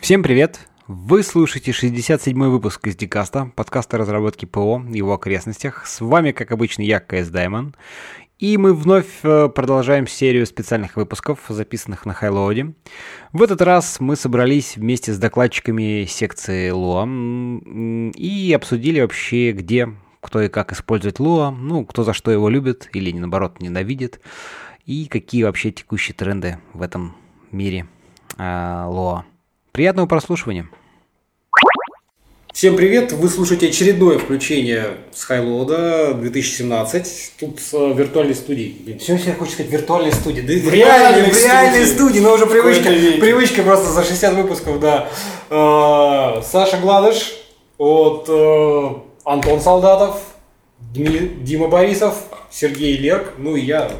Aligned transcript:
Всем 0.00 0.22
привет! 0.22 0.60
Вы 0.88 1.22
слушаете 1.22 1.72
67-й 1.72 2.48
выпуск 2.48 2.86
из 2.86 2.96
Дикаста, 2.96 3.52
подкаста 3.54 3.98
разработки 3.98 4.46
ПО 4.46 4.82
и 4.90 4.96
его 4.96 5.12
окрестностях. 5.12 5.86
С 5.86 6.00
вами, 6.00 6.32
как 6.32 6.52
обычно, 6.52 6.80
я, 6.80 7.00
КС 7.00 7.28
Даймон. 7.28 7.76
И 8.38 8.56
мы 8.56 8.72
вновь 8.72 9.06
э, 9.22 9.50
продолжаем 9.54 10.06
серию 10.06 10.46
специальных 10.46 10.96
выпусков, 10.96 11.40
записанных 11.50 12.06
на 12.06 12.14
Хайлоуде. 12.14 12.72
В 13.34 13.42
этот 13.42 13.60
раз 13.60 14.00
мы 14.00 14.16
собрались 14.16 14.78
вместе 14.78 15.12
с 15.12 15.18
докладчиками 15.18 16.06
секции 16.06 16.70
Луа 16.70 17.06
и 18.16 18.52
обсудили 18.54 19.02
вообще, 19.02 19.52
где, 19.52 19.94
кто 20.22 20.40
и 20.40 20.48
как 20.48 20.72
использует 20.72 21.20
Луа, 21.20 21.50
ну, 21.50 21.84
кто 21.84 22.04
за 22.04 22.14
что 22.14 22.30
его 22.30 22.48
любит 22.48 22.88
или, 22.94 23.12
наоборот, 23.12 23.60
ненавидит, 23.60 24.22
и 24.86 25.06
какие 25.06 25.42
вообще 25.42 25.70
текущие 25.72 26.14
тренды 26.14 26.58
в 26.72 26.80
этом 26.80 27.14
мире 27.52 27.86
э. 28.38 29.20
Приятного 29.72 30.06
прослушивания! 30.06 30.68
Всем 32.52 32.76
привет! 32.76 33.12
Вы 33.12 33.28
слушаете 33.28 33.68
очередное 33.68 34.18
включение 34.18 34.96
с 35.12 35.24
Хайлода 35.24 36.12
2017. 36.14 37.34
Тут 37.38 37.60
с 37.60 37.72
э, 37.72 37.92
виртуальной 37.94 38.34
студии. 38.34 38.76
Блин, 38.84 38.98
все 38.98 39.14
я 39.14 39.34
хочу 39.34 39.52
сказать 39.52 39.70
виртуальной 39.70 40.12
студии. 40.12 40.40
Да, 40.42 40.52
в 40.52 40.74
реальной, 40.74 41.30
в 41.30 41.36
реальной 41.44 41.86
студии. 41.86 42.18
но 42.18 42.34
уже 42.34 42.46
привычка, 42.46 42.90
привычка 43.20 43.62
просто 43.62 43.90
за 43.90 44.02
60 44.04 44.34
выпусков, 44.34 44.80
да. 44.80 45.08
Э, 45.48 46.42
Саша 46.42 46.78
Гладыш, 46.78 47.34
от 47.78 48.26
э, 48.28 48.88
Антон 49.24 49.60
Солдатов, 49.60 50.20
Дми- 50.92 51.42
Дима 51.42 51.68
Борисов, 51.68 52.16
Сергей 52.50 52.96
Лерк, 52.96 53.34
ну 53.38 53.54
и 53.54 53.60
я, 53.60 53.90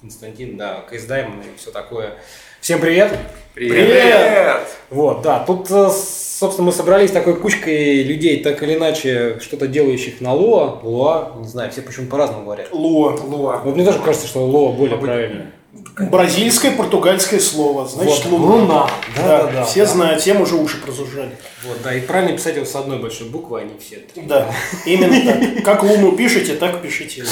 Константин, 0.00 0.56
да, 0.58 0.84
КС 0.90 1.04
Даймон 1.04 1.40
и 1.40 1.56
все 1.56 1.70
такое. 1.70 2.16
Всем 2.60 2.78
привет! 2.78 3.18
Привет! 3.54 4.60
Вот, 4.90 5.22
да, 5.22 5.38
тут, 5.46 5.70
э, 5.70 5.88
собственно, 5.88 6.66
мы 6.66 6.72
собрались 6.72 7.10
такой 7.10 7.34
кучкой 7.36 8.02
людей, 8.02 8.42
так 8.42 8.62
или 8.62 8.74
иначе, 8.76 9.38
что-то 9.40 9.66
делающих 9.66 10.20
на 10.20 10.34
Лоа, 10.34 10.78
Луа, 10.82 11.32
не 11.38 11.48
знаю, 11.48 11.72
все 11.72 11.80
почему 11.80 12.08
по-разному 12.08 12.44
говорят. 12.44 12.68
Луа. 12.70 13.16
Луа. 13.24 13.62
Вот 13.64 13.76
мне 13.76 13.84
тоже 13.86 13.98
кажется, 14.00 14.26
что 14.26 14.44
Лоа 14.44 14.72
более 14.72 14.98
правильно. 14.98 15.46
Бразильское, 15.98 16.72
португальское 16.72 17.38
слово, 17.38 17.86
значит 17.86 18.24
Вот, 18.26 18.32
луна. 18.40 18.54
луна. 18.54 18.90
Да, 19.16 19.42
да, 19.44 19.52
да, 19.52 19.64
все 19.64 19.80
да. 19.84 19.86
знают, 19.92 20.20
всем 20.20 20.40
уже 20.40 20.56
уши 20.56 20.78
прозужали. 20.80 21.36
Вот, 21.64 21.80
да, 21.82 21.94
и 21.94 22.00
правильно 22.00 22.36
писать 22.36 22.56
его 22.56 22.64
с 22.64 22.74
одной 22.74 22.98
большой 22.98 23.28
буквы, 23.28 23.60
а 23.60 23.64
не 23.64 23.78
все 23.78 23.96
три. 23.98 24.22
Да, 24.22 24.52
именно 24.84 25.32
так. 25.54 25.64
Как 25.64 25.82
луну 25.84 26.12
пишете, 26.16 26.54
так 26.54 26.82
пишите. 26.82 27.24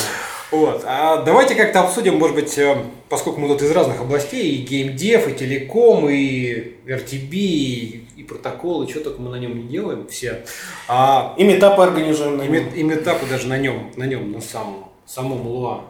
Вот, 0.53 0.83
а 0.87 1.23
давайте 1.25 1.55
как-то 1.57 1.81
обсудим, 1.81 2.19
может 2.19 2.35
быть, 2.37 2.57
э, 2.57 2.77
поскольку 3.11 3.39
мы 3.41 3.49
тут 3.49 3.61
из 3.63 3.71
разных 3.71 4.01
областей, 4.01 4.51
и 4.53 4.63
геймдев, 4.63 5.29
и 5.29 5.35
телеком, 5.35 6.09
и 6.09 6.75
RTB, 6.87 7.31
и, 7.33 8.05
и 8.17 8.23
протоколы, 8.23 8.89
что 8.89 9.01
только 9.01 9.21
мы 9.21 9.31
на 9.31 9.37
нем 9.37 9.57
не 9.59 9.65
делаем 9.69 10.07
все. 10.09 10.45
А 10.87 11.35
И 11.37 11.45
метапы 11.45 11.83
организуем 11.83 12.39
на 12.39 12.43
и, 12.43 12.45
нем. 12.45 12.53
мет- 12.53 12.75
и 12.77 12.83
метапы 12.83 13.27
даже 13.27 13.47
на 13.47 13.59
нем, 13.59 13.91
на 13.97 14.05
нем, 14.05 14.33
на 14.33 14.41
самом, 14.41 14.87
самом 15.07 15.47
Луа. 15.47 15.83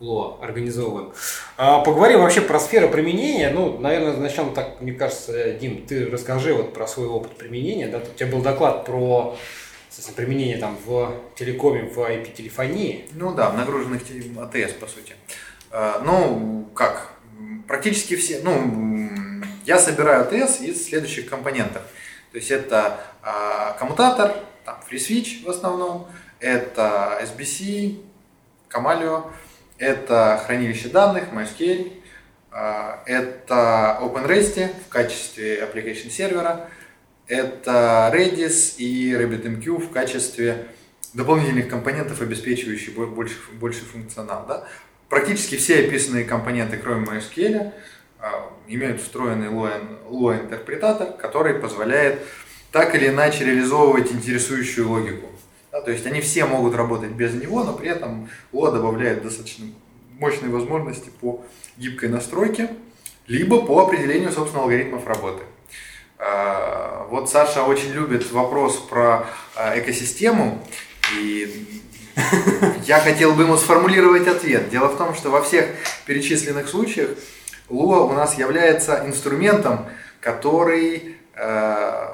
Луа 0.00 0.38
организовываем. 0.40 1.12
А, 1.58 1.80
поговорим 1.80 2.20
вообще 2.20 2.40
про 2.40 2.58
сферу 2.58 2.88
применения. 2.88 3.50
Ну, 3.50 3.78
наверное, 3.78 4.16
начнем 4.16 4.54
так, 4.54 4.80
мне 4.80 4.92
кажется, 4.92 5.52
Дим, 5.52 5.84
ты 5.86 6.06
расскажи 6.06 6.54
вот 6.54 6.72
про 6.72 6.86
свой 6.86 7.06
опыт 7.06 7.36
применения. 7.36 7.86
Да? 7.86 7.98
У 7.98 8.14
тебя 8.16 8.30
был 8.32 8.40
доклад 8.40 8.86
про 8.86 9.36
применение 10.16 10.56
там 10.56 10.78
в 10.86 11.12
телекоме, 11.36 11.82
в 11.82 11.98
IP-телефонии. 11.98 13.06
Ну 13.12 13.34
да, 13.34 13.50
в 13.50 13.56
нагруженных 13.58 14.02
те- 14.02 14.22
АТС, 14.40 14.72
по 14.72 14.86
сути. 14.86 15.14
Э, 15.70 16.00
Ну, 16.02 16.66
как? 16.74 17.12
Практически 17.68 18.16
все. 18.16 18.40
Ну, 18.42 19.10
я 19.66 19.78
собираю 19.78 20.22
АТС 20.22 20.60
из 20.62 20.86
следующих 20.86 21.28
компонентов. 21.28 21.82
То 22.32 22.38
есть 22.38 22.50
это 22.50 22.98
а, 23.22 23.72
коммутатор, 23.78 24.32
там 24.64 24.80
FreeSwitch 24.90 25.44
в 25.44 25.50
основном, 25.50 26.06
это 26.38 27.20
SBC, 27.22 28.00
Камалио, 28.68 29.24
это 29.80 30.40
хранилище 30.46 30.90
данных, 30.90 31.24
MySQL, 31.32 31.92
а, 32.52 33.02
это 33.06 33.98
OpenREST 34.00 34.68
в 34.86 34.88
качестве 34.88 35.60
application 35.60 36.10
сервера, 36.10 36.68
это 37.26 38.10
Redis 38.14 38.76
и 38.76 39.12
RabbitMQ 39.12 39.78
в 39.78 39.90
качестве 39.90 40.66
дополнительных 41.14 41.68
компонентов, 41.68 42.20
обеспечивающих 42.20 42.94
бо- 42.94 43.06
больше, 43.06 43.36
больше 43.54 43.84
функционал. 43.84 44.44
Да? 44.46 44.64
Практически 45.08 45.56
все 45.56 45.86
описанные 45.86 46.24
компоненты, 46.24 46.76
кроме 46.76 47.06
MySQL, 47.06 47.72
а, 48.18 48.52
имеют 48.68 49.00
встроенный 49.00 49.48
Lua-интерпретатор, 49.48 51.14
который 51.14 51.54
позволяет 51.54 52.20
так 52.70 52.94
или 52.94 53.08
иначе 53.08 53.46
реализовывать 53.46 54.12
интересующую 54.12 54.88
логику. 54.88 55.30
Да, 55.72 55.80
то 55.80 55.90
есть 55.92 56.04
они 56.06 56.20
все 56.20 56.46
могут 56.46 56.74
работать 56.74 57.10
без 57.10 57.32
него, 57.34 57.62
но 57.62 57.72
при 57.72 57.88
этом 57.90 58.28
Lua 58.52 58.72
добавляет 58.72 59.22
достаточно 59.22 59.66
мощные 60.18 60.50
возможности 60.50 61.10
по 61.20 61.44
гибкой 61.76 62.08
настройке, 62.08 62.70
либо 63.26 63.64
по 63.64 63.80
определению, 63.80 64.32
собственно, 64.32 64.64
алгоритмов 64.64 65.06
работы. 65.06 65.42
А, 66.18 67.06
Вот 67.10 67.30
Саша 67.30 67.62
очень 67.62 67.92
любит 67.92 68.30
вопрос 68.32 68.76
про 68.78 69.26
а, 69.54 69.78
экосистему, 69.78 70.60
и 71.16 71.82
я 72.86 72.98
хотел 72.98 73.34
бы 73.34 73.44
ему 73.44 73.56
сформулировать 73.56 74.26
ответ. 74.26 74.70
Дело 74.70 74.88
в 74.88 74.98
том, 74.98 75.14
что 75.14 75.30
во 75.30 75.40
всех 75.40 75.66
перечисленных 76.04 76.68
случаях 76.68 77.10
Lua 77.68 78.00
у 78.08 78.12
нас 78.12 78.36
является 78.36 79.06
инструментом, 79.06 79.86
который 80.20 81.16
э, 81.34 82.08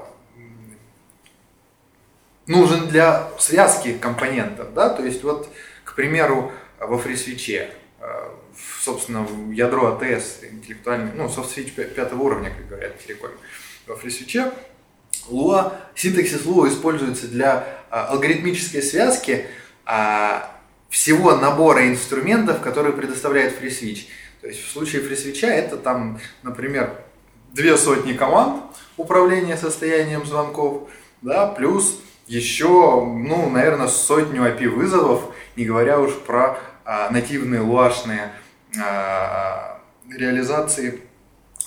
нужен 2.47 2.89
для 2.89 3.29
связки 3.39 3.97
компонентов. 3.99 4.73
Да? 4.75 4.91
То 4.91 5.05
есть, 5.05 5.23
вот, 5.23 5.49
к 5.85 5.95
примеру, 5.95 6.53
во 6.79 6.97
FreeSwitch, 6.99 7.69
э, 8.01 8.29
собственно, 8.81 9.27
ядро 9.53 9.95
АТС 9.95 10.45
интеллектуальный, 10.45 11.13
ну, 11.15 11.29
софт-свич 11.29 11.73
пя- 11.77 11.89
пятого 11.89 12.23
уровня, 12.23 12.51
как 12.51 12.69
говорят 12.69 13.01
в 13.01 13.07
телекоме, 13.07 13.35
во 13.87 13.95
FreeSwitch, 13.95 14.53
Lua, 15.29 15.73
синтаксис 15.95 16.43
Lua 16.45 16.69
используется 16.69 17.27
для 17.27 17.67
а, 17.91 18.07
алгоритмической 18.09 18.83
связки 18.83 19.47
а, 19.85 20.53
всего 20.89 21.35
набора 21.37 21.89
инструментов, 21.89 22.61
которые 22.61 22.93
предоставляет 22.93 23.61
FreeSwitch. 23.61 24.07
То 24.41 24.49
есть 24.49 24.65
в 24.65 24.71
случае 24.71 25.03
FreeSwitch 25.03 25.45
это 25.47 25.77
там, 25.77 26.21
например, 26.43 26.95
две 27.53 27.77
сотни 27.77 28.13
команд 28.13 28.63
управления 28.97 29.57
состоянием 29.57 30.25
звонков, 30.25 30.89
да, 31.23 31.49
плюс 31.49 32.01
еще, 32.27 33.05
ну, 33.05 33.49
наверное, 33.51 33.89
сотню 33.89 34.43
API 34.43 34.69
вызовов, 34.69 35.33
не 35.57 35.65
говоря 35.65 36.01
уж 36.01 36.13
про 36.15 36.59
а, 36.85 37.11
нативные 37.11 37.61
луашные 37.61 38.33
а, 38.81 39.81
реализации 40.11 41.01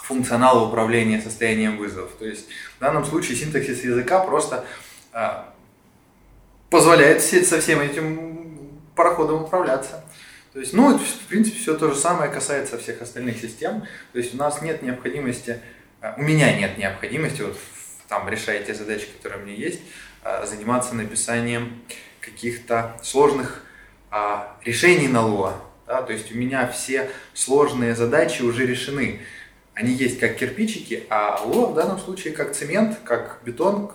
функционала 0.10 0.68
управления 0.68 1.22
состоянием 1.22 1.78
вызовов. 1.78 2.12
То 2.18 2.26
есть 2.26 2.48
в 2.78 2.80
данном 2.82 3.06
случае 3.06 3.38
синтаксис 3.38 3.84
языка 3.84 4.20
просто 4.20 4.66
а, 5.14 5.54
позволяет 6.70 7.22
со 7.22 7.62
всем 7.62 7.80
этим 7.80 8.82
пароходом 8.96 9.44
управляться. 9.44 10.04
То 10.54 10.60
есть, 10.60 10.74
ну, 10.74 10.98
в 10.98 11.28
принципе, 11.28 11.60
все 11.60 11.78
то 11.78 11.90
же 11.90 11.96
самое 11.96 12.32
касается 12.32 12.78
всех 12.80 13.02
остальных 13.02 13.40
систем. 13.40 13.84
То 14.14 14.18
есть 14.18 14.34
у 14.34 14.38
нас 14.38 14.62
нет 14.62 14.82
необходимости, 14.82 15.60
а, 16.02 16.16
у 16.18 16.22
меня 16.22 16.58
нет 16.58 16.78
необходимости, 16.78 17.44
вот 17.44 17.58
там 18.08 18.28
решая 18.28 18.64
те 18.64 18.74
задачи, 18.74 19.08
которые 19.16 19.44
у 19.44 19.46
меня 19.46 19.56
есть, 19.56 19.80
заниматься 20.46 20.96
написанием 20.96 21.82
каких-то 22.22 22.96
сложных 23.04 23.64
а, 24.12 24.56
решений 24.64 25.08
на 25.08 25.20
Lua. 25.20 25.54
Да? 25.88 26.02
То 26.02 26.14
есть 26.14 26.32
у 26.32 26.36
меня 26.38 26.68
все 26.68 27.10
сложные 27.34 27.96
задачи 27.96 28.42
уже 28.42 28.66
решены. 28.66 29.20
Они 29.74 29.94
есть 29.94 30.20
как 30.20 30.36
кирпичики, 30.36 31.04
а 31.10 31.42
Lua 31.46 31.72
в 31.72 31.74
данном 31.76 32.00
случае 32.00 32.34
как 32.34 32.54
цемент, 32.54 32.98
как 33.06 33.40
бетон, 33.46 33.92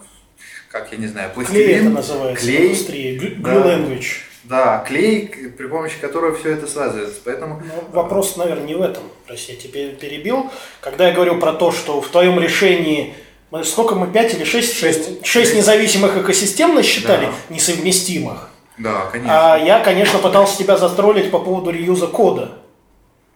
как, 0.71 0.91
я 0.93 0.99
не 0.99 1.07
знаю, 1.07 1.31
Клей 1.33 1.45
это 1.45 1.53
пластилин. 1.53 1.93
называется 1.93 2.43
в 2.45 2.47
клей. 2.49 2.67
индустрии. 2.69 3.19
Glue 3.21 3.43
Да. 3.43 3.77
language. 3.77 4.07
Да, 4.45 4.85
клей, 4.87 5.27
при 5.57 5.67
помощи 5.69 5.99
которого 6.01 6.37
все 6.37 6.51
это 6.53 6.67
связывается. 6.67 7.19
Поэтому 7.25 7.63
Но 7.67 7.89
вопрос, 7.93 8.37
наверное, 8.37 8.67
не 8.67 8.75
в 8.75 8.83
этом. 8.83 9.03
Прости, 9.27 9.53
я 9.53 9.59
тебя 9.59 9.89
перебил. 9.95 10.51
Когда 10.83 11.09
я 11.09 11.15
говорю 11.15 11.39
про 11.39 11.55
то, 11.55 11.73
что 11.73 12.03
в 12.03 12.09
твоем 12.09 12.39
решении 12.39 13.15
сколько 13.63 13.95
мы, 13.95 14.09
пять 14.09 14.35
или 14.35 14.45
шесть? 14.45 14.75
Шесть. 14.75 15.25
Шесть 15.25 15.55
независимых 15.55 16.17
экосистем 16.17 16.75
насчитали, 16.75 17.27
Да. 17.27 17.33
несовместимых. 17.55 18.51
Да, 18.79 19.07
конечно. 19.13 19.55
А 19.55 19.59
я, 19.59 19.79
конечно, 19.79 20.19
пытался 20.19 20.59
тебя 20.59 20.77
застролить 20.77 21.31
по 21.31 21.39
поводу 21.39 21.71
реюза 21.71 22.09
кода. 22.09 22.53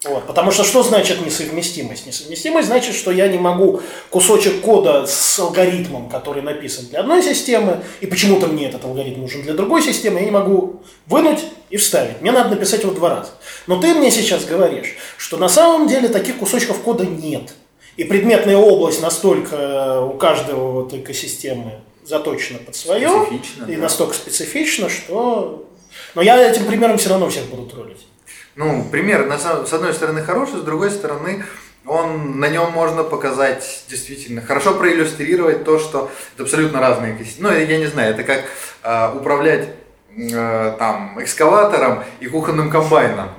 Вот, 0.05 0.27
потому 0.29 0.53
что 0.53 0.63
что 0.63 0.85
значит 0.85 1.25
несовместимость? 1.27 2.07
Несовместимость 2.07 2.69
значит, 2.69 2.95
что 2.95 3.11
я 3.11 3.27
не 3.27 3.39
могу 3.39 3.81
кусочек 4.11 4.61
кода 4.61 5.07
с 5.09 5.39
алгоритмом, 5.41 6.09
который 6.09 6.41
написан 6.41 6.87
для 6.87 7.01
одной 7.01 7.21
системы, 7.21 7.81
и 8.01 8.07
почему-то 8.07 8.47
мне 8.47 8.69
этот 8.69 8.85
алгоритм 8.85 9.23
нужен 9.23 9.43
для 9.43 9.55
другой 9.55 9.83
системы, 9.83 10.21
я 10.21 10.25
не 10.25 10.31
могу 10.31 10.83
вынуть 11.07 11.41
и 11.71 11.77
вставить. 11.77 12.21
Мне 12.21 12.31
надо 12.31 12.51
написать 12.51 12.83
его 12.83 12.93
два 12.93 13.11
раза. 13.11 13.31
Но 13.67 13.81
ты 13.81 13.93
мне 13.93 14.13
сейчас 14.13 14.45
говоришь, 14.45 14.97
что 15.17 15.37
на 15.37 15.49
самом 15.49 15.89
деле 15.89 16.09
таких 16.09 16.39
кусочков 16.39 16.79
кода 16.79 17.05
нет. 17.05 17.55
И 17.99 18.05
предметная 18.05 18.57
область 18.57 19.03
настолько 19.03 20.01
у 20.03 20.17
каждого 20.17 20.71
вот 20.71 20.95
экосистемы 20.95 21.81
заточена 22.05 22.61
под 22.61 22.77
свое 22.77 23.09
Специфично, 23.09 23.65
и 23.65 23.75
да. 23.75 23.83
настолько 23.83 24.15
специфично, 24.15 24.89
что... 24.89 25.69
Но 26.15 26.23
я 26.23 26.41
этим 26.49 26.67
примером 26.67 26.97
все 26.99 27.11
равно 27.11 27.29
всех 27.29 27.47
буду 27.47 27.67
троллить. 27.67 28.07
Ну, 28.55 28.87
пример, 28.89 29.27
на 29.27 29.37
самом- 29.37 29.67
с 29.67 29.73
одной 29.73 29.93
стороны, 29.93 30.23
хороший, 30.23 30.61
с 30.61 30.63
другой 30.63 30.93
стороны, 30.93 31.45
он, 31.85 32.39
на 32.39 32.49
нем 32.49 32.71
можно 32.71 33.03
показать 33.03 33.83
действительно, 33.89 34.43
хорошо 34.43 34.75
проиллюстрировать 34.75 35.65
то, 35.65 35.81
что 35.81 36.09
это 36.35 36.45
абсолютно 36.45 36.81
разные 36.81 37.17
экосистемы. 37.17 37.51
Ну, 37.51 37.57
я 37.57 37.79
не 37.79 37.87
знаю, 37.87 38.15
это 38.15 38.23
как 38.23 38.45
э, 38.85 39.17
управлять 39.17 39.71
э, 40.17 40.77
там 40.79 41.21
экскаватором 41.21 42.05
и 42.21 42.29
кухонным 42.29 42.71
комбайном. 42.71 43.31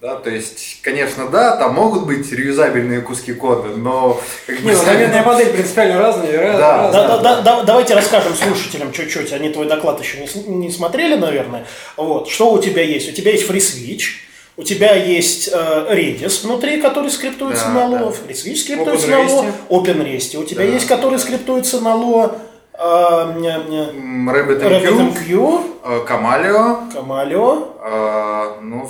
Да, 0.00 0.14
то 0.14 0.30
есть, 0.30 0.80
конечно, 0.82 1.26
да, 1.28 1.56
там 1.56 1.74
могут 1.74 2.06
быть 2.06 2.30
реюзабельные 2.30 3.00
куски 3.00 3.32
кода, 3.32 3.70
но 3.76 4.20
как 4.46 4.60
бы 4.60 4.70
Не, 4.70 4.76
ну, 4.76 5.24
модель 5.24 5.48
принципиально 5.50 5.98
разные. 5.98 6.38
раз- 6.40 6.56
Да. 6.56 6.76
разные. 6.84 6.92
Да, 6.92 7.08
да, 7.08 7.18
да, 7.18 7.40
да, 7.42 7.62
давайте 7.64 7.94
расскажем 7.94 8.32
слушателям 8.34 8.92
чуть-чуть. 8.92 9.32
Они 9.32 9.48
твой 9.50 9.66
доклад 9.66 10.00
еще 10.00 10.18
не, 10.18 10.28
не 10.54 10.70
смотрели, 10.70 11.16
наверное. 11.16 11.66
Вот. 11.96 12.28
Что 12.28 12.52
у 12.52 12.60
тебя 12.60 12.82
есть? 12.82 13.08
У 13.08 13.12
тебя 13.12 13.32
есть 13.32 13.50
FreeSwitch, 13.50 14.02
у 14.56 14.62
тебя 14.62 14.94
есть 14.94 15.48
э, 15.52 15.86
Redis 15.92 16.44
внутри, 16.46 16.80
который 16.80 17.10
скриптуется 17.10 17.64
Да, 17.64 17.72
на 17.88 17.88
да. 17.90 18.04
Lua, 18.04 18.14
FreeSwitch 18.16 18.54
скриптуется 18.56 19.08
на 19.08 19.14
OpenRest. 19.16 19.44
Lua, 19.44 19.52
OpenRest. 19.68 20.36
У 20.36 20.44
тебя 20.44 20.64
Да, 20.64 20.72
есть, 20.72 20.86
который 20.86 21.18
скриптуется 21.18 21.80
на 21.80 21.88
Lua, 21.96 22.38
RabbitMQ, 24.38 26.04
Камалио, 26.06 26.78
Камалио. 26.94 28.58
ну, 28.62 28.88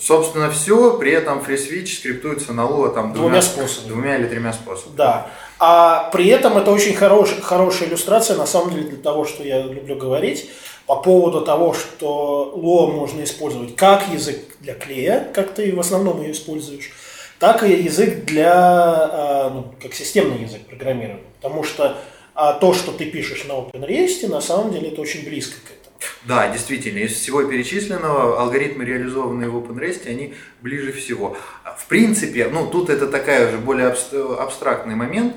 собственно, 0.00 0.50
все, 0.50 0.96
при 0.98 1.12
этом 1.12 1.38
FreeSwitch 1.40 1.98
скриптуется 1.98 2.52
на 2.52 2.62
Lua 2.62 2.92
там 2.92 3.12
Двумя 3.12 3.42
способами. 3.42 3.88
Двумя 3.88 4.16
или 4.16 4.26
тремя 4.26 4.52
способами. 4.52 4.96
Да. 4.96 5.30
А 5.58 6.10
при 6.12 6.28
этом 6.28 6.56
это 6.56 6.70
очень 6.70 6.94
хорош, 6.94 7.30
хорошая 7.42 7.88
иллюстрация, 7.88 8.36
на 8.36 8.46
самом 8.46 8.70
деле, 8.70 8.84
для 8.84 8.98
того, 8.98 9.24
что 9.24 9.42
я 9.42 9.62
люблю 9.62 9.96
говорить, 9.96 10.50
по 10.86 10.96
поводу 10.96 11.42
того, 11.42 11.74
что 11.74 12.54
Lua 12.56 12.90
можно 12.90 13.22
использовать 13.22 13.76
как 13.76 14.08
язык 14.08 14.38
для 14.60 14.74
клея, 14.74 15.28
как 15.34 15.52
ты 15.52 15.74
в 15.74 15.80
основном 15.80 16.22
ее 16.22 16.32
используешь, 16.32 16.90
так 17.38 17.62
и 17.62 17.72
язык 17.72 18.24
для, 18.24 18.52
а, 18.54 19.50
ну, 19.50 19.74
как 19.82 19.94
системный 19.94 20.42
язык 20.42 20.66
программирования. 20.66 21.24
Потому 21.40 21.62
что 21.62 21.98
а, 22.34 22.54
то, 22.54 22.72
что 22.72 22.92
ты 22.92 23.06
пишешь 23.06 23.44
на 23.44 23.52
OpenRest, 23.52 24.28
на 24.28 24.40
самом 24.40 24.72
деле 24.72 24.88
это 24.88 25.00
очень 25.00 25.24
близко 25.24 25.56
к 25.60 25.70
этому. 25.70 25.77
Да, 26.24 26.48
действительно, 26.48 26.98
из 26.98 27.12
всего 27.12 27.42
перечисленного 27.44 28.40
алгоритмы, 28.40 28.84
реализованные 28.84 29.48
в 29.48 29.56
OpenRest, 29.56 30.08
они 30.08 30.34
ближе 30.60 30.92
всего. 30.92 31.36
В 31.76 31.86
принципе, 31.86 32.48
ну 32.48 32.66
тут 32.66 32.90
это 32.90 33.06
такая 33.08 33.48
уже 33.48 33.58
более 33.58 33.88
абс- 33.88 34.12
абстрактный 34.12 34.94
момент. 34.94 35.34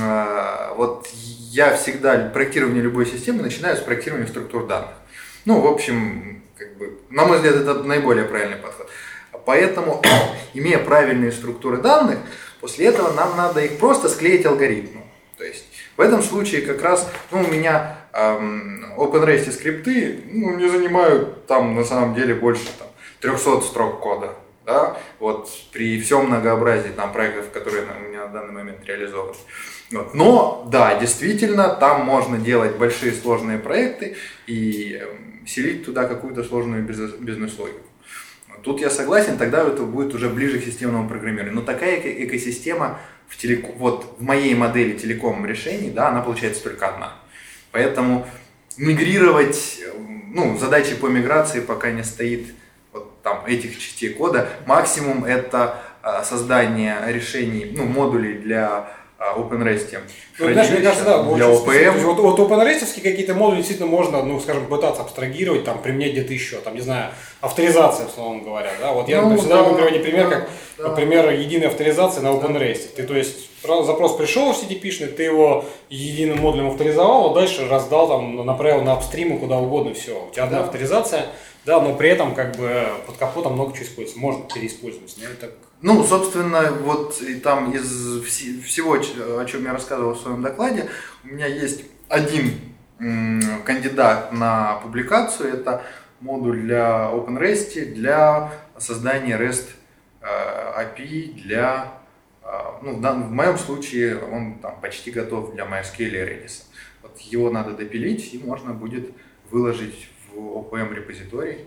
А, 0.00 0.74
Вот 0.76 1.08
я 1.50 1.76
всегда 1.76 2.30
проектирование 2.32 2.82
любой 2.82 3.06
системы 3.06 3.42
начинаю 3.42 3.76
с 3.76 3.80
проектирования 3.80 4.26
структур 4.26 4.66
данных. 4.66 4.94
Ну, 5.44 5.60
в 5.60 5.66
общем, 5.66 6.42
как 6.56 6.76
бы, 6.78 6.98
на 7.10 7.24
мой 7.26 7.36
взгляд, 7.36 7.56
это 7.56 7.74
наиболее 7.82 8.24
правильный 8.24 8.56
подход. 8.56 8.88
Поэтому, 9.44 10.02
имея 10.54 10.78
правильные 10.78 11.32
структуры 11.32 11.76
данных, 11.78 12.18
после 12.60 12.86
этого 12.86 13.12
нам 13.12 13.36
надо 13.36 13.60
их 13.60 13.78
просто 13.78 14.08
склеить 14.08 14.46
алгоритмом. 14.46 15.04
То 15.36 15.44
есть 15.44 15.66
в 15.96 16.00
этом 16.00 16.22
случае 16.22 16.62
как 16.62 16.80
раз 16.82 17.10
ну, 17.30 17.42
у 17.42 17.46
меня 17.46 17.98
OpenRest 18.14 19.50
скрипты 19.52 20.20
ну, 20.30 20.56
не 20.56 20.68
занимают 20.68 21.46
там 21.46 21.74
на 21.74 21.84
самом 21.84 22.14
деле 22.14 22.34
больше 22.34 22.66
там, 22.78 22.88
300 23.20 23.60
строк 23.62 24.00
кода. 24.00 24.34
Да? 24.64 24.96
Вот 25.18 25.50
при 25.72 26.00
всем 26.00 26.26
многообразии 26.26 26.90
там, 26.90 27.12
проектов, 27.12 27.50
которые 27.50 27.84
у 27.84 28.08
меня 28.08 28.26
на 28.26 28.32
данный 28.32 28.52
момент 28.52 28.84
реализованы. 28.84 29.34
Вот. 29.90 30.14
Но, 30.14 30.68
да, 30.70 30.98
действительно, 30.98 31.68
там 31.68 32.04
можно 32.04 32.38
делать 32.38 32.76
большие 32.76 33.12
сложные 33.12 33.58
проекты 33.58 34.16
и 34.46 34.98
эм, 35.00 35.46
селить 35.46 35.84
туда 35.84 36.04
какую-то 36.04 36.42
сложную 36.42 36.82
бизнес- 36.82 37.16
бизнес-логику. 37.18 37.80
Тут 38.62 38.80
я 38.80 38.88
согласен, 38.88 39.36
тогда 39.36 39.62
это 39.62 39.82
будет 39.82 40.14
уже 40.14 40.30
ближе 40.30 40.58
к 40.58 40.64
системному 40.64 41.06
программированию. 41.06 41.54
Но 41.54 41.60
такая 41.60 42.00
эко- 42.00 42.24
экосистема 42.24 42.98
в 43.28 43.36
телеко... 43.36 43.72
вот 43.76 44.16
в 44.18 44.22
моей 44.22 44.54
модели 44.54 44.96
телеком 44.96 45.44
решений, 45.44 45.90
да, 45.90 46.08
она 46.08 46.22
получается 46.22 46.62
только 46.62 46.88
одна. 46.88 47.23
Поэтому 47.74 48.24
мигрировать, 48.76 49.80
ну, 50.32 50.56
задачи 50.56 50.94
по 50.94 51.06
миграции 51.06 51.58
пока 51.58 51.90
не 51.90 52.04
стоит 52.04 52.54
вот 52.92 53.20
там 53.22 53.44
этих 53.46 53.76
частей 53.80 54.10
кода. 54.10 54.48
Максимум 54.64 55.24
это 55.24 55.82
а, 56.00 56.22
создание 56.22 56.96
решений, 57.08 57.72
ну, 57.76 57.82
модулей 57.82 58.34
для 58.34 58.90
а, 59.18 59.36
OpenRest. 59.36 59.98
Ну, 60.38 60.52
знаешь, 60.52 60.70
мне 60.70 60.82
кажется, 60.82 61.04
да, 61.04 61.22
для. 61.24 61.46
OPM. 61.46 61.98
Вот, 62.02 62.18
вот 62.18 62.38
OpenRest 62.38 62.94
какие-то 63.02 63.34
модули 63.34 63.56
действительно 63.56 63.88
можно, 63.88 64.22
ну, 64.22 64.38
скажем, 64.38 64.66
пытаться 64.66 65.02
абстрагировать, 65.02 65.64
там, 65.64 65.82
применять 65.82 66.12
где-то 66.12 66.32
еще, 66.32 66.58
там, 66.58 66.76
не 66.76 66.80
знаю, 66.80 67.10
авторизация, 67.40 68.06
условно 68.06 68.42
говоря, 68.44 68.70
да, 68.80 68.92
вот 68.92 69.08
я 69.08 69.20
Ну, 69.20 69.36
всегда 69.36 69.56
да, 69.56 69.68
люблю 69.68 69.78
приводить 69.78 70.02
пример, 70.04 70.30
как, 70.30 70.48
да. 70.78 70.88
например, 70.90 71.28
единая 71.30 71.68
авторизация 71.68 72.22
на 72.22 72.28
OpenRest. 72.28 72.94
Ты, 72.94 73.02
то 73.02 73.16
есть, 73.16 73.50
запрос 73.84 74.16
пришел 74.16 74.52
в 74.52 74.56
HTTP, 74.62 75.06
ты 75.08 75.22
его 75.22 75.64
единым 75.88 76.38
модулем 76.38 76.68
авторизовал, 76.70 77.30
а 77.30 77.34
дальше 77.34 77.68
раздал, 77.68 78.08
там, 78.08 78.44
направил 78.44 78.82
на 78.82 78.92
апстримы, 78.92 79.38
куда 79.38 79.58
угодно, 79.58 79.94
все, 79.94 80.26
у 80.28 80.30
тебя 80.32 80.44
одна 80.44 80.58
Да. 80.58 80.64
авторизация, 80.64 81.26
да, 81.64 81.80
но 81.80 81.94
при 81.94 82.10
этом, 82.10 82.34
как 82.34 82.56
бы, 82.56 82.86
под 83.06 83.16
капотом 83.16 83.54
много 83.54 83.72
чего 83.72 83.84
используется, 83.84 84.18
можно 84.18 84.44
переиспользовать, 84.52 85.14
но 85.18 85.24
это 85.24 85.52
Ну, 85.80 86.02
собственно, 86.04 86.72
вот 86.82 87.20
и 87.20 87.34
там 87.34 87.72
из 87.72 88.22
всего, 88.24 88.94
о 88.94 89.44
чем 89.44 89.64
я 89.64 89.72
рассказывал 89.72 90.14
в 90.14 90.20
своем 90.20 90.42
докладе, 90.42 90.88
у 91.24 91.28
меня 91.28 91.46
есть 91.46 91.82
один 92.08 92.58
кандидат 93.64 94.32
на 94.32 94.76
публикацию. 94.82 95.52
Это 95.52 95.82
модуль 96.20 96.60
для 96.62 97.10
OpenRest 97.12 97.92
для 97.92 98.52
создания 98.78 99.36
REST 99.36 99.66
э, 100.22 100.26
API 100.26 101.34
для, 101.34 101.92
ну, 102.82 102.92
в, 102.96 103.30
моем 103.30 103.58
случае 103.58 104.18
он 104.18 104.58
там 104.60 104.80
почти 104.80 105.10
готов 105.10 105.54
для 105.54 105.64
MySQL 105.64 106.08
и 106.08 106.10
Redis. 106.16 106.62
Вот 107.02 107.18
его 107.20 107.50
надо 107.50 107.72
допилить, 107.72 108.34
и 108.34 108.38
можно 108.38 108.72
будет 108.72 109.10
выложить 109.50 110.08
в 110.32 110.38
OPM 110.38 110.94
репозиторий. 110.94 111.58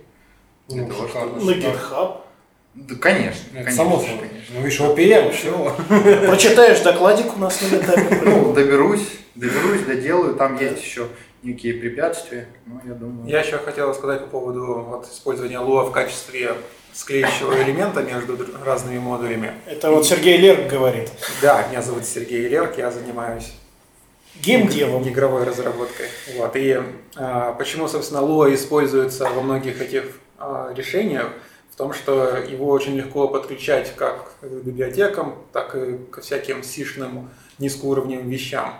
Для 0.67 0.83
Ну, 0.83 0.89
того, 0.89 1.07
чтобы- 1.07 1.43
На 1.45 1.51
GitHub. 1.51 2.21
Да, 2.75 2.95
конечно, 2.95 3.45
это 3.53 3.63
конечно, 3.63 3.71
само 3.71 3.99
собой. 3.99 4.27
конечно. 4.29 4.55
Ну, 4.55 4.61
видишь, 4.61 4.79
OPM, 4.81 5.31
все. 5.31 5.75
Прочитаешь 6.27 6.79
докладик 6.81 7.35
у 7.35 7.39
нас 7.39 7.59
на 7.61 7.65
GitHub. 7.75 8.21
Ну, 8.23 8.53
доберусь, 8.53 9.07
доберусь, 9.35 9.81
доделаю. 9.81 10.35
Там 10.35 10.59
есть 10.59 10.83
еще 10.83 11.07
некие 11.43 11.73
препятствия, 11.75 12.47
но 12.65 12.81
я 12.85 12.93
думаю... 12.93 13.27
Я 13.27 13.41
еще 13.41 13.57
хотел 13.57 13.93
сказать 13.93 14.21
по 14.21 14.27
поводу 14.27 14.85
вот, 14.87 15.07
использования 15.07 15.57
Lua 15.57 15.89
в 15.89 15.91
качестве 15.91 16.55
склеящего 16.93 17.61
элемента 17.61 18.01
между 18.01 18.37
разными 18.65 18.97
модулями. 18.97 19.53
Это 19.65 19.91
вот 19.91 20.05
Сергей 20.05 20.37
Лерк 20.37 20.69
говорит. 20.71 21.11
Да, 21.41 21.67
меня 21.69 21.81
зовут 21.81 22.05
Сергей 22.05 22.47
Лерк, 22.47 22.77
я 22.77 22.89
занимаюсь 22.91 23.53
Геймдевом. 24.41 25.07
игровой 25.07 25.43
разработкой. 25.43 26.07
Вот. 26.35 26.55
И 26.55 26.79
а, 27.15 27.53
почему, 27.53 27.87
собственно, 27.87 28.19
Lua 28.19 28.53
используется 28.53 29.29
во 29.29 29.41
многих 29.41 29.81
этих 29.81 30.19
а, 30.37 30.73
решениях? 30.75 31.29
В 31.71 31.75
том, 31.77 31.93
что 31.93 32.37
его 32.37 32.69
очень 32.69 32.95
легко 32.95 33.27
подключать 33.27 33.95
как 33.95 34.33
к 34.41 34.45
библиотекам, 34.45 35.35
так 35.53 35.75
и 35.75 35.97
ко 36.11 36.21
всяким 36.21 36.63
сишным 36.63 37.29
низкоуровневым 37.59 38.27
вещам. 38.27 38.73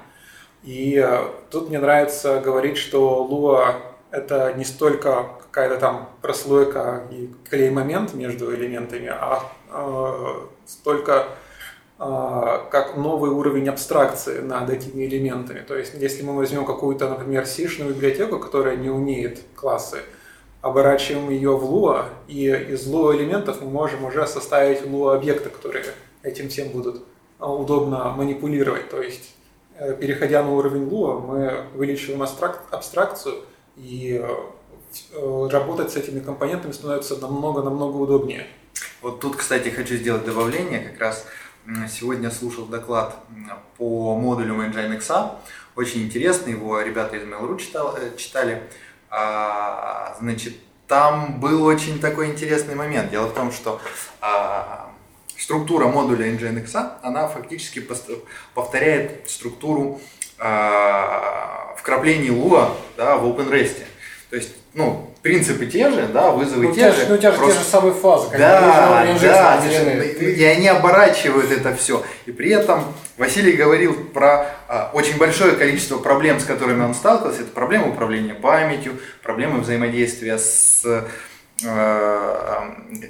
И 0.64 0.98
а, 0.98 1.34
тут 1.50 1.70
мне 1.70 1.80
нравится 1.80 2.40
говорить, 2.40 2.78
что 2.78 3.28
Lua 3.30 3.76
это 4.12 4.54
не 4.54 4.64
столько 4.64 5.28
какая-то 5.44 5.78
там 5.78 6.10
прослойка 6.22 7.04
и 7.12 7.30
клей-момент 7.50 8.14
между 8.14 8.54
элементами, 8.56 9.08
а 9.10 9.44
э, 9.72 10.48
столько 10.66 11.28
а, 12.00 12.68
как 12.70 12.96
новый 12.96 13.32
уровень 13.32 13.68
абстракции 13.70 14.40
над 14.40 14.70
этими 14.70 15.06
элементами. 15.06 15.62
То 15.62 15.76
есть, 15.76 15.94
если 15.96 16.22
мы 16.22 16.36
возьмем 16.36 16.64
какую-то, 16.64 17.10
например, 17.10 17.48
сишную 17.48 17.94
библиотеку, 17.94 18.38
которая 18.38 18.76
не 18.76 18.90
умеет 18.90 19.40
классы, 19.56 20.00
оборачиваем 20.62 21.32
ее 21.32 21.58
в 21.58 21.64
Lua, 21.64 22.06
и 22.28 22.50
из 22.50 22.88
Lua 22.88 23.16
элементов 23.16 23.62
мы 23.62 23.70
можем 23.72 24.06
уже 24.06 24.28
составить 24.28 24.82
Lua 24.82 25.16
объекты, 25.16 25.50
которые 25.50 25.86
этим 26.22 26.50
всем 26.50 26.70
будут 26.70 27.04
а, 27.40 27.52
удобно 27.52 28.12
манипулировать. 28.12 28.90
То 28.90 29.02
есть, 29.02 29.34
э, 29.34 29.37
переходя 30.00 30.44
на 30.44 30.52
уровень 30.52 30.88
Lua, 30.88 31.20
мы 31.20 31.66
увеличиваем 31.76 32.24
абстрак- 32.24 32.62
абстракцию, 32.72 33.44
и 33.76 34.20
э, 34.22 34.36
э, 35.14 35.50
работать 35.52 35.92
с 35.92 35.96
этими 35.96 36.20
компонентами 36.20 36.72
становится 36.72 37.18
намного-намного 37.18 37.98
удобнее. 37.98 38.48
Вот 39.02 39.20
тут, 39.20 39.36
кстати, 39.36 39.70
хочу 39.70 39.96
сделать 39.96 40.26
добавление. 40.26 40.80
Как 40.80 41.00
раз 41.00 41.26
сегодня 41.90 42.32
слушал 42.32 42.66
доклад 42.66 43.16
по 43.78 44.16
модулю 44.16 44.56
Nginx. 44.56 45.32
Очень 45.76 46.04
интересный, 46.04 46.54
его 46.54 46.82
ребята 46.82 47.18
из 47.18 47.24
Mail.ru 47.24 47.58
читал- 47.60 47.96
э, 47.96 48.16
читали. 48.18 48.64
А, 49.10 50.16
значит, 50.20 50.56
там 50.88 51.40
был 51.40 51.64
очень 51.64 52.00
такой 52.00 52.28
интересный 52.32 52.76
момент. 52.76 53.12
Дело 53.12 53.28
в 53.28 53.34
том, 53.34 53.52
что 53.52 53.80
а, 54.22 54.87
структура 55.38 55.88
модуля 55.88 56.28
Nginx, 56.32 56.90
она 57.02 57.28
фактически 57.28 57.86
повторяет 58.54 59.30
структуру 59.30 60.00
э, 60.40 60.44
вкраплений 61.78 62.30
Lua 62.30 62.72
да, 62.98 63.18
в 63.18 63.26
OpenREST. 63.26 63.78
То 64.30 64.36
есть, 64.36 64.50
ну, 64.74 65.14
принципы 65.22 65.66
те 65.68 65.90
же, 65.90 66.08
да, 66.08 66.32
вызовы 66.32 66.68
Ну, 66.68 66.76
те 66.76 66.92
же. 66.92 66.98
же, 67.02 67.06
ну, 67.08 67.16
у 67.16 67.18
тебя 67.18 67.32
же 67.32 67.38
просто- 67.38 67.58
те 67.60 67.64
же 67.64 67.70
самые 67.70 67.94
фазы, 67.94 68.30
как 68.30 68.40
да, 68.40 68.62
бы, 69.14 69.20
же 69.20 69.28
да, 69.28 69.56
разделены. 69.56 70.02
совершенно. 70.02 70.28
и 70.30 70.44
они 70.44 70.68
оборачивают 70.68 71.52
это 71.52 71.74
все. 71.76 72.04
И 72.26 72.32
при 72.32 72.50
этом 72.52 72.84
Василий 73.18 73.54
говорил 73.54 73.94
про 74.10 74.48
а, 74.68 74.90
очень 74.94 75.18
большое 75.18 75.54
количество 75.56 75.98
проблем, 75.98 76.40
с 76.42 76.44
которыми 76.44 76.84
он 76.84 76.94
сталкивался. 76.94 77.42
Это 77.44 77.52
проблемы 77.52 77.90
управления 77.90 78.34
памятью, 78.34 79.00
проблемы 79.24 79.62
взаимодействия 79.62 80.38
с 80.38 80.84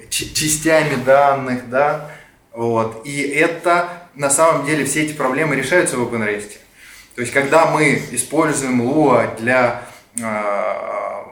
ч- 0.08 0.32
частями 0.34 0.94
данных, 1.04 1.68
да, 1.68 2.10
вот. 2.58 3.02
И 3.06 3.20
это 3.20 3.88
на 4.16 4.30
самом 4.30 4.66
деле 4.66 4.84
все 4.84 5.04
эти 5.04 5.12
проблемы 5.12 5.54
решаются 5.54 5.96
в 5.96 6.02
OpenREST. 6.02 6.56
То 7.14 7.20
есть, 7.20 7.32
когда 7.32 7.66
мы 7.66 8.02
используем 8.10 8.82
Lua 8.82 9.36
для, 9.38 9.84
э, 10.18 10.22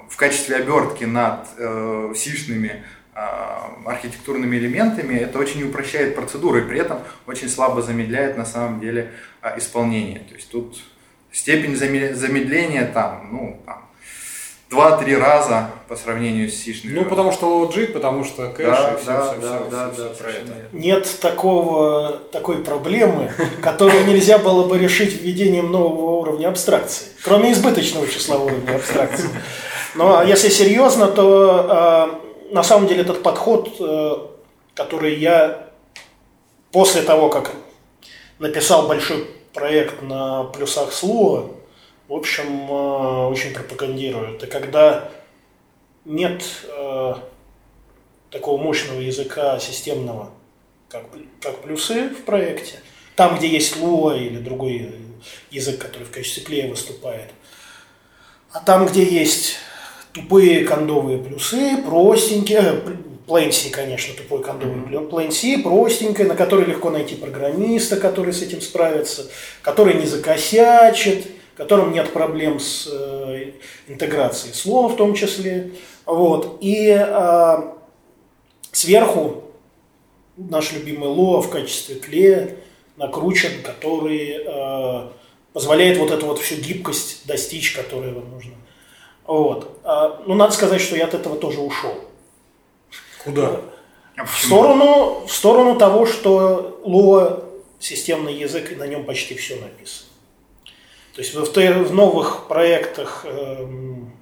в 0.08 0.16
качестве 0.16 0.54
обертки 0.54 1.02
над 1.02 1.48
э, 1.58 2.12
сишными 2.14 2.84
э, 3.16 3.20
архитектурными 3.86 4.54
элементами, 4.56 5.16
это 5.16 5.40
очень 5.40 5.64
упрощает 5.64 6.14
процедуру 6.14 6.58
и 6.58 6.62
при 6.62 6.78
этом 6.78 7.00
очень 7.26 7.48
слабо 7.48 7.82
замедляет 7.82 8.36
на 8.38 8.44
самом 8.44 8.78
деле 8.78 9.10
э, 9.42 9.58
исполнение. 9.58 10.20
То 10.20 10.34
есть 10.36 10.48
тут 10.48 10.80
степень 11.32 11.72
заме- 11.72 12.14
замедления 12.14 12.86
там, 12.86 13.30
ну, 13.32 13.62
там, 13.66 13.85
2-3 14.70 15.16
раза 15.18 15.70
по 15.88 15.94
сравнению 15.94 16.50
с 16.50 16.54
сишными. 16.54 16.98
Ну, 16.98 17.04
потому 17.04 17.30
что 17.30 17.70
JIT, 17.72 17.92
потому 17.92 18.24
что 18.24 18.48
кэш 18.48 18.66
Да, 18.66 18.92
и 18.92 18.96
все, 18.96 19.06
да, 19.06 19.22
все, 19.22 19.40
да, 19.40 19.60
все, 19.60 19.70
да, 19.70 19.90
все, 19.92 20.02
да, 20.02 20.08
про 20.08 20.14
совершенно 20.16 20.52
это. 20.52 20.68
Нет 20.72 21.16
такого, 21.20 22.18
такой 22.32 22.58
проблемы, 22.58 23.32
которую 23.62 24.04
нельзя 24.06 24.38
было 24.38 24.66
бы 24.66 24.78
решить 24.78 25.22
введением 25.22 25.70
нового 25.70 26.16
уровня 26.16 26.48
абстракции, 26.48 27.06
кроме 27.22 27.52
избыточного 27.52 28.08
числа 28.08 28.38
уровней 28.38 28.74
абстракции. 28.74 29.28
Но 29.94 30.22
если 30.24 30.48
серьезно, 30.48 31.06
то 31.06 32.18
э, 32.50 32.52
на 32.54 32.62
самом 32.64 32.88
деле 32.88 33.02
этот 33.02 33.22
подход, 33.22 33.70
э, 33.78 34.16
который 34.74 35.14
я 35.14 35.68
после 36.72 37.02
того, 37.02 37.28
как 37.28 37.52
написал 38.40 38.88
большой 38.88 39.26
проект 39.54 40.02
на 40.02 40.44
плюсах 40.44 40.92
слова, 40.92 41.50
в 42.08 42.14
общем, 42.14 42.70
э, 42.70 43.26
очень 43.28 43.52
пропагандирую. 43.52 44.36
Это 44.36 44.46
когда 44.46 45.08
нет 46.04 46.44
э, 46.68 47.14
такого 48.30 48.62
мощного 48.62 49.00
языка 49.00 49.58
системного, 49.58 50.30
как, 50.88 51.04
как 51.40 51.62
плюсы 51.62 52.08
в 52.10 52.24
проекте, 52.24 52.80
там, 53.16 53.36
где 53.36 53.48
есть 53.48 53.76
Lua 53.76 54.18
или 54.18 54.38
другой 54.38 54.92
язык, 55.50 55.78
который 55.78 56.04
в 56.04 56.10
качестве 56.10 56.44
клея 56.44 56.68
выступает, 56.68 57.30
а 58.52 58.60
там, 58.60 58.86
где 58.86 59.04
есть 59.04 59.56
тупые 60.12 60.64
кондовые 60.64 61.18
плюсы, 61.18 61.82
простенькие, 61.82 62.60
э, 62.60 62.96
Plain 63.26 63.50
C, 63.50 63.70
конечно, 63.70 64.14
тупой 64.14 64.40
кондовый 64.40 64.82
плюс, 64.86 65.02
Plain 65.10 65.32
C, 65.32 65.58
простенькая, 65.58 66.28
на 66.28 66.36
которой 66.36 66.66
легко 66.66 66.90
найти 66.90 67.16
программиста, 67.16 67.96
который 67.96 68.32
с 68.32 68.40
этим 68.40 68.60
справится, 68.60 69.26
который 69.62 69.94
не 69.94 70.06
закосячит, 70.06 71.26
которым 71.56 71.92
нет 71.92 72.12
проблем 72.12 72.60
с 72.60 72.88
э, 72.90 73.52
интеграцией 73.88 74.54
слова 74.54 74.88
в 74.88 74.96
том 74.96 75.14
числе. 75.14 75.72
Вот. 76.04 76.58
И 76.60 76.88
э, 76.88 77.56
сверху 78.72 79.44
наш 80.36 80.72
любимый 80.72 81.08
Лоа 81.08 81.40
в 81.40 81.50
качестве 81.50 81.96
клея 81.96 82.56
накручен, 82.96 83.62
который 83.62 84.36
э, 84.44 85.08
позволяет 85.52 85.98
вот 85.98 86.10
эту 86.10 86.26
вот 86.26 86.38
всю 86.38 86.56
гибкость 86.56 87.26
достичь, 87.26 87.72
которая 87.72 88.12
вам 88.12 88.30
нужна. 88.30 88.54
Вот. 89.24 89.80
А, 89.82 90.22
ну, 90.26 90.34
надо 90.34 90.52
сказать, 90.52 90.80
что 90.80 90.96
я 90.96 91.06
от 91.06 91.14
этого 91.14 91.36
тоже 91.36 91.60
ушел. 91.60 91.94
Куда? 93.24 93.62
А 94.16 94.24
В 94.24 94.38
сторону, 94.38 95.24
в 95.26 95.32
сторону 95.32 95.76
того, 95.76 96.06
что 96.06 96.80
Lua 96.84 97.42
системный 97.80 98.34
язык, 98.34 98.72
и 98.72 98.76
на 98.76 98.86
нем 98.86 99.04
почти 99.04 99.34
все 99.34 99.56
написано. 99.56 100.10
То 101.16 101.22
есть 101.22 101.34
в, 101.34 101.44
в 101.44 101.94
новых 101.94 102.46
проектах, 102.46 103.24
эм, 103.24 104.12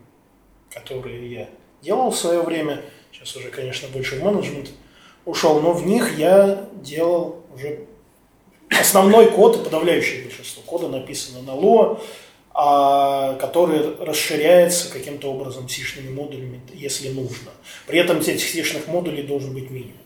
которые 0.71 1.33
я 1.33 1.49
делал 1.83 2.13
в 2.13 2.17
свое 2.17 2.41
время, 2.41 2.83
сейчас 3.11 3.35
уже, 3.35 3.51
конечно, 3.51 3.89
больше 3.89 4.15
в 4.15 4.23
менеджмент 4.23 4.71
ушел, 5.25 5.61
но 5.61 5.73
в 5.73 5.85
них 5.85 6.17
я 6.17 6.69
делал 6.75 7.43
уже 7.53 7.81
основной 8.71 9.29
код, 9.33 9.57
и 9.57 9.65
подавляющее 9.65 10.23
большинство 10.23 10.63
кода 10.63 10.87
написано 10.87 11.43
на 11.43 11.59
Lua, 11.59 12.01
а, 12.53 13.35
который 13.41 13.97
расширяется 13.99 14.89
каким-то 14.89 15.33
образом 15.33 15.69
сишными 15.69 16.15
модулями, 16.15 16.61
если 16.73 17.09
нужно. 17.09 17.51
При 17.89 17.99
этом 17.99 18.21
этих 18.21 18.49
сишных 18.49 18.87
модулей 18.87 19.25
должен 19.25 19.53
быть 19.53 19.69
минимум. 19.69 19.99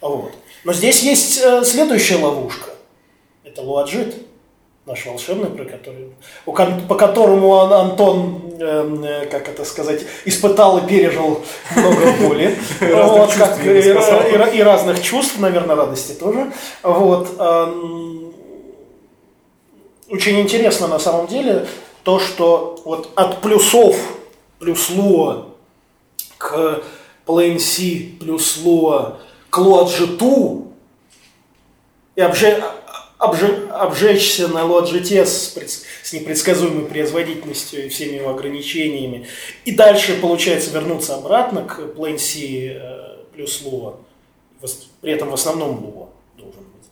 Вот. 0.00 0.32
Но 0.64 0.72
здесь 0.72 1.00
есть 1.04 1.40
э, 1.40 1.62
следующая 1.64 2.16
ловушка. 2.16 2.70
Это 3.44 3.62
Луаджит, 3.62 4.16
наш 4.86 5.06
волшебный, 5.06 5.46
про 5.48 5.64
который, 5.64 6.12
по 6.44 6.94
которому 6.94 7.54
Ан- 7.60 7.72
Антон, 7.72 8.52
эм, 8.60 9.02
э, 9.02 9.26
как 9.26 9.48
это 9.48 9.64
сказать, 9.64 10.02
испытал 10.26 10.78
и 10.78 10.86
пережил 10.86 11.40
много 11.74 12.12
боли. 12.20 12.54
Вот, 12.80 13.32
как 13.32 13.64
и, 13.64 13.82
спасал. 13.82 14.20
и- 14.52 14.56
и 14.58 14.62
разных 14.62 15.00
чувств, 15.02 15.38
наверное, 15.38 15.74
радости 15.76 16.12
тоже. 16.12 16.52
Вот. 16.82 17.28
эм, 17.38 18.34
очень 20.10 20.38
интересно 20.40 20.86
на 20.86 20.98
самом 20.98 21.26
деле 21.28 21.66
то, 22.02 22.18
что 22.20 22.78
вот 22.84 23.08
от 23.16 23.40
плюсов 23.40 23.96
плюс 24.58 24.90
Lua 24.90 25.46
к 26.36 26.82
Plain 27.26 27.58
C 27.58 28.18
плюс 28.20 28.58
Lua 28.62 29.16
к 29.48 29.58
Luadjit 29.58 30.66
и 32.16 32.20
обже- 32.20 32.62
обжечься 33.18 34.48
на 34.48 34.60
Luadjit 34.60 35.24
с, 35.24 35.56
с 36.02 36.12
непредсказуемой 36.12 36.86
производительностью 36.86 37.86
и 37.86 37.88
всеми 37.88 38.16
его 38.16 38.30
ограничениями. 38.30 39.26
И 39.64 39.72
дальше, 39.72 40.18
получается, 40.20 40.70
вернуться 40.70 41.14
обратно 41.14 41.64
к 41.64 41.78
Plain 41.78 42.18
C 42.18 42.74
э, 42.74 43.16
плюс 43.34 43.62
Lua. 43.62 43.96
При 45.00 45.12
этом 45.12 45.30
в 45.30 45.34
основном 45.34 45.78
Lua 45.78 46.08
должен 46.36 46.62
быть. 46.62 46.90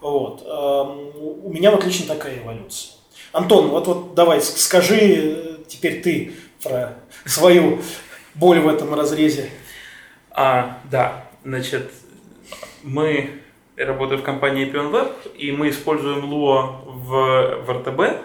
Вот. 0.00 0.42
Эм, 0.46 1.44
У 1.44 1.52
меня 1.52 1.70
вот 1.70 1.84
лично 1.84 2.06
такая 2.06 2.38
эволюция. 2.38 2.92
Антон, 3.32 3.68
вот, 3.68 3.86
вот 3.86 4.14
давай 4.14 4.40
скажи 4.40 4.98
э, 4.98 5.56
теперь 5.68 6.00
ты 6.00 6.32
про 6.62 6.96
свою 7.24 7.80
боль 8.34 8.60
в 8.60 8.68
этом 8.68 8.94
разрезе. 8.94 9.50
А, 10.30 10.80
да, 10.90 11.24
значит, 11.44 11.90
мы 12.82 13.42
работаю 13.84 14.20
в 14.20 14.22
компании 14.22 14.66
Epion 14.66 14.90
Web, 14.90 15.36
и 15.36 15.52
мы 15.52 15.68
используем 15.68 16.24
Lua 16.24 16.82
в, 16.84 17.64
в 17.64 17.70
RTB. 17.70 18.18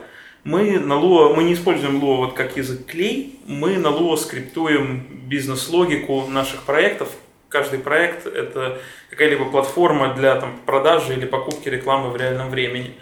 Мы 0.44 0.80
на 0.80 0.94
Lua, 0.94 1.36
мы 1.36 1.44
не 1.44 1.54
используем 1.54 2.02
Lua 2.02 2.18
вот 2.18 2.34
как 2.34 2.58
язык 2.58 2.86
клей, 2.86 3.40
мы 3.46 3.78
на 3.78 3.88
Lua 3.88 4.18
скриптуем 4.18 5.06
бизнес-логику 5.28 6.26
наших 6.28 6.64
проектов. 6.64 7.10
Каждый 7.50 7.80
проект– 7.80 8.26
это 8.28 8.80
какая-либо 9.10 9.46
платформа 9.46 10.14
для 10.14 10.36
там, 10.40 10.58
продажи 10.66 11.14
или 11.14 11.26
покупки 11.26 11.68
рекламы 11.68 12.10
в 12.10 12.16
реальном 12.16 12.50
времени. 12.50 12.96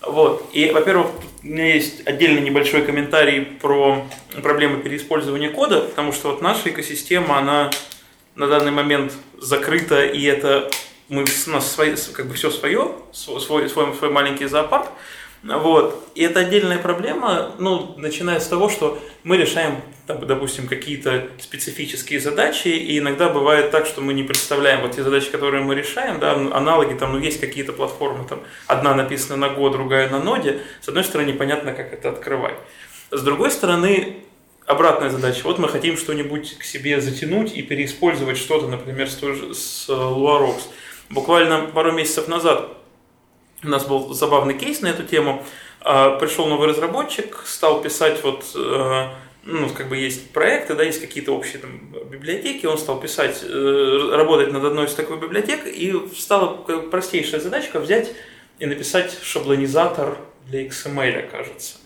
Вот. 0.00 0.48
И, 0.52 0.70
во-первых, 0.70 1.08
у 1.42 1.46
меня 1.46 1.74
есть 1.74 2.06
отдельный 2.06 2.40
небольшой 2.40 2.82
комментарий 2.82 3.42
про 3.44 4.06
проблемы 4.42 4.80
переиспользования 4.80 5.50
кода, 5.50 5.80
потому 5.80 6.12
что 6.12 6.30
вот 6.30 6.40
наша 6.40 6.70
экосистема, 6.70 7.38
она 7.38 7.70
на 8.36 8.46
данный 8.46 8.70
момент 8.70 9.12
закрыта, 9.38 10.06
и 10.06 10.22
это 10.24 10.70
мы, 11.10 11.24
у 11.24 11.50
нас 11.50 11.70
свои, 11.70 11.94
как 12.12 12.26
бы 12.26 12.34
все 12.34 12.50
свое, 12.50 12.92
свой, 13.12 13.68
свой, 13.68 13.68
свой 13.68 14.10
маленький 14.10 14.46
зоопарк. 14.46 14.86
Вот. 15.42 16.10
И 16.14 16.22
это 16.22 16.40
отдельная 16.40 16.78
проблема, 16.78 17.52
ну, 17.58 17.94
начиная 17.96 18.40
с 18.40 18.46
того, 18.46 18.68
что 18.68 19.02
мы 19.24 19.38
решаем, 19.38 19.80
там, 20.06 20.26
допустим, 20.26 20.68
какие-то 20.68 21.28
специфические 21.38 22.20
задачи, 22.20 22.68
и 22.68 22.98
иногда 22.98 23.30
бывает 23.30 23.70
так, 23.70 23.86
что 23.86 24.02
мы 24.02 24.12
не 24.12 24.22
представляем 24.22 24.82
вот 24.82 24.96
те 24.96 25.02
задачи, 25.02 25.30
которые 25.30 25.62
мы 25.62 25.74
решаем, 25.74 26.20
да, 26.20 26.32
аналоги, 26.32 26.94
там, 26.94 27.12
ну, 27.12 27.18
есть 27.18 27.40
какие-то 27.40 27.72
платформы, 27.72 28.28
там, 28.28 28.42
одна 28.66 28.94
написана 28.94 29.48
на 29.48 29.52
Go, 29.54 29.70
другая 29.72 30.10
на 30.10 30.22
ноде, 30.22 30.60
с 30.82 30.88
одной 30.88 31.04
стороны, 31.04 31.28
непонятно, 31.28 31.72
как 31.72 31.92
это 31.92 32.10
открывать. 32.10 32.56
С 33.10 33.22
другой 33.22 33.50
стороны, 33.50 34.18
обратная 34.66 35.10
задача. 35.10 35.40
Вот 35.44 35.58
мы 35.58 35.68
хотим 35.68 35.96
что-нибудь 35.96 36.58
к 36.58 36.64
себе 36.64 37.00
затянуть 37.00 37.56
и 37.56 37.62
переиспользовать 37.62 38.36
что-то, 38.36 38.68
например, 38.68 39.08
с, 39.08 39.18
с 39.18 39.88
э, 39.88 39.92
Luarox. 39.92 40.60
Буквально 41.10 41.66
пару 41.66 41.92
месяцев 41.92 42.28
назад 42.28 42.68
у 43.62 43.68
нас 43.68 43.84
был 43.84 44.14
забавный 44.14 44.56
кейс 44.56 44.80
на 44.80 44.86
эту 44.88 45.02
тему. 45.02 45.44
А, 45.80 46.16
Пришел 46.18 46.46
новый 46.46 46.68
разработчик, 46.68 47.42
стал 47.44 47.82
писать 47.82 48.22
вот 48.22 48.44
э, 48.54 49.08
ну, 49.44 49.68
как 49.70 49.88
бы 49.88 49.96
есть 49.96 50.32
проекты, 50.32 50.74
да, 50.74 50.84
есть 50.84 51.00
какие-то 51.00 51.32
общие 51.32 51.60
там, 51.60 51.80
библиотеки, 52.10 52.66
он 52.66 52.78
стал 52.78 53.00
писать, 53.00 53.42
э, 53.42 54.10
работать 54.12 54.52
над 54.52 54.64
одной 54.64 54.86
из 54.86 54.94
таких 54.94 55.18
библиотек, 55.18 55.66
и 55.66 55.94
стала 56.16 56.56
простейшая 56.90 57.40
задачка 57.40 57.80
взять 57.80 58.12
и 58.58 58.66
написать 58.66 59.18
шаблонизатор 59.22 60.18
для 60.46 60.66
XML, 60.66 61.28
кажется. 61.30 61.78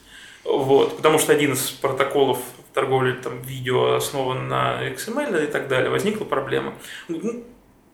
Вот, 0.45 0.97
потому 0.97 1.19
что 1.19 1.33
один 1.33 1.53
из 1.53 1.71
протоколов 1.71 2.39
торговли 2.75 3.13
там, 3.13 3.41
видео 3.43 3.95
основан 3.95 4.49
на 4.49 4.87
XML 4.89 5.45
и 5.45 5.47
так 5.47 5.69
далее, 5.69 5.91
возникла 5.91 6.25
проблема. 6.25 6.75
Ну, 7.09 7.45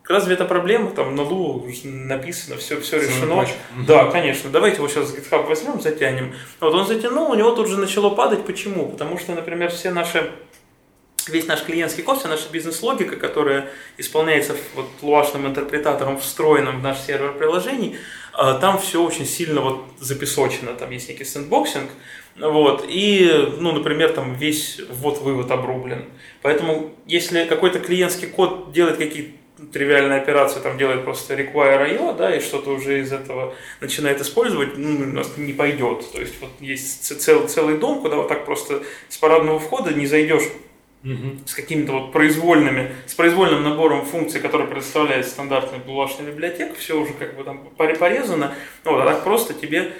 разве 0.07 0.33
это 0.35 0.45
проблема? 0.45 0.91
Там 0.91 1.15
на 1.15 1.23
Лу 1.23 1.65
написано, 1.83 2.57
все, 2.57 2.79
все 2.81 2.99
решено. 2.99 3.45
Да, 3.87 4.11
конечно. 4.11 4.49
Давайте 4.49 4.77
его 4.77 4.87
сейчас 4.87 5.09
с 5.09 5.15
GitHub 5.15 5.45
возьмем, 5.47 5.81
затянем. 5.81 6.33
Вот 6.59 6.73
он 6.73 6.85
затянул, 6.85 7.31
у 7.31 7.35
него 7.35 7.51
тут 7.51 7.67
же 7.67 7.77
начало 7.77 8.09
падать. 8.09 8.45
Почему? 8.45 8.89
Потому 8.89 9.17
что, 9.17 9.33
например, 9.33 9.71
все 9.71 9.91
наши 9.91 10.31
весь 11.27 11.47
наш 11.47 11.63
клиентский 11.63 12.03
код, 12.03 12.19
вся 12.19 12.27
наша 12.27 12.49
бизнес-логика, 12.51 13.15
которая 13.15 13.69
исполняется 13.97 14.55
вот 14.75 14.87
Lua 15.01 15.18
шным 15.18 15.47
интерпретатором, 15.47 16.19
встроенным 16.19 16.79
в 16.79 16.83
наш 16.83 16.99
сервер 16.99 17.33
приложений, 17.33 17.97
а, 18.33 18.55
там 18.55 18.79
все 18.79 19.03
очень 19.03 19.25
сильно 19.25 19.61
вот 19.61 19.85
запесочено, 19.99 20.73
там 20.73 20.89
есть 20.91 21.09
некий 21.09 21.25
sandboxing, 21.25 21.89
вот, 22.37 22.85
и, 22.87 23.29
ну, 23.59 23.71
например, 23.71 24.13
там 24.13 24.35
весь 24.35 24.79
ввод-вывод 24.89 25.51
обрублен. 25.51 26.05
Поэтому, 26.41 26.95
если 27.05 27.45
какой-то 27.45 27.79
клиентский 27.79 28.27
код 28.27 28.71
делает 28.71 28.97
какие-то 28.97 29.40
тривиальные 29.71 30.19
операции, 30.19 30.59
там 30.59 30.77
делает 30.77 31.03
просто 31.03 31.35
require 31.35 31.97
IO, 31.97 32.15
да, 32.15 32.35
и 32.35 32.39
что-то 32.39 32.71
уже 32.71 32.99
из 32.99 33.11
этого 33.11 33.53
начинает 33.79 34.21
использовать, 34.21 34.77
ну, 34.77 35.03
у 35.03 35.05
нас 35.05 35.37
не 35.37 35.53
пойдет. 35.53 36.11
То 36.11 36.19
есть 36.19 36.39
вот 36.41 36.51
есть 36.59 37.21
цел, 37.21 37.47
целый 37.47 37.77
дом, 37.77 38.01
куда 38.01 38.17
вот 38.17 38.27
так 38.27 38.45
просто 38.45 38.83
с 39.09 39.17
парадного 39.17 39.59
входа 39.59 39.93
не 39.93 40.07
зайдешь 40.07 40.47
угу. 41.03 41.39
с 41.45 41.53
какими-то 41.53 41.93
вот 41.93 42.11
произвольными, 42.11 42.91
с 43.05 43.13
произвольным 43.13 43.63
набором 43.63 44.05
функций, 44.05 44.41
которые 44.41 44.67
предоставляет 44.67 45.27
стандартная 45.27 45.79
булашная 45.79 46.27
библиотека, 46.27 46.75
все 46.75 46.99
уже 46.99 47.13
как 47.13 47.35
бы 47.35 47.43
там 47.43 47.59
порезано, 47.77 48.53
вот, 48.83 49.01
а 49.01 49.05
так 49.05 49.23
просто 49.23 49.53
тебе 49.53 49.93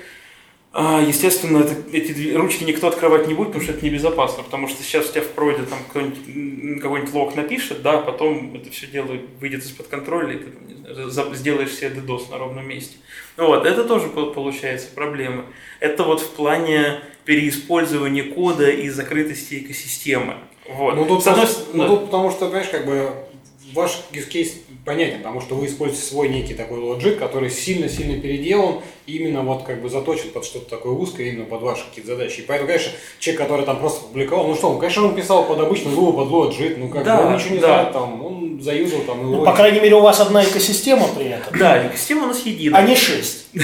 а, 0.73 1.01
естественно, 1.01 1.59
это, 1.59 1.75
эти 1.91 2.33
ручки 2.33 2.63
никто 2.63 2.87
открывать 2.87 3.27
не 3.27 3.33
будет, 3.33 3.47
потому 3.47 3.63
что 3.63 3.73
это 3.73 3.85
небезопасно, 3.85 4.43
потому 4.43 4.69
что 4.69 4.81
сейчас 4.83 5.09
у 5.09 5.11
тебя 5.11 5.21
в 5.21 5.27
проводе 5.27 5.63
там 5.63 5.79
кто-нибудь 5.89 6.81
какой-нибудь 6.81 7.13
лог 7.13 7.35
напишет, 7.35 7.81
да, 7.81 7.99
а 7.99 8.01
потом 8.01 8.55
это 8.55 8.71
все 8.71 8.87
дело 8.87 9.17
выйдет 9.41 9.63
из-под 9.63 9.87
контроля, 9.87 10.35
и 10.35 10.37
ты 10.37 10.45
не 11.03 11.09
знаю, 11.09 11.35
сделаешь 11.35 11.73
себе 11.73 11.89
DDoS 11.89 12.31
на 12.31 12.37
ровном 12.37 12.67
месте. 12.67 12.95
Вот, 13.35 13.65
это 13.65 13.83
тоже 13.83 14.07
получается 14.07 14.87
проблема. 14.95 15.45
Это 15.81 16.03
вот 16.03 16.21
в 16.21 16.29
плане 16.31 17.01
переиспользования 17.25 18.33
кода 18.33 18.69
и 18.69 18.89
закрытости 18.89 19.55
экосистемы. 19.59 20.35
Вот. 20.69 20.95
Ну 20.95 21.05
тут, 21.05 21.27
одной... 21.27 21.47
ну, 21.73 21.87
тут 21.87 22.05
потому 22.05 22.31
что, 22.31 22.45
понимаешь, 22.45 22.69
как 22.69 22.85
бы 22.85 23.13
ваш 23.73 24.03
use 24.11 24.29
case 24.29 24.53
понятен, 24.85 25.19
потому 25.19 25.41
что 25.41 25.55
вы 25.55 25.67
используете 25.67 26.05
свой 26.05 26.29
некий 26.29 26.53
такой 26.53 26.79
лоджик, 26.79 27.19
который 27.19 27.49
сильно-сильно 27.49 28.19
переделан, 28.19 28.81
именно 29.05 29.41
вот 29.41 29.63
как 29.63 29.81
бы 29.81 29.89
заточен 29.89 30.31
под 30.31 30.45
что-то 30.45 30.69
такое 30.69 30.93
узкое, 30.93 31.27
именно 31.27 31.45
под 31.45 31.61
ваши 31.61 31.83
какие-то 31.87 32.11
задачи. 32.11 32.39
И 32.39 32.43
поэтому, 32.43 32.67
конечно, 32.67 32.91
человек, 33.19 33.41
который 33.41 33.65
там 33.65 33.79
просто 33.79 34.05
публиковал, 34.05 34.47
ну 34.47 34.55
что, 34.55 34.69
он, 34.69 34.79
конечно, 34.79 35.05
он 35.05 35.15
писал 35.15 35.45
под 35.45 35.59
обычный 35.59 35.91
Lua, 35.91 36.13
под 36.13 36.27
лоджик, 36.29 36.77
ну 36.77 36.89
как 36.89 37.03
да, 37.03 37.17
бы 37.17 37.27
он 37.27 37.35
ничего 37.35 37.55
не 37.55 37.59
да. 37.59 37.67
знает, 37.67 37.93
там, 37.93 38.25
он 38.25 38.61
заюзал 38.61 39.01
там. 39.01 39.31
Ну, 39.31 39.45
по 39.45 39.53
крайней 39.53 39.79
мере, 39.79 39.95
у 39.95 40.01
вас 40.01 40.19
одна 40.19 40.43
экосистема 40.43 41.07
при 41.15 41.27
этом. 41.27 41.57
Да, 41.57 41.87
экосистема 41.87 42.23
у 42.23 42.27
нас 42.27 42.45
единая. 42.45 42.81
А 42.81 42.87
не 42.87 42.95
шесть. 42.95 43.47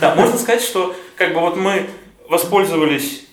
Да, 0.00 0.16
можно 0.16 0.36
сказать, 0.36 0.62
что 0.62 0.96
как 1.16 1.32
бы 1.32 1.40
вот 1.40 1.56
мы 1.56 1.86
воспользовались 2.28 3.24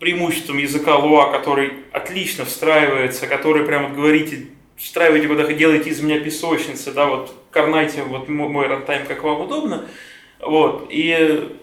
преимуществом 0.00 0.58
языка 0.58 0.92
Lua, 0.92 1.30
который 1.30 1.72
отлично 1.92 2.44
встраивается, 2.44 3.28
который 3.28 3.64
прямо 3.64 3.90
говорите 3.90 4.46
встраивайте 4.80 5.28
куда 5.28 5.44
делайте 5.44 5.90
из 5.90 6.00
меня 6.00 6.18
песочницы, 6.20 6.92
да, 6.92 7.06
вот 7.06 7.34
карнайте 7.50 8.02
вот 8.02 8.28
мой 8.28 8.66
рантайм, 8.66 9.06
как 9.06 9.22
вам 9.22 9.42
удобно, 9.42 9.86
вот, 10.40 10.88
и 10.90 11.56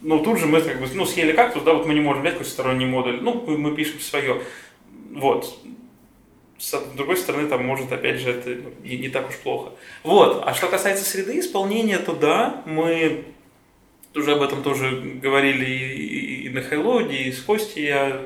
ну, 0.00 0.20
тут 0.20 0.38
же 0.38 0.46
мы 0.46 0.60
как 0.60 0.80
бы, 0.80 0.86
ну, 0.94 1.04
съели 1.04 1.32
кактус, 1.32 1.64
да, 1.64 1.74
вот 1.74 1.86
мы 1.86 1.94
не 1.94 2.00
можем 2.00 2.22
взять 2.22 2.34
какой-то 2.34 2.50
сторонний 2.50 2.86
модуль, 2.86 3.20
ну, 3.20 3.44
мы, 3.46 3.58
мы 3.58 3.74
пишем 3.74 3.98
свое, 4.00 4.42
вот, 5.12 5.58
с 6.58 6.72
другой 6.96 7.16
стороны, 7.16 7.48
там, 7.48 7.66
может, 7.66 7.90
опять 7.90 8.20
же, 8.20 8.30
это 8.30 8.56
не, 8.84 8.96
не 8.98 9.08
так 9.08 9.28
уж 9.28 9.36
плохо. 9.36 9.72
Вот, 10.04 10.42
а 10.46 10.54
что 10.54 10.68
касается 10.68 11.04
среды 11.04 11.40
исполнения, 11.40 11.98
то 11.98 12.14
да, 12.14 12.62
мы 12.66 13.24
уже 14.14 14.32
об 14.32 14.42
этом 14.42 14.62
тоже 14.62 15.18
говорили 15.20 15.64
и, 15.64 16.46
и 16.46 16.48
на 16.50 16.62
Хайлоде, 16.62 17.16
и 17.16 17.32
с 17.32 17.40
Костей 17.40 17.86
я 17.86 18.22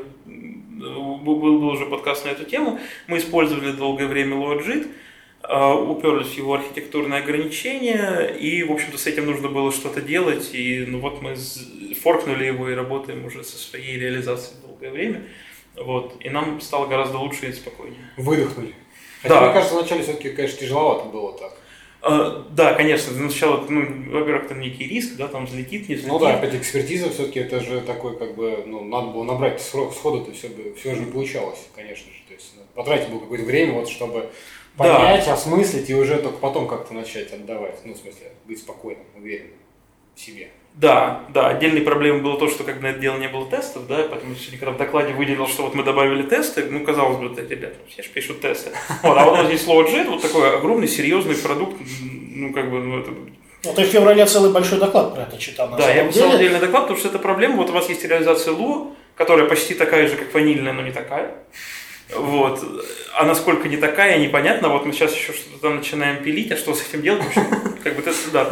был, 1.22 1.36
был 1.36 1.68
уже 1.68 1.86
подкаст 1.86 2.24
на 2.24 2.30
эту 2.30 2.44
тему. 2.44 2.78
Мы 3.06 3.18
использовали 3.18 3.72
долгое 3.72 4.06
время 4.06 4.36
LoadJIT, 4.36 4.88
а, 5.42 5.74
уперлись 5.74 6.28
в 6.28 6.36
его 6.36 6.54
архитектурные 6.54 7.20
ограничения, 7.22 8.26
и, 8.26 8.62
в 8.64 8.72
общем-то, 8.72 8.98
с 8.98 9.06
этим 9.06 9.26
нужно 9.26 9.48
было 9.48 9.72
что-то 9.72 10.00
делать, 10.00 10.50
и 10.52 10.84
ну 10.86 11.00
вот 11.00 11.22
мы 11.22 11.36
форкнули 12.02 12.44
его 12.44 12.68
и 12.68 12.74
работаем 12.74 13.24
уже 13.24 13.44
со 13.44 13.56
своей 13.56 13.98
реализацией 13.98 14.60
долгое 14.66 14.90
время, 14.90 15.22
вот, 15.76 16.16
и 16.20 16.28
нам 16.28 16.60
стало 16.60 16.86
гораздо 16.86 17.18
лучше 17.18 17.46
и 17.46 17.52
спокойнее. 17.52 18.00
Выдохнули. 18.16 18.74
Хотя, 19.22 19.34
да. 19.34 19.44
мне 19.46 19.52
кажется, 19.54 19.74
вначале 19.74 20.02
все-таки, 20.02 20.30
конечно, 20.30 20.58
тяжеловато 20.58 21.08
было 21.08 21.36
так. 21.38 21.56
Uh, 22.00 22.44
да, 22.50 22.74
конечно, 22.74 23.12
сначала, 23.12 23.66
ну, 23.68 23.80
во-первых, 24.12 24.48
там 24.48 24.60
некий 24.60 24.84
риск, 24.84 25.16
да, 25.16 25.26
там 25.26 25.46
взлетит, 25.46 25.88
не 25.88 25.96
взлетит. 25.96 26.06
Ну 26.06 26.20
да, 26.20 26.36
опять 26.36 26.54
экспертиза 26.54 27.10
все-таки 27.10 27.40
это 27.40 27.58
же 27.58 27.80
такой, 27.80 28.16
как 28.16 28.36
бы, 28.36 28.62
ну, 28.66 28.84
надо 28.84 29.08
было 29.08 29.24
набрать 29.24 29.60
срок 29.60 29.92
сходу-то 29.92 30.32
все, 30.32 30.48
бы, 30.48 30.74
все 30.74 30.94
же 30.94 31.00
не 31.00 31.10
получалось, 31.10 31.58
конечно 31.74 32.06
же. 32.12 32.18
То 32.28 32.34
есть 32.34 32.54
ну, 32.56 32.62
потратить 32.74 33.08
было 33.08 33.18
какое-то 33.18 33.44
время, 33.44 33.72
вот, 33.72 33.88
чтобы 33.88 34.30
понять, 34.76 35.26
да. 35.26 35.34
осмыслить 35.34 35.90
и 35.90 35.94
уже 35.94 36.18
только 36.18 36.38
потом 36.38 36.68
как-то 36.68 36.94
начать 36.94 37.32
отдавать. 37.32 37.80
Ну, 37.84 37.94
в 37.94 37.96
смысле, 37.96 38.30
быть 38.46 38.60
спокойным, 38.60 39.04
уверенным 39.16 39.58
в 40.14 40.20
себе. 40.20 40.50
Да, 40.80 41.22
да, 41.34 41.48
отдельной 41.48 41.80
проблемой 41.80 42.22
было 42.22 42.38
то, 42.38 42.48
что 42.48 42.62
как 42.62 42.80
на 42.80 42.86
это 42.86 43.00
дело 43.00 43.16
не 43.18 43.26
было 43.26 43.50
тестов, 43.50 43.88
да, 43.88 44.06
поэтому 44.08 44.36
сегодня, 44.36 44.60
когда 44.60 44.72
в 44.72 44.76
докладе 44.76 45.12
выделил, 45.12 45.48
что 45.48 45.64
вот 45.64 45.74
мы 45.74 45.82
добавили 45.82 46.22
тесты, 46.22 46.66
ну, 46.70 46.84
казалось 46.84 47.16
бы, 47.16 47.26
это, 47.26 47.42
ребята, 47.52 47.74
все 47.88 48.04
же 48.04 48.08
пишут 48.10 48.40
тесты. 48.40 48.70
Вот, 49.02 49.18
а 49.18 49.24
вот 49.24 49.46
здесь 49.46 49.64
слово 49.64 49.82
JET, 49.88 50.08
вот 50.08 50.22
такой 50.22 50.56
огромный, 50.56 50.86
серьезный 50.86 51.34
продукт, 51.34 51.76
ну, 52.00 52.52
как 52.52 52.70
бы, 52.70 52.78
ну, 52.78 53.00
это 53.00 53.10
ну, 53.64 53.74
ты 53.74 53.82
в 53.82 53.88
феврале 53.88 54.24
целый 54.24 54.52
большой 54.52 54.78
доклад 54.78 55.14
про 55.14 55.22
это 55.22 55.36
читал. 55.36 55.68
да, 55.76 55.92
я 55.92 56.06
писал 56.06 56.30
отдельный 56.30 56.60
доклад, 56.60 56.84
потому 56.84 56.98
что 57.00 57.08
это 57.08 57.18
проблема. 57.18 57.56
Вот 57.56 57.70
у 57.70 57.72
вас 57.72 57.88
есть 57.88 58.04
реализация 58.04 58.54
Лу, 58.54 58.94
которая 59.16 59.48
почти 59.48 59.74
такая 59.74 60.06
же, 60.06 60.16
как 60.16 60.32
ванильная, 60.32 60.72
но 60.72 60.82
не 60.82 60.92
такая. 60.92 61.34
Вот. 62.14 62.64
А 63.14 63.24
насколько 63.24 63.68
не 63.68 63.76
такая, 63.76 64.18
непонятно. 64.18 64.68
Вот 64.68 64.86
мы 64.86 64.92
сейчас 64.92 65.14
еще 65.14 65.32
что-то 65.32 65.58
там 65.60 65.76
начинаем 65.76 66.22
пилить, 66.22 66.50
а 66.52 66.56
что 66.56 66.74
с 66.74 66.88
этим 66.88 67.02
делать? 67.02 67.26
Как 67.82 67.96
бы 67.96 68.02
тесты, 68.02 68.30
да, 68.30 68.50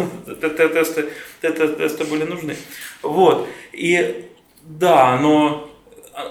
тесты, 0.68 1.08
тесты 1.40 2.04
были 2.04 2.24
нужны. 2.24 2.56
Вот. 3.02 3.48
И 3.72 4.28
да, 4.62 5.18
но 5.20 5.70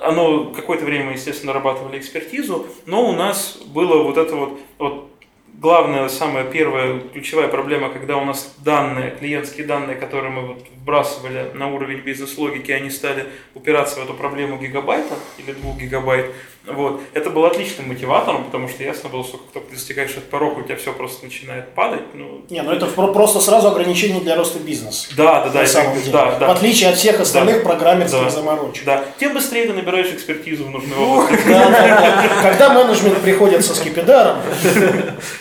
оно 0.02 0.46
какое-то 0.52 0.86
время, 0.86 1.14
естественно, 1.14 1.54
нарабатывали 1.54 2.00
экспертизу, 2.00 2.68
но 2.86 3.08
у 3.10 3.14
нас 3.14 3.60
было 3.68 4.04
вот 4.04 4.18
это 4.18 4.36
вот, 4.36 4.60
вот 4.80 5.12
главная, 5.54 6.10
самая 6.10 6.44
первая 6.44 7.00
ключевая 7.00 7.48
проблема, 7.48 7.90
когда 7.90 8.18
у 8.18 8.26
нас 8.26 8.56
данные, 8.58 9.12
клиентские 9.12 9.68
данные, 9.68 9.96
которые 9.96 10.32
мы 10.32 10.48
вот 10.48 10.66
вбрасывали 10.76 11.52
на 11.54 11.74
уровень 11.74 12.00
бизнес-логики, 12.00 12.72
они 12.72 12.90
стали 12.90 13.28
упираться 13.54 14.00
в 14.00 14.04
эту 14.04 14.16
проблему 14.16 14.58
гигабайта 14.58 15.16
или 15.38 15.54
двух 15.54 15.78
гигабайт, 15.78 16.32
вот. 16.68 17.02
Это 17.14 17.30
было 17.30 17.48
отличным 17.48 17.88
мотиватором, 17.88 18.46
потому 18.46 18.68
что 18.68 18.84
ясно 18.84 19.10
было, 19.10 19.24
что 19.24 19.38
как 19.38 19.48
только 19.52 19.70
ты 19.70 19.76
достигаешь 19.76 20.12
этот 20.12 20.30
порог, 20.30 20.58
у 20.58 20.62
тебя 20.62 20.76
все 20.76 20.94
просто 20.94 21.26
начинает 21.26 21.70
падать. 21.74 22.04
Ну, 22.14 22.42
Не, 22.50 22.62
ну 22.62 22.72
это 22.72 22.86
просто 22.88 23.40
сразу 23.40 23.68
ограничение 23.68 24.20
для 24.22 24.36
роста 24.36 24.60
бизнеса. 24.60 25.10
Да, 25.16 25.44
да, 25.44 25.50
да. 25.50 25.62
На 25.62 25.68
самом 25.68 25.98
деле. 25.98 26.12
Да, 26.12 26.38
да. 26.40 26.48
В 26.48 26.52
отличие 26.52 26.90
от 26.90 26.98
всех 26.98 27.20
остальных 27.20 27.58
да, 27.58 27.70
программерских 27.70 28.24
да, 28.24 28.30
заморочек. 28.30 28.86
Да. 28.86 29.06
Тем 29.20 29.34
быстрее 29.34 29.68
ты 29.68 29.74
набираешь 29.74 30.12
экспертизу 30.12 30.66
в 30.66 30.70
нужной 30.72 30.98
области. 30.98 31.44
Когда 31.46 32.74
менеджмент 32.74 33.20
приходит 33.20 33.66
со 33.66 33.76
скипидаром. 33.76 34.38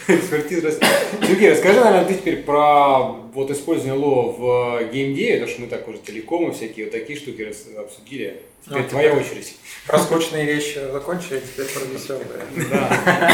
Экспертиза 0.08 0.78
Сергей, 1.26 1.52
расскажи, 1.52 1.80
наверное, 1.80 2.04
ты 2.04 2.14
теперь 2.14 2.42
про 2.42 3.14
вот 3.32 3.50
использование 3.50 3.98
ло 3.98 4.32
в 4.32 4.92
геймдеве, 4.92 5.34
потому 5.34 5.50
что 5.50 5.60
мы 5.62 5.66
так 5.68 5.88
уже 5.88 5.98
телекомы 5.98 6.52
всякие 6.52 6.86
вот 6.86 6.92
такие 6.92 7.18
штуки 7.18 7.52
обсудили. 7.78 8.42
Теперь 8.64 8.82
ну, 8.82 8.88
твоя 8.88 9.12
очередь. 9.12 9.56
Про 9.86 9.98
скучные 9.98 10.46
вещи 10.46 10.80
закончили, 10.90 11.40
теперь 11.40 11.66
про 11.66 11.84
веселые. 11.84 12.26
Да. 12.70 13.32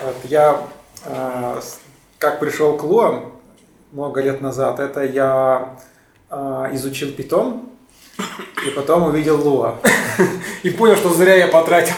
Вот, 0.00 0.16
я 0.24 0.68
э, 1.04 1.60
как 2.18 2.38
пришел 2.40 2.76
к 2.76 2.84
Луа 2.84 3.24
много 3.92 4.20
лет 4.20 4.40
назад, 4.40 4.80
это 4.80 5.02
я 5.04 5.76
э, 6.30 6.70
изучил 6.72 7.12
питон, 7.12 7.68
и 8.66 8.70
потом 8.70 9.04
увидел 9.04 9.40
Луа. 9.40 9.76
И 10.62 10.70
понял, 10.70 10.96
что 10.96 11.10
зря 11.14 11.36
я 11.36 11.48
потратил. 11.48 11.94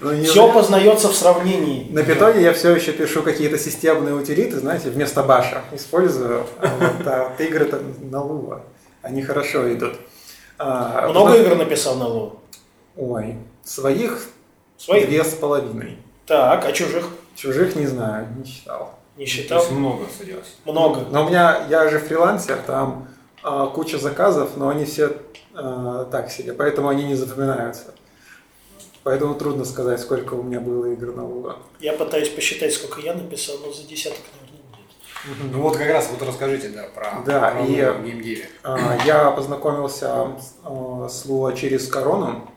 Ну, 0.00 0.22
все 0.22 0.52
познается 0.52 1.08
в 1.08 1.14
сравнении. 1.14 1.88
На 1.90 2.04
питоне 2.04 2.42
я 2.42 2.52
все 2.52 2.74
еще 2.74 2.92
пишу 2.92 3.22
какие-то 3.22 3.58
системные 3.58 4.14
утилиты, 4.14 4.58
знаете, 4.58 4.90
вместо 4.90 5.22
баша 5.24 5.62
использую. 5.72 6.46
А 6.60 6.76
вот, 6.78 7.06
а 7.06 7.32
игры 7.38 7.68
на 8.00 8.22
Луа. 8.22 8.62
Они 9.02 9.22
хорошо 9.22 9.72
идут. 9.72 9.94
А, 10.58 11.08
Много 11.08 11.36
игр 11.36 11.54
написал 11.56 11.96
на 11.96 12.06
Лу? 12.06 12.40
Ой. 12.96 13.36
Своих 13.64 14.26
Своих? 14.76 15.06
две 15.08 15.22
с 15.24 15.34
половиной. 15.34 15.98
Так, 16.26 16.64
а 16.64 16.72
чужих? 16.72 17.08
Чужих 17.36 17.76
не 17.76 17.86
знаю, 17.86 18.26
не 18.36 18.44
считал. 18.44 18.94
Не 19.16 19.24
То 19.24 19.30
считал? 19.30 19.58
есть 19.60 19.70
много 19.72 20.06
садилось. 20.16 20.56
Много. 20.64 21.00
Но 21.10 21.24
у 21.24 21.28
меня, 21.28 21.66
я 21.68 21.88
же 21.88 21.98
фрилансер, 21.98 22.58
там 22.66 23.08
а, 23.42 23.66
куча 23.66 23.98
заказов, 23.98 24.56
но 24.56 24.68
они 24.68 24.84
все 24.84 25.12
а, 25.54 26.04
так 26.10 26.30
себе, 26.30 26.52
поэтому 26.52 26.88
они 26.88 27.04
не 27.04 27.14
запоминаются. 27.14 27.94
Поэтому 29.04 29.34
трудно 29.36 29.64
сказать, 29.64 30.00
сколько 30.00 30.34
у 30.34 30.42
меня 30.42 30.60
было 30.60 30.86
игр 30.86 31.14
на 31.14 31.24
Луга. 31.26 31.56
Я 31.80 31.92
пытаюсь 31.94 32.28
посчитать, 32.28 32.74
сколько 32.74 33.00
я 33.00 33.14
написал, 33.14 33.56
но 33.64 33.72
за 33.72 33.84
десяток, 33.84 34.18
наверное, 34.34 34.47
Ну 35.52 35.60
вот 35.62 35.76
как 35.76 35.88
раз 35.88 36.08
вот 36.10 36.26
расскажите, 36.26 36.68
да, 36.68 36.84
про, 36.94 37.22
Да, 37.26 37.50
про 37.50 37.64
и- 37.64 37.84
в 37.84 38.04
геймдеве. 38.04 38.48
А, 38.62 38.96
Я 39.04 39.30
познакомился 39.30 40.28
а, 40.64 41.08
с 41.08 41.24
Луа 41.26 41.52
через 41.52 41.86
корону. 41.88 42.48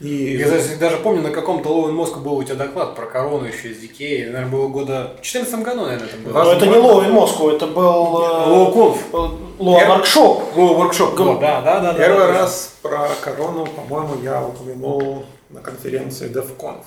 И 0.00 0.36
Я 0.36 0.50
даже, 0.50 0.76
даже 0.78 0.96
помню, 0.96 1.22
на 1.22 1.30
каком-то 1.30 1.68
Лоуэн 1.68 1.94
Мозг 1.94 2.18
был 2.18 2.34
у 2.38 2.42
тебя 2.42 2.56
доклад 2.56 2.96
про 2.96 3.06
корону 3.06 3.44
еще 3.44 3.68
из 3.70 3.78
Дикей. 3.78 4.24
Наверное, 4.26 4.50
было 4.50 4.66
года... 4.66 5.12
В 5.20 5.22
14 5.22 5.60
году, 5.62 5.82
наверное, 5.82 6.08
это 6.08 6.16
было. 6.16 6.42
Но 6.42 6.52
это 6.52 6.66
не 6.66 6.76
Лоу 6.76 7.02
in 7.02 7.12
Moscow, 7.12 7.54
это 7.54 7.68
был... 7.68 8.20
э, 8.20 8.48
Лоу-конф. 8.48 9.12
Лоу 9.60 9.78
Я- 9.78 9.88
Воркшоп. 9.88 10.56
Лоу 10.56 10.74
Воркшоп. 10.74 11.14
Го- 11.14 11.34
Да, 11.38 11.60
да, 11.60 11.78
да. 11.78 11.92
да, 11.92 11.98
Первый 11.98 12.26
да, 12.26 12.32
раз 12.32 12.74
про 12.82 13.08
корону, 13.20 13.64
по-моему, 13.66 14.20
я 14.24 14.42
упомянул 14.44 15.24
на 15.50 15.60
конференции 15.60 16.28
DevConf 16.28 16.82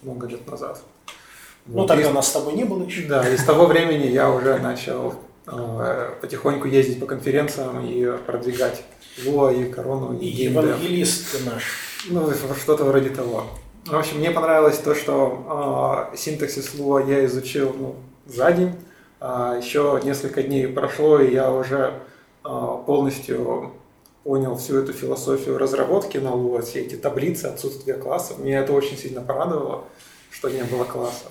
много 0.00 0.26
лет 0.26 0.48
назад. 0.50 0.80
Ну, 1.66 1.80
Вот, 1.80 1.88
тогда 1.88 2.10
и- 2.10 2.12
нас 2.12 2.28
с 2.28 2.32
тобой 2.32 2.54
не 2.54 2.64
было 2.64 2.84
еще. 2.84 3.06
Да, 3.06 3.28
и 3.28 3.36
с 3.36 3.44
того 3.44 3.66
времени 3.66 4.06
я 4.06 4.30
уже 4.30 4.58
начал 4.58 5.14
э, 5.46 6.10
потихоньку 6.20 6.68
ездить 6.68 7.00
по 7.00 7.06
конференциям 7.06 7.84
и 7.86 8.18
продвигать 8.26 8.82
Луа 9.24 9.52
и 9.52 9.64
Корону 9.70 10.18
и 10.18 10.26
И 10.26 10.44
евангелист 10.44 11.32
ты 11.32 11.50
наш. 11.50 11.64
Ну, 12.08 12.30
что-то 12.60 12.84
вроде 12.84 13.10
того. 13.10 13.46
В 13.86 13.94
общем, 13.94 14.18
мне 14.18 14.30
понравилось 14.30 14.78
то, 14.78 14.94
что 14.94 16.10
э, 16.12 16.16
синтаксис 16.16 16.74
Луа 16.74 17.02
я 17.02 17.24
изучил 17.26 17.74
ну, 17.78 17.96
за 18.26 18.52
день. 18.52 18.74
А 19.20 19.56
еще 19.56 20.00
несколько 20.04 20.42
дней 20.42 20.66
прошло, 20.68 21.18
и 21.18 21.32
я 21.32 21.50
уже 21.50 21.94
э, 22.44 22.48
полностью 22.86 23.72
понял 24.22 24.56
всю 24.56 24.78
эту 24.78 24.92
философию 24.92 25.58
разработки 25.58 26.18
на 26.18 26.28
Lua, 26.28 26.62
все 26.62 26.80
эти 26.80 26.94
таблицы, 26.96 27.46
отсутствие 27.46 27.96
классов. 27.96 28.38
Меня 28.38 28.60
это 28.60 28.72
очень 28.72 28.96
сильно 28.98 29.20
порадовало, 29.20 29.84
что 30.30 30.48
не 30.48 30.62
было 30.64 30.84
классов. 30.84 31.30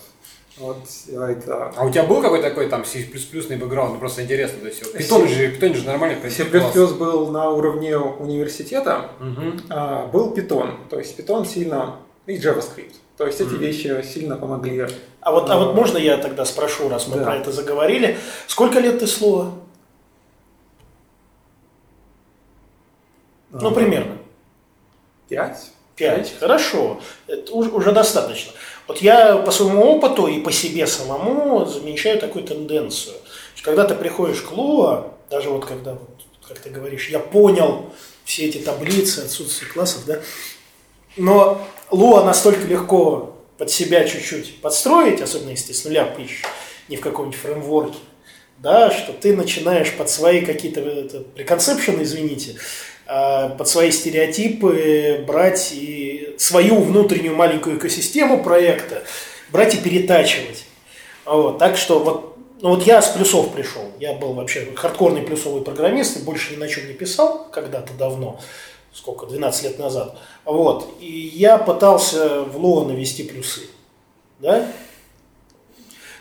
Вот 0.58 0.78
я 1.08 1.32
это... 1.32 1.74
А 1.76 1.84
у 1.84 1.90
тебя 1.90 2.04
был 2.04 2.22
какой-то 2.22 2.48
такой 2.50 2.70
там 2.70 2.86
C++ 2.86 3.00
бэкграунд? 3.10 3.94
Ну, 3.94 4.00
Просто 4.00 4.22
интересно. 4.24 4.60
То 4.60 4.68
есть, 4.68 4.84
Python 4.84 5.28
же, 5.28 5.52
Python 5.56 5.74
же 5.74 5.84
нормально. 5.86 6.20
в 6.22 6.32
C++ 6.32 6.46
класс. 6.46 6.94
был 6.94 7.32
на 7.32 7.50
уровне 7.50 7.98
университета, 7.98 9.10
Мгм. 9.20 9.62
а, 9.70 10.06
был 10.08 10.34
Python. 10.34 10.88
То 10.90 11.00
есть 11.00 11.20
Python 11.20 11.46
сильно... 11.46 11.96
и 12.28 12.38
JavaScript. 12.38 12.94
То 13.18 13.26
есть 13.26 13.42
эти 13.42 13.54
вещи 13.54 14.04
сильно 14.04 14.38
помогли. 14.38 14.88
А 15.22 15.32
вот, 15.32 15.50
а 15.50 15.58
вот 15.58 15.74
можно 15.76 15.98
я 15.98 16.18
тогда 16.18 16.46
спрошу, 16.46 16.88
раз 16.90 17.08
мы 17.08 17.18
Да. 17.18 17.24
про 17.24 17.36
это 17.38 17.52
заговорили. 17.52 18.18
Сколько 18.48 18.80
лет 18.80 19.00
ты 19.00 19.08
слова? 19.08 19.54
Ну, 23.52 23.68
а, 23.70 23.72
примерно. 23.72 24.18
Пять. 25.30 25.72
Пять. 25.96 26.34
Хорошо. 26.40 27.00
Это 27.28 27.52
уж- 27.54 27.72
уже 27.72 27.92
достаточно. 27.92 28.52
Вот 28.88 29.02
я 29.02 29.38
по 29.38 29.52
своему 29.52 29.84
опыту 29.84 30.28
и 30.28 30.40
по 30.42 30.52
себе 30.52 30.88
самому 30.88 31.66
замечаю 31.66 32.20
такую 32.20 32.46
тенденцию. 32.46 33.16
Когда 33.64 33.86
ты 33.86 33.96
приходишь 33.96 34.42
к 34.42 34.52
Луа, 34.52 35.08
даже 35.30 35.50
вот 35.50 35.66
когда, 35.66 35.98
как 36.48 36.60
ты 36.60 36.70
говоришь, 36.70 37.10
я 37.10 37.20
понял 37.20 37.92
все 38.26 38.46
эти 38.46 38.58
таблицы, 38.58 39.20
отсутствие 39.20 39.72
классов, 39.72 40.06
да, 40.06 40.20
но 41.16 41.66
Луа 41.92 42.24
настолько 42.24 42.66
легко 42.68 43.38
под 43.58 43.70
себя 43.70 44.04
чуть-чуть 44.06 44.60
подстроить, 44.62 45.22
особенно 45.22 45.52
если 45.52 45.68
ты 45.68 45.74
с 45.76 45.86
нуля 45.86 46.06
пишешь, 46.06 46.42
не 46.90 46.98
в 46.98 47.02
каком-нибудь 47.02 47.40
фреймворке, 47.40 47.98
да, 48.58 48.92
что 48.92 49.14
ты 49.14 49.36
начинаешь 49.36 49.94
под 49.94 50.10
свои 50.10 50.42
какие-то 50.44 50.82
preconception, 50.82 52.02
извините, 52.04 52.56
под 53.06 53.68
свои 53.68 53.92
стереотипы 53.92 55.24
брать 55.28 55.72
и 55.74 56.36
свою 56.38 56.82
внутреннюю 56.82 57.36
маленькую 57.36 57.78
экосистему 57.78 58.44
проекта 58.44 59.04
брать 59.50 59.76
и 59.76 59.78
перетачивать. 59.78 60.66
Вот, 61.26 61.58
так 61.58 61.78
что 61.78 62.00
вот, 62.00 62.38
ну 62.60 62.70
вот 62.70 62.86
я 62.86 63.02
с 63.02 63.10
плюсов 63.10 63.54
пришел. 63.54 63.84
Я 64.00 64.14
был 64.14 64.34
вообще 64.34 64.68
хардкорный 64.76 65.22
плюсовый 65.22 65.62
программист, 65.62 66.18
и 66.18 66.24
больше 66.24 66.54
ни 66.54 66.58
на 66.58 66.68
чем 66.68 66.88
не 66.88 66.94
писал 66.94 67.48
когда-то 67.52 67.94
давно, 67.94 68.40
сколько, 68.94 69.26
12 69.26 69.64
лет 69.64 69.80
назад. 69.80 70.18
Вот, 70.44 70.98
и 71.00 71.32
я 71.34 71.58
пытался 71.58 72.44
в 72.44 72.58
Lua 72.58 72.88
навести 72.88 73.24
плюсы. 73.24 73.62
Да? 74.40 74.68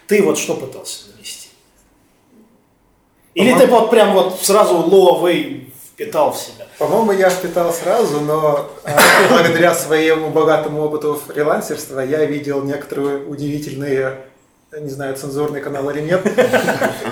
Ты 0.07 0.23
вот 0.23 0.39
что 0.39 0.55
пытался 0.55 1.11
навести? 1.15 1.49
Или 3.35 3.55
ты 3.55 3.67
вот 3.67 3.91
прям 3.91 4.13
вот 4.13 4.41
сразу 4.41 4.75
Lua 4.75 5.19
впитал 6.03 6.33
в 6.33 6.37
себя? 6.39 6.67
По-моему, 6.79 7.13
я 7.13 7.31
впитал 7.31 7.73
сразу, 7.73 8.21
но 8.21 8.71
э, 8.85 8.91
благодаря 9.29 9.75
своему 9.75 10.29
богатому 10.31 10.83
опыту 10.83 11.21
фрилансерства 11.27 12.01
я 12.01 12.25
видел 12.25 12.63
некоторые 12.63 13.19
удивительные, 13.19 14.19
не 14.79 14.91
знаю, 14.91 15.17
цензурный 15.17 15.61
канал 15.61 15.89
или 15.91 16.01
нет, 16.01 16.23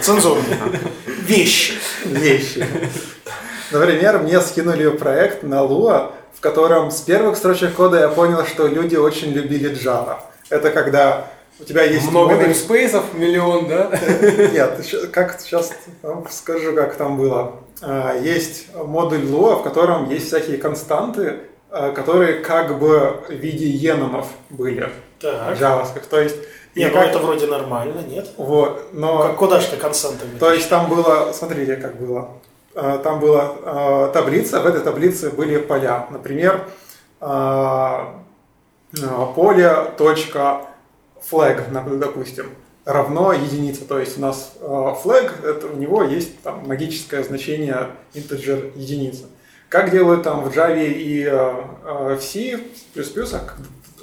Цензурные 0.02 0.58
вещи. 1.06 1.74
вещи. 2.04 2.66
Например, 3.70 4.18
мне 4.18 4.40
скинули 4.40 4.88
проект 4.88 5.42
на 5.42 5.60
Lua, 5.62 6.12
в 6.34 6.40
котором 6.40 6.90
с 6.90 7.00
первых 7.00 7.36
строчек 7.36 7.74
кода 7.74 8.00
я 8.00 8.08
понял, 8.08 8.44
что 8.46 8.66
люди 8.66 8.96
очень 8.96 9.32
любили 9.32 9.70
Java. 9.70 10.18
Это 10.48 10.70
когда 10.70 11.26
у 11.60 11.64
тебя 11.64 11.84
есть 11.84 12.10
Много 12.10 12.34
модуль- 12.34 12.50
namespace'ов, 12.50 13.04
миллион, 13.14 13.68
да? 13.68 13.90
Нет, 14.52 14.80
как 15.12 15.38
сейчас 15.40 15.70
вам 16.02 16.26
скажу, 16.30 16.74
как 16.74 16.96
там 16.96 17.16
было. 17.18 17.56
А, 17.82 18.16
Есть 18.18 18.74
модуль 18.74 19.20
Lua, 19.22 19.56
в 19.60 19.62
котором 19.62 20.08
есть 20.10 20.26
всякие 20.26 20.58
константы, 20.58 21.40
а, 21.70 21.92
которые 21.92 22.40
как 22.40 22.78
бы 22.78 23.22
в 23.28 23.32
виде 23.32 23.66
еномов 23.66 24.26
были 24.50 24.82
в 25.18 25.22
Так. 25.22 25.58
JavaScript. 25.58 26.08
То 26.10 26.20
есть, 26.20 26.36
и 26.74 26.80
Не, 26.80 26.86
ну 26.88 26.94
как- 26.94 27.08
это 27.08 27.18
вроде 27.18 27.46
нормально, 27.46 28.00
нет? 28.06 28.28
вот, 28.36 28.88
но 28.92 29.22
Как, 29.22 29.36
куда 29.36 29.60
же 29.60 29.68
ты 29.70 29.76
константами? 29.76 30.38
то 30.38 30.52
есть 30.52 30.68
там 30.68 30.88
было, 30.88 31.32
смотрите, 31.32 31.76
как 31.76 31.96
было. 32.00 32.28
А, 32.74 32.98
Там 32.98 33.18
была 33.20 34.08
таблица, 34.12 34.60
в 34.60 34.66
этой 34.66 34.80
таблице 34.80 35.30
были 35.30 35.58
поля. 35.58 36.06
Например, 36.10 36.64
поле 39.34 39.74
точка 39.98 40.62
например, 41.70 41.98
допустим, 41.98 42.46
равно 42.84 43.32
единице. 43.32 43.84
То 43.84 43.98
есть 43.98 44.18
у 44.18 44.20
нас 44.20 44.54
а, 44.60 44.96
flag, 45.02 45.46
это, 45.46 45.66
у 45.68 45.76
него 45.76 46.02
есть 46.02 46.40
там 46.42 46.66
магическое 46.66 47.22
значение 47.22 47.88
integer 48.14 48.72
единица. 48.76 49.24
Как 49.68 49.90
делают 49.90 50.24
там 50.24 50.42
в 50.42 50.56
Java 50.56 50.84
и 50.84 51.24
а, 51.24 51.78
а, 51.84 52.16
в 52.16 52.22
C, 52.22 52.60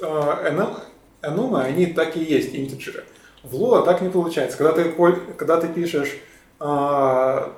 а, 0.02 0.50
enum, 0.50 0.78
enum, 1.22 1.60
они 1.60 1.86
так 1.86 2.16
и 2.16 2.20
есть, 2.20 2.54
интеджеры. 2.54 3.04
В 3.42 3.54
Lua 3.54 3.84
так 3.84 4.00
не 4.00 4.08
получается. 4.08 4.56
Когда 4.58 4.72
ты, 4.72 4.92
когда 5.36 5.60
ты 5.60 5.68
пишешь 5.68 6.16
а, 6.58 7.52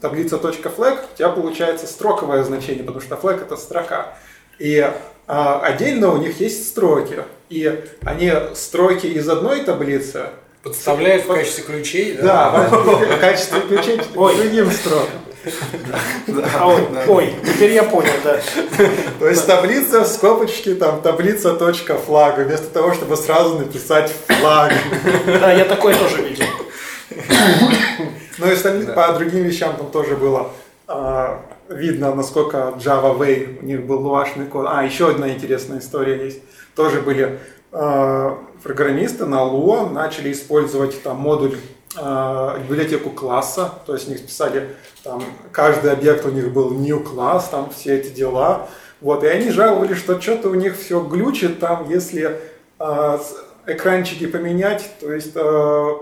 таблица 0.00 0.36
.flag, 0.36 0.98
у 1.12 1.16
тебя 1.16 1.30
получается 1.30 1.86
строковое 1.86 2.44
значение, 2.44 2.84
потому 2.84 3.00
что 3.00 3.16
flag 3.16 3.42
это 3.42 3.56
строка. 3.56 4.16
И 4.58 4.90
а, 5.26 5.60
отдельно 5.60 6.12
у 6.12 6.16
них 6.16 6.40
есть 6.40 6.68
строки. 6.68 7.24
И 7.48 7.84
они 8.02 8.32
строки 8.54 9.06
из 9.06 9.28
одной 9.28 9.62
таблицы, 9.62 10.30
Подставляют 10.66 11.24
в 11.24 11.28
качестве 11.28 11.62
ключей, 11.62 12.18
да, 12.22 12.68
в 12.70 13.20
качестве 13.20 13.60
ключей 13.60 14.00
другим 14.12 14.68
строкам. 14.72 15.20
А, 16.58 16.66
ой, 16.66 16.88
ой, 17.06 17.34
теперь 17.44 17.70
я 17.70 17.84
понял, 17.84 18.10
да. 18.24 18.40
То 19.20 19.28
есть 19.28 19.46
таблица 19.46 20.00
в 20.02 20.08
скобочке, 20.08 20.74
там 20.74 21.02
таблица 21.02 21.54
точка 21.54 21.94
флага, 21.94 22.42
вместо 22.42 22.66
того, 22.66 22.94
чтобы 22.94 23.16
сразу 23.16 23.56
написать 23.60 24.12
флаг. 24.26 24.72
Да, 25.26 25.52
я 25.52 25.64
такое 25.66 25.94
тоже 25.94 26.22
видел. 26.22 26.46
Ну 28.38 28.50
и 28.50 28.52
остальные- 28.52 28.92
по 28.92 29.12
другим 29.12 29.44
вещам 29.44 29.76
там 29.76 29.88
тоже 29.92 30.16
было 30.16 30.50
а, 30.88 31.42
видно, 31.68 32.12
насколько 32.12 32.74
Java 32.78 33.16
Way, 33.16 33.60
у 33.62 33.66
них 33.66 33.84
был 33.86 34.00
луашный 34.00 34.46
код. 34.46 34.66
А, 34.68 34.82
еще 34.82 35.10
одна 35.10 35.28
интересная 35.28 35.78
история 35.78 36.24
есть. 36.24 36.40
Тоже 36.74 37.00
были 37.00 37.22
а, 37.22 37.38
программисты 38.62 39.26
на 39.26 39.36
Lua, 39.36 39.90
начали 39.92 40.32
использовать 40.32 41.02
там 41.02 41.18
модуль 41.18 41.56
а, 41.96 42.58
библиотеку 42.58 43.10
класса, 43.10 43.72
то 43.86 43.94
есть 43.94 44.08
они 44.08 44.18
писали 44.18 44.74
там 45.02 45.22
каждый 45.52 45.92
объект 45.92 46.24
у 46.26 46.30
них 46.30 46.52
был 46.52 46.70
new 46.70 47.00
класс, 47.00 47.48
там 47.50 47.70
все 47.70 47.98
эти 47.98 48.08
дела. 48.08 48.68
Вот, 49.00 49.24
и 49.24 49.26
они 49.26 49.50
жаловались, 49.50 49.98
что 49.98 50.20
что-то 50.20 50.48
у 50.48 50.54
них 50.54 50.76
все 50.78 51.00
глючит 51.00 51.60
там, 51.60 51.88
если 51.88 52.40
с- 52.78 53.36
экранчики 53.66 54.26
поменять, 54.26 54.88
то 55.00 55.12
есть 55.12 55.32
а, 55.36 55.98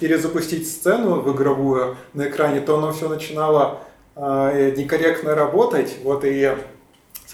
перезапустить 0.00 0.66
сцену 0.70 1.20
в 1.20 1.34
игровую 1.34 1.96
на 2.14 2.28
экране, 2.28 2.60
то 2.60 2.78
оно 2.78 2.92
все 2.92 3.08
начинало 3.08 3.80
э, 4.16 4.72
некорректно 4.76 5.34
работать. 5.34 5.96
Вот 6.02 6.24
и, 6.24 6.52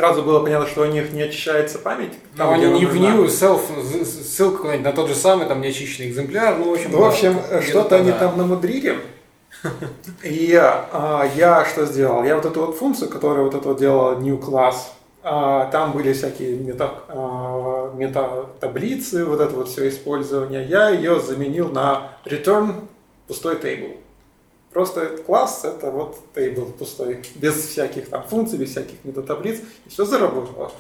сразу 0.01 0.23
было 0.23 0.41
понятно, 0.41 0.67
что 0.67 0.83
у 0.83 0.87
них 0.87 1.13
не 1.13 1.23
очищается 1.23 1.79
память. 1.79 2.15
Там, 2.35 2.51
они 2.51 2.65
где 2.65 2.73
не 2.73 2.87
в 2.87 2.95
new, 2.95 3.27
self, 3.27 3.61
ссылка 4.05 4.63
куда-нибудь 4.63 4.87
на 4.87 4.93
тот 4.93 5.09
же 5.09 5.15
самый, 5.15 5.47
там 5.47 5.61
неочищенный 5.61 6.09
экземпляр, 6.09 6.57
ну, 6.57 6.71
в 6.71 6.73
общем, 6.73 6.91
В 6.91 6.99
да, 6.99 7.09
общем, 7.09 7.33
где-то 7.35 7.63
что-то 7.63 7.97
они 7.97 8.11
да. 8.11 8.19
там 8.19 8.39
намудрили. 8.39 8.99
И 10.23 10.59
а, 10.59 11.31
я 11.37 11.67
что 11.67 11.85
сделал? 11.85 12.25
Я 12.25 12.37
вот 12.37 12.47
эту 12.47 12.65
вот 12.65 12.79
функцию, 12.79 13.11
которая 13.11 13.45
вот 13.45 13.55
это 13.55 13.69
вот 13.69 13.79
делала 13.79 14.19
new 14.19 14.39
class, 14.39 14.77
а, 15.23 15.67
там 15.67 15.93
были 15.93 16.15
всякие 16.15 16.57
мета, 16.57 16.95
а, 17.09 17.93
мета-таблицы, 17.95 19.27
вот 19.27 19.41
это 19.41 19.55
вот 19.55 19.69
все 19.69 19.91
использование, 19.91 20.65
я 20.65 20.89
ее 20.89 21.21
заменил 21.21 21.69
на 21.69 22.13
return 22.25 22.73
пустой 23.27 23.57
table. 23.57 23.99
Просто 24.73 25.17
класс 25.19 25.65
это 25.65 25.91
вот 25.91 26.17
table 26.35 26.73
пустой, 26.73 27.25
без 27.35 27.55
всяких 27.57 28.09
там 28.09 28.27
функций, 28.29 28.57
без 28.57 28.71
всяких 28.71 29.05
метатаблиц, 29.05 29.61
и 29.85 29.89
все 29.89 30.05
заработало. 30.05 30.73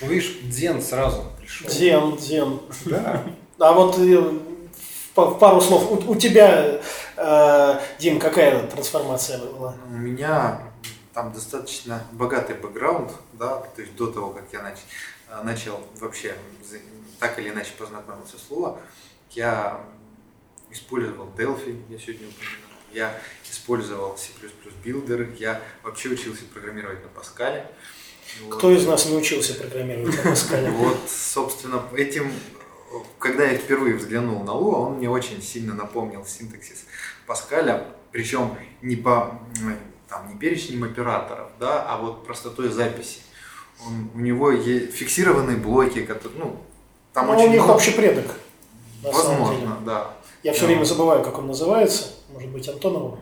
Ну, 0.00 0.06
видишь, 0.06 0.38
Дзен 0.44 0.80
сразу 0.80 1.24
пришел. 1.40 1.68
Дзен, 1.68 2.16
дзен. 2.16 2.60
Да. 2.86 3.24
А 3.60 3.72
вот 3.72 3.98
э, 3.98 4.22
пару 5.16 5.60
слов, 5.60 5.90
у, 5.90 6.12
у 6.12 6.14
тебя, 6.14 6.80
э, 7.16 7.80
Дим, 7.98 8.20
какая 8.20 8.64
трансформация 8.68 9.38
была? 9.38 9.74
У 9.90 9.94
меня 9.96 10.62
там 11.12 11.32
достаточно 11.32 12.04
богатый 12.12 12.54
бэкграунд, 12.54 13.10
да, 13.32 13.56
то 13.74 13.82
есть 13.82 13.96
до 13.96 14.06
того, 14.06 14.30
как 14.30 14.44
я 14.52 14.60
нач- 14.60 15.42
начал 15.42 15.80
вообще 15.98 16.36
так 17.18 17.36
или 17.40 17.48
иначе 17.48 17.72
познакомиться 17.76 18.36
с 18.38 18.48
Lua, 18.52 18.78
я 19.32 19.80
использовал 20.82 21.28
Delphi, 21.36 21.82
я 21.88 21.98
сегодня 21.98 22.28
упомянул, 22.28 22.68
я 22.92 23.18
использовал 23.50 24.16
C++ 24.16 24.30
билдеры, 24.84 25.34
я 25.38 25.60
вообще 25.82 26.08
учился 26.10 26.44
программировать 26.52 27.02
на 27.02 27.08
Паскале. 27.08 27.66
Вот. 28.42 28.56
Кто 28.58 28.70
из 28.70 28.86
нас 28.86 29.06
не 29.06 29.16
учился 29.16 29.54
программировать 29.54 30.16
на 30.24 30.30
Паскале? 30.30 30.70
Вот, 30.70 30.98
собственно, 31.08 31.82
этим, 31.94 32.30
когда 33.18 33.44
я 33.44 33.58
впервые 33.58 33.96
взглянул 33.96 34.42
на 34.44 34.50
Lua, 34.50 34.86
он 34.86 34.94
мне 34.98 35.10
очень 35.10 35.42
сильно 35.42 35.74
напомнил 35.74 36.24
синтаксис 36.24 36.84
Паскаля, 37.26 37.86
причем 38.12 38.56
не 38.82 38.96
по 38.96 39.40
там, 40.08 40.28
не 40.32 40.38
перечнем 40.38 40.84
операторов, 40.84 41.50
да, 41.60 41.82
а 41.82 41.98
вот 41.98 42.26
простотой 42.26 42.68
записи. 42.70 43.20
Он, 43.86 44.10
у 44.14 44.18
него 44.20 44.50
есть 44.50 44.94
фиксированные 44.94 45.56
блоки, 45.56 46.02
которые, 46.04 46.38
ну, 46.38 46.62
там 47.12 47.26
Ну, 47.26 47.32
очень 47.36 47.48
у 47.48 47.52
них 47.52 47.62
много- 47.62 47.76
общий 47.76 47.92
предок. 47.92 48.26
Возможно, 49.02 49.78
да. 49.84 50.14
Я 50.42 50.52
все 50.52 50.62
Да. 50.62 50.66
время 50.68 50.84
забываю, 50.84 51.22
как 51.22 51.38
он 51.38 51.46
называется. 51.48 52.12
Может 52.32 52.50
быть, 52.50 52.68
Антонова? 52.68 53.18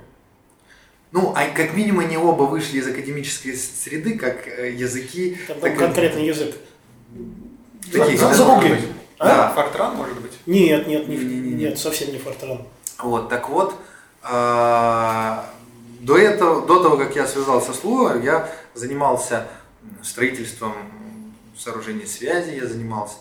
Ну, 1.13 1.33
а 1.35 1.47
как 1.49 1.75
минимум 1.75 2.01
они 2.01 2.17
оба 2.19 2.43
вышли 2.43 2.79
из 2.79 2.87
академической 2.89 3.57
среды, 3.57 4.19
как 4.19 4.47
э, 4.49 4.73
языки. 4.73 5.39
Там, 5.47 5.61
так 5.61 5.71
там 5.71 5.75
и- 5.75 5.79
конкретный 5.87 6.27
язык. 6.27 6.57
такие, 7.93 8.19
За- 8.19 8.29
да, 8.29 8.35
загугли. 8.35 8.69
может 8.69 8.87
быть. 8.89 8.97
А? 9.19 9.25
Да, 9.27 9.49
Фортран, 9.55 9.97
может 9.97 10.21
быть? 10.21 10.33
Нет, 10.47 10.87
нет, 10.89 11.09
не- 11.09 11.17
Не-не-не. 11.17 11.55
нет, 11.55 11.79
совсем 11.79 12.13
не 12.13 12.19
Фортран. 12.19 12.63
Вот, 12.99 13.29
так 13.31 13.49
вот, 13.49 13.75
а, 14.23 15.47
до 16.01 16.19
этого, 16.19 16.67
до 16.67 16.83
того, 16.83 16.97
как 16.99 17.15
я 17.17 17.27
связался 17.27 17.73
с 17.73 17.83
Луа, 17.85 18.17
я 18.17 18.51
занимался 18.75 19.47
строительством 20.03 20.75
сооружений 21.57 22.07
связи, 22.07 22.51
я 22.57 22.67
занимался 22.67 23.15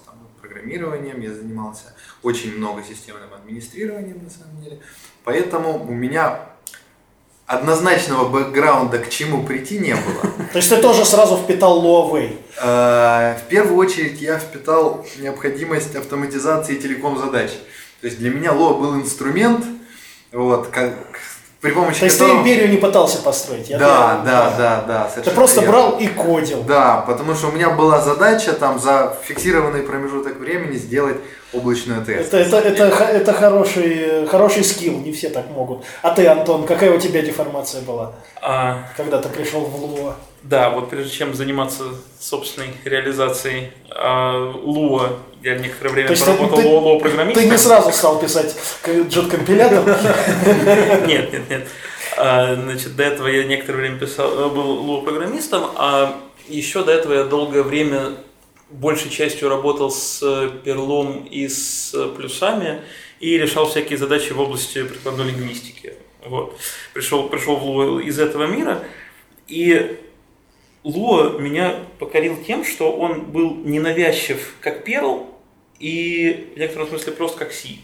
программированием, 0.45 1.21
я 1.21 1.33
занимался 1.33 1.93
очень 2.23 2.57
много 2.57 2.83
системным 2.83 3.33
администрированием 3.33 4.23
на 4.23 4.29
самом 4.29 4.61
деле. 4.63 4.79
Поэтому 5.23 5.83
у 5.83 5.91
меня 5.91 6.39
однозначного 7.45 8.29
бэкграунда 8.29 8.99
к 8.99 9.09
чему 9.09 9.43
прийти 9.43 9.79
не 9.79 9.95
было. 9.95 10.21
То 10.53 10.57
есть 10.57 10.69
ты 10.69 10.77
тоже 10.77 11.05
сразу 11.05 11.37
впитал 11.37 11.83
Huawei. 11.83 12.37
Э, 12.61 13.37
В 13.37 13.47
первую 13.49 13.77
очередь 13.77 14.21
я 14.21 14.39
впитал 14.39 15.05
необходимость 15.19 15.95
автоматизации 15.95 16.75
телеком-задач. 16.75 17.51
То 18.01 18.07
есть 18.07 18.19
для 18.19 18.29
меня 18.29 18.51
Лоа 18.51 18.77
был 18.77 18.95
инструмент, 18.95 19.65
вот, 20.31 20.67
как, 20.67 20.93
при 21.65 21.71
помощи 21.73 21.99
То 21.99 22.05
есть 22.05 22.17
ты 22.19 22.23
которого... 22.23 22.41
империю 22.41 22.69
не 22.69 22.77
пытался 22.77 23.17
построить. 23.23 23.69
я 23.69 23.77
Да, 23.79 24.07
понял. 24.09 24.25
да, 24.25 24.53
да, 24.57 24.83
да. 24.87 25.03
Ты 25.05 25.11
совершенно 25.11 25.35
просто 25.35 25.61
верно. 25.61 25.71
брал 25.73 25.97
и 25.99 26.07
кодил. 26.07 26.63
Да, 26.63 27.03
потому 27.07 27.33
что 27.35 27.47
у 27.47 27.51
меня 27.51 27.71
была 27.71 27.99
задача 28.01 28.53
там 28.53 28.79
за 28.79 29.17
фиксированный 29.23 29.81
промежуток 29.81 30.37
времени 30.37 30.75
сделать 30.77 31.17
облачную 31.53 32.01
АТС. 32.01 32.09
Это, 32.09 32.37
это, 32.37 32.57
это, 32.57 32.91
х- 32.91 33.05
это 33.09 33.33
хороший, 33.33 34.27
хороший 34.27 34.63
скилл, 34.63 34.99
не 34.99 35.11
все 35.11 35.29
так 35.29 35.49
могут. 35.49 35.83
А 36.03 36.11
ты, 36.11 36.27
Антон, 36.27 36.65
какая 36.65 36.91
у 36.95 36.99
тебя 36.99 37.21
деформация 37.21 37.81
была, 37.81 38.11
А, 38.41 38.83
когда 38.95 39.19
ты 39.21 39.29
пришел 39.29 39.61
в 39.61 39.75
Луа? 39.83 40.15
да, 40.43 40.69
вот 40.69 40.89
прежде 40.91 41.09
чем 41.11 41.33
заниматься 41.33 41.83
собственной 42.19 42.69
реализацией 42.83 43.71
а, 43.89 44.51
Луа, 44.63 45.09
я 45.45 45.55
некоторое 45.59 45.91
время 45.91 46.09
есть 46.09 46.25
поработал 46.25 46.57
ты- 46.57 46.67
Луа 46.67 46.99
программистом. 46.99 47.43
Ты 47.43 47.49
не 47.49 47.57
сразу 47.57 47.91
стал 47.91 48.19
писать 48.19 48.55
JET-компилятор? 48.83 49.83
Нет, 51.07 51.31
нет, 51.31 51.49
нет. 51.49 51.67
А, 52.17 52.55
Значит, 52.55 52.95
до 52.95 53.03
этого 53.03 53.27
я 53.27 53.43
некоторое 53.43 53.79
время 53.79 53.99
писал, 53.99 54.27
э, 54.31 54.49
был 54.49 54.71
лоу-программистом, 54.83 55.69
а 55.75 56.19
еще 56.47 56.83
до 56.83 56.91
этого 56.93 57.13
я 57.13 57.23
долгое 57.25 57.61
время 57.61 58.13
большей 58.71 59.11
частью 59.11 59.49
работал 59.49 59.91
с 59.91 60.19
перлом 60.63 61.25
и 61.29 61.47
с 61.47 61.93
плюсами 62.17 62.81
и 63.19 63.37
решал 63.37 63.69
всякие 63.69 63.99
задачи 63.99 64.33
в 64.33 64.39
области 64.39 64.81
прикладной 64.83 65.25
лингвистики. 65.27 65.93
Вот. 66.25 66.57
Пришел, 66.93 67.29
пришел 67.29 67.57
в 67.57 67.63
Луа 67.63 68.01
из 68.01 68.17
этого 68.17 68.47
мира, 68.47 68.79
и 69.47 69.99
Луа 70.83 71.37
меня 71.39 71.75
покорил 71.99 72.37
тем, 72.47 72.65
что 72.65 72.91
он 72.91 73.25
был 73.25 73.55
ненавязчив, 73.55 74.55
как 74.59 74.83
перл, 74.83 75.34
и 75.79 76.51
в 76.55 76.59
некотором 76.59 76.87
смысле 76.87 77.13
просто 77.13 77.39
как 77.39 77.53
си. 77.53 77.79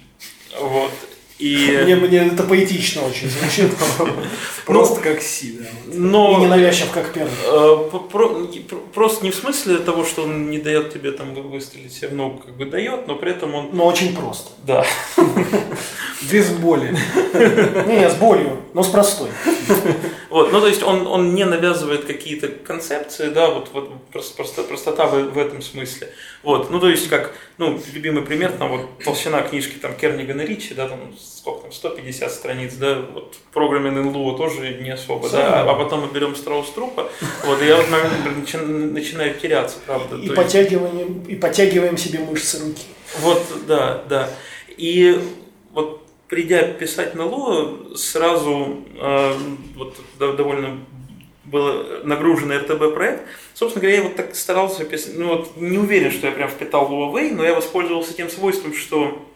Вот. 0.60 0.92
И... 1.40 1.80
Мне, 1.84 1.96
мне 1.96 2.18
это 2.28 2.44
поэтично 2.44 3.02
очень 3.04 3.28
звучит. 3.28 3.72
Просто 4.68 5.02
как 5.02 5.24
Си, 5.24 5.58
да. 5.60 5.66
Но 5.88 6.38
И 6.38 6.42
ненавязчив, 6.42 6.92
как 6.92 7.12
первый. 7.14 7.32
э, 7.44 8.80
просто 8.94 9.24
не 9.26 9.32
в 9.32 9.36
смысле 9.36 9.78
того, 9.78 10.06
что 10.06 10.22
он 10.22 10.52
не 10.52 10.60
дает 10.60 10.94
тебе 10.94 11.12
там 11.12 11.34
выстрелить 11.34 11.94
себе 11.94 12.10
в 12.10 12.14
ногу, 12.14 12.44
как 12.46 12.56
бы 12.56 12.66
дает, 12.66 13.08
но 13.08 13.16
при 13.16 13.32
этом 13.32 13.56
он, 13.56 13.70
Но 13.74 13.88
очень 13.88 14.16
просто. 14.16 14.52
да, 14.68 14.86
Без 16.32 16.50
боли. 16.50 16.96
Не, 17.88 18.08
с 18.08 18.14
болью, 18.16 18.58
но 18.76 18.84
с 18.84 18.90
простой. 18.90 19.30
Вот, 20.32 20.52
ну 20.52 20.60
то 20.60 20.68
есть 20.68 20.82
он, 20.82 21.06
он 21.06 21.36
не 21.36 21.46
навязывает 21.46 22.06
какие-то 22.06 22.48
концепции, 22.48 23.30
да, 23.30 23.50
вот, 23.52 23.70
вот 23.74 23.92
просто, 24.12 24.36
просто- 24.36 24.64
простота 24.64 25.06
в, 25.06 25.32
в 25.32 25.38
этом 25.38 25.62
смысле, 25.62 26.10
вот, 26.42 26.72
ну 26.72 26.80
то 26.80 26.90
есть 26.90 27.08
как, 27.10 27.34
ну 27.60 27.80
любимый 27.94 28.24
пример, 28.24 28.52
там 28.54 28.70
вот 28.70 29.04
толщина 29.04 29.42
книжки 29.42 29.76
там 29.78 29.96
Кернигана 29.96 30.42
Ричи, 30.42 30.74
да, 30.74 30.88
там 30.88 31.00
сколько 31.20 31.62
там 31.64 31.72
150 31.72 32.32
страниц, 32.32 32.74
да, 32.76 33.00
вот 33.14 33.36
программин 33.54 33.96
НЛУ 34.02 34.38
тоже 34.38 34.80
не 34.82 34.90
особо, 34.90 35.30
да, 35.30 35.62
а, 35.64 35.72
а 35.72 35.76
потом 35.76 36.02
мы 36.08 36.14
берем 36.14 36.36
Страус 36.36 36.72
Трупа, 36.72 37.10
вот, 37.46 37.62
и 37.62 37.66
я 37.68 37.78
вот 37.78 37.90
наверное, 37.92 38.34
начи- 38.42 38.66
начинаю 38.66 39.34
теряться, 39.36 39.78
правда, 39.86 40.16
И 40.16 40.22
есть- 40.24 40.36
подтягиваем, 40.36 41.24
и 41.24 41.36
подтягиваем 41.36 41.98
себе 41.98 42.20
мышцы 42.20 42.60
руки. 42.66 42.84
Вот, 43.20 43.44
да, 43.68 44.04
да. 44.10 44.30
И 44.78 45.20
вот 45.74 46.01
придя 46.32 46.64
писать 46.64 47.14
на 47.14 47.26
Луа, 47.26 47.94
сразу 47.94 48.86
э, 48.96 49.34
вот 49.76 49.98
до- 50.18 50.32
довольно 50.32 50.80
был 51.44 52.06
нагруженный 52.06 52.60
РТБ 52.60 52.94
проект. 52.94 53.24
Собственно 53.54 53.82
говоря, 53.82 53.98
я 53.98 54.04
вот 54.04 54.16
так 54.16 54.34
старался 54.34 54.86
писать, 54.86 55.18
ну 55.18 55.28
вот 55.28 55.58
не 55.58 55.78
уверен, 55.78 56.10
что 56.10 56.28
я 56.28 56.34
прям 56.34 56.48
впитал 56.48 56.90
Huawei, 56.90 57.34
но 57.34 57.44
я 57.44 57.54
воспользовался 57.54 58.14
тем 58.14 58.30
свойством, 58.30 58.74
что 58.74 59.28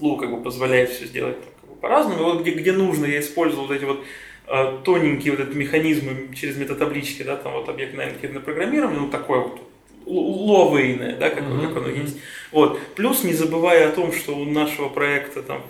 Лу 0.00 0.16
как 0.16 0.32
бы 0.32 0.42
позволяет 0.42 0.90
все 0.90 1.06
сделать 1.06 1.36
как 1.60 1.70
бы 1.70 1.76
по-разному. 1.76 2.20
И 2.20 2.24
вот 2.24 2.40
где, 2.40 2.50
где 2.50 2.72
нужно, 2.72 3.06
я 3.06 3.20
использовал 3.20 3.68
вот 3.68 3.76
эти 3.76 3.84
вот 3.84 4.02
э, 4.48 4.78
тоненькие 4.82 5.36
вот 5.36 5.48
эти 5.48 5.56
механизмы 5.56 6.34
через 6.34 6.56
метатаблички, 6.56 7.22
да, 7.22 7.36
там 7.36 7.52
вот 7.52 7.68
объектно-ориентированное 7.68 8.42
программирование, 8.42 8.98
ну 8.98 9.10
такое 9.10 9.42
вот 9.42 9.60
луавейное, 10.06 11.14
да, 11.16 11.30
как, 11.30 11.44
как 11.44 11.76
оно 11.76 11.88
есть. 11.88 12.16
Вот. 12.50 12.80
Плюс 12.96 13.22
не 13.22 13.32
забывая 13.32 13.88
о 13.88 13.92
том, 13.92 14.12
что 14.12 14.36
у 14.36 14.44
нашего 14.44 14.88
проекта 14.88 15.44
там 15.44 15.62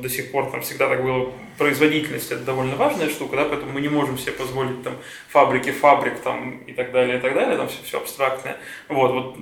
до 0.00 0.08
сих 0.08 0.30
пор 0.32 0.50
там 0.50 0.62
всегда 0.62 0.88
так 0.88 1.02
было, 1.02 1.32
производительность 1.58 2.30
это 2.30 2.42
довольно 2.42 2.76
важная 2.76 3.08
штука, 3.08 3.36
да, 3.36 3.44
поэтому 3.44 3.72
мы 3.72 3.80
не 3.80 3.88
можем 3.88 4.18
себе 4.18 4.32
позволить 4.32 4.82
там 4.82 4.94
фабрики 5.28 5.70
фабрик 5.70 6.18
там 6.20 6.58
и 6.66 6.72
так 6.72 6.92
далее, 6.92 7.18
и 7.18 7.20
так 7.20 7.34
далее, 7.34 7.56
там 7.56 7.68
все, 7.68 7.78
все 7.84 7.98
абстрактное. 7.98 8.56
Вот, 8.88 9.12
вот 9.12 9.36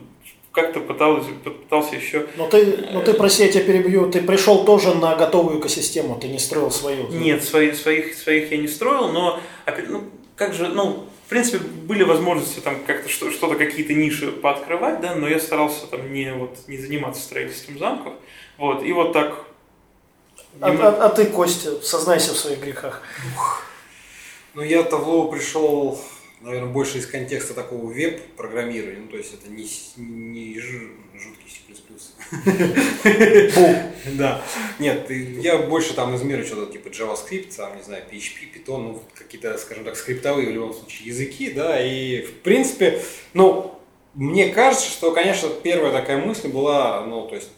как-то 0.53 0.81
пытался, 0.81 1.31
пытался 1.45 1.97
еще 1.97 2.27
Но 2.37 2.47
ты, 2.49 2.89
но 2.93 3.01
ты, 3.01 3.15
прости, 3.15 3.45
я 3.45 3.51
тебя 3.51 3.65
перебью, 3.65 4.11
ты 4.11 4.23
пришел 4.23 4.65
тоже 4.65 4.95
на 4.95 5.15
готовую 5.17 5.61
экосистему, 5.61 6.19
ты 6.19 6.29
не 6.29 6.39
строил 6.39 6.71
свою. 6.71 7.09
Нет, 7.09 7.43
свои, 7.45 7.73
своих, 7.73 8.15
своих 8.15 8.51
я 8.53 8.59
не 8.59 8.69
строил, 8.69 9.09
но 9.09 9.41
ну, 9.89 10.05
как 10.37 10.55
же, 10.55 10.69
ну, 10.69 11.07
в 11.27 11.29
принципе, 11.29 11.59
были 11.59 12.03
возможности 12.03 12.61
там 12.61 12.77
как-то 12.87 13.09
что- 13.09 13.31
что-то, 13.31 13.57
какие-то 13.57 13.95
ниши 13.95 14.31
пооткрывать, 14.31 15.01
да, 15.01 15.15
но 15.15 15.29
я 15.29 15.41
старался 15.41 15.87
там 15.87 16.13
не, 16.13 16.33
вот, 16.33 16.59
не 16.69 16.77
заниматься 16.77 17.23
строительством 17.23 17.79
замков. 17.79 18.15
Вот, 18.59 18.85
и 18.85 18.93
вот 18.93 19.13
так. 19.13 19.47
А, 20.61 20.71
а- 20.71 21.07
а 21.07 21.09
ты, 21.11 21.27
Костя, 21.27 21.81
сознайся 21.83 22.33
в 22.33 22.37
своих 22.39 22.61
грехах. 22.61 23.03
Ну, 24.55 24.63
я-то 24.63 24.99
в 24.99 25.09
Лоу 25.09 25.33
пришел 25.33 26.01
наверное, 26.45 26.71
больше 26.71 26.99
из 26.99 27.07
контекста 27.07 27.55
такого 27.55 27.87
веб-программирования, 27.87 29.01
ну, 29.01 29.09
то 29.09 29.17
есть 29.17 29.33
это 29.35 29.51
не, 29.51 29.67
не 29.97 30.59
жуткий 30.61 31.51
C++. 31.51 31.61
Да. 34.13 34.43
Нет, 34.79 35.11
я 35.11 35.59
больше 35.59 35.95
там 35.95 36.15
из 36.15 36.23
мира 36.23 36.45
что-то 36.45 36.71
типа 36.71 36.89
JavaScript, 36.89 37.55
там, 37.57 37.77
не 37.77 37.83
знаю, 37.83 38.05
PHP, 38.11 38.53
Python, 38.55 38.79
ну, 38.79 39.03
какие-то, 39.15 39.57
скажем 39.59 39.85
так, 39.85 39.97
скриптовые 39.97 40.49
в 40.49 40.53
любом 40.53 40.75
случае 40.75 41.09
языки, 41.09 41.51
да, 41.51 41.81
и, 41.83 42.23
в 42.23 42.41
принципе, 42.41 43.01
ну, 43.33 43.79
мне 44.13 44.51
кажется, 44.51 44.89
что, 44.89 45.13
конечно, 45.13 45.49
первая 45.49 45.93
такая 45.93 46.19
мысль 46.19 46.49
была, 46.49 47.01
ну, 47.07 47.27
то 47.27 47.35
есть, 47.35 47.49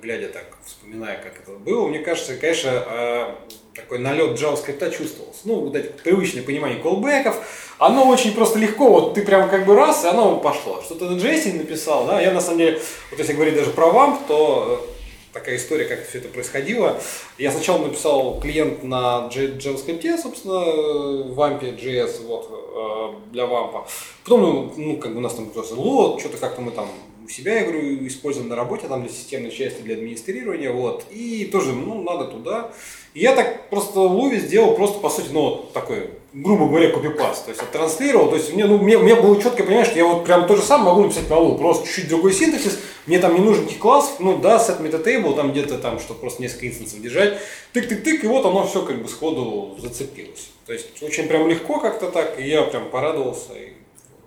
глядя 0.00 0.28
так, 0.28 0.46
вспоминая, 0.64 1.16
как 1.16 1.40
это 1.40 1.58
было, 1.58 1.88
мне 1.88 1.98
кажется, 1.98 2.36
конечно, 2.36 2.84
э, 2.86 3.34
такой 3.74 3.98
налет 3.98 4.40
JavaScript 4.40 4.96
чувствовался. 4.96 5.40
Ну, 5.44 5.60
вот 5.60 5.76
эти 5.76 5.88
привычное 5.88 6.42
понимание 6.42 6.80
колбеков, 6.80 7.36
оно 7.78 8.08
очень 8.08 8.34
просто 8.34 8.58
легко, 8.58 8.90
вот 8.90 9.14
ты 9.14 9.22
прям 9.22 9.48
как 9.48 9.64
бы 9.66 9.74
раз, 9.74 10.04
и 10.04 10.08
оно 10.08 10.36
пошло. 10.38 10.82
Что 10.82 10.94
ты 10.94 11.04
на 11.04 11.16
JS 11.16 11.56
написал, 11.56 12.06
да, 12.06 12.20
я 12.20 12.32
на 12.32 12.40
самом 12.40 12.58
деле, 12.58 12.80
вот 13.10 13.18
если 13.18 13.32
говорить 13.32 13.54
даже 13.54 13.70
про 13.70 13.86
WAMP, 13.86 14.18
то 14.26 14.84
э, 14.84 15.32
такая 15.32 15.56
история, 15.56 15.84
как 15.84 16.06
все 16.06 16.18
это 16.18 16.28
происходило. 16.28 17.00
Я 17.38 17.52
сначала 17.52 17.78
написал 17.78 18.40
клиент 18.40 18.82
на 18.82 19.28
JavaScript, 19.32 20.18
собственно, 20.18 20.60
в 20.60 21.38
WAMP 21.38 21.80
JS, 21.80 22.26
вот, 22.26 22.48
э, 22.50 23.32
для 23.32 23.44
WAMP. 23.44 23.84
Потом, 24.24 24.42
ну, 24.42 24.72
ну, 24.76 24.96
как 24.96 25.12
бы 25.12 25.18
у 25.18 25.20
нас 25.20 25.34
там 25.34 25.50
просто 25.50 25.74
лот, 25.76 26.20
что-то 26.20 26.36
как-то 26.38 26.60
мы 26.60 26.72
там 26.72 26.88
у 27.28 27.30
себя, 27.30 27.60
я 27.60 27.64
говорю, 27.64 28.06
используем 28.06 28.48
на 28.48 28.56
работе, 28.56 28.88
там 28.88 29.02
для 29.02 29.12
системной 29.12 29.50
части, 29.50 29.82
для 29.82 29.96
администрирования, 29.96 30.72
вот. 30.72 31.04
И 31.10 31.44
тоже, 31.52 31.74
ну, 31.74 32.02
надо 32.02 32.24
туда. 32.24 32.70
И 33.12 33.20
я 33.20 33.34
так 33.34 33.68
просто 33.68 34.00
Луви 34.00 34.38
сделал 34.38 34.74
просто, 34.74 34.98
по 34.98 35.10
сути, 35.10 35.28
ну, 35.30 35.66
такой, 35.74 36.10
грубо 36.32 36.66
говоря, 36.66 36.90
копипаст. 36.90 37.44
То 37.44 37.50
есть, 37.50 37.60
оттранслировал. 37.60 38.30
То 38.30 38.36
есть, 38.36 38.54
мне, 38.54 38.64
ну, 38.64 38.78
мне, 38.78 38.96
меня 38.96 39.16
было 39.16 39.36
четкое 39.36 39.66
понимание, 39.66 39.84
что 39.84 39.98
я 39.98 40.06
вот 40.06 40.24
прям 40.24 40.46
то 40.46 40.56
же 40.56 40.62
самое 40.62 40.90
могу 40.90 41.02
написать 41.02 41.28
на 41.28 41.36
Лу, 41.38 41.58
просто 41.58 41.86
чуть-чуть 41.86 42.08
другой 42.08 42.32
синтаксис. 42.32 42.78
Мне 43.06 43.18
там 43.18 43.34
не 43.34 43.40
нужен 43.40 43.64
никаких 43.64 43.82
классов, 43.82 44.16
ну, 44.20 44.38
да, 44.38 44.56
set 44.56 44.80
metatable, 44.80 45.36
там 45.36 45.52
где-то 45.52 45.76
там, 45.76 46.00
чтобы 46.00 46.20
просто 46.20 46.40
несколько 46.40 46.68
инстансов 46.68 47.02
держать. 47.02 47.38
Тык-тык-тык, 47.74 48.24
и 48.24 48.26
вот 48.26 48.46
оно 48.46 48.66
все 48.66 48.82
как 48.82 49.02
бы 49.02 49.08
сходу 49.08 49.76
зацепилось. 49.78 50.48
То 50.64 50.72
есть, 50.72 51.02
очень 51.02 51.28
прям 51.28 51.46
легко 51.46 51.78
как-то 51.78 52.10
так, 52.10 52.40
и 52.40 52.48
я 52.48 52.62
прям 52.62 52.88
порадовался. 52.88 53.52
И 53.52 53.72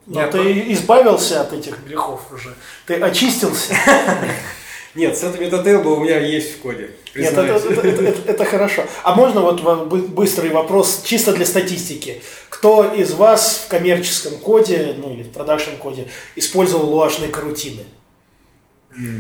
Но 0.08 0.28
ты 0.28 0.72
избавился 0.74 1.42
от 1.42 1.54
этих 1.54 1.80
грехов 1.86 2.22
уже. 2.32 2.54
Ты 2.86 2.96
очистился. 2.96 3.74
Нет, 4.96 5.14
set 5.16 5.38
metatable 5.40 5.94
у 5.96 6.00
меня 6.04 6.20
есть 6.20 6.56
в 6.58 6.62
коде. 6.62 6.92
Нет, 7.16 7.32
это, 7.34 7.44
признаюсь. 7.44 7.64
это- 7.64 7.88
это- 7.88 8.04
это- 8.04 8.32
это 8.32 8.46
хорошо. 8.46 8.84
А 9.04 9.16
можно 9.16 9.40
вот 9.40 9.62
быстрый 10.10 10.50
вопрос, 10.50 11.04
чисто 11.06 11.32
для 11.34 11.46
статистики. 11.46 12.22
Кто 12.50 12.94
из 12.94 13.14
вас 13.14 13.64
в 13.66 13.68
коммерческом 13.70 14.38
коде, 14.40 14.96
ну 14.98 15.14
или 15.14 15.24
в 15.24 15.32
продакшн 15.32 15.78
коде, 15.80 16.08
использовал 16.36 16.90
луашные 16.90 17.30
карутины? 17.30 17.84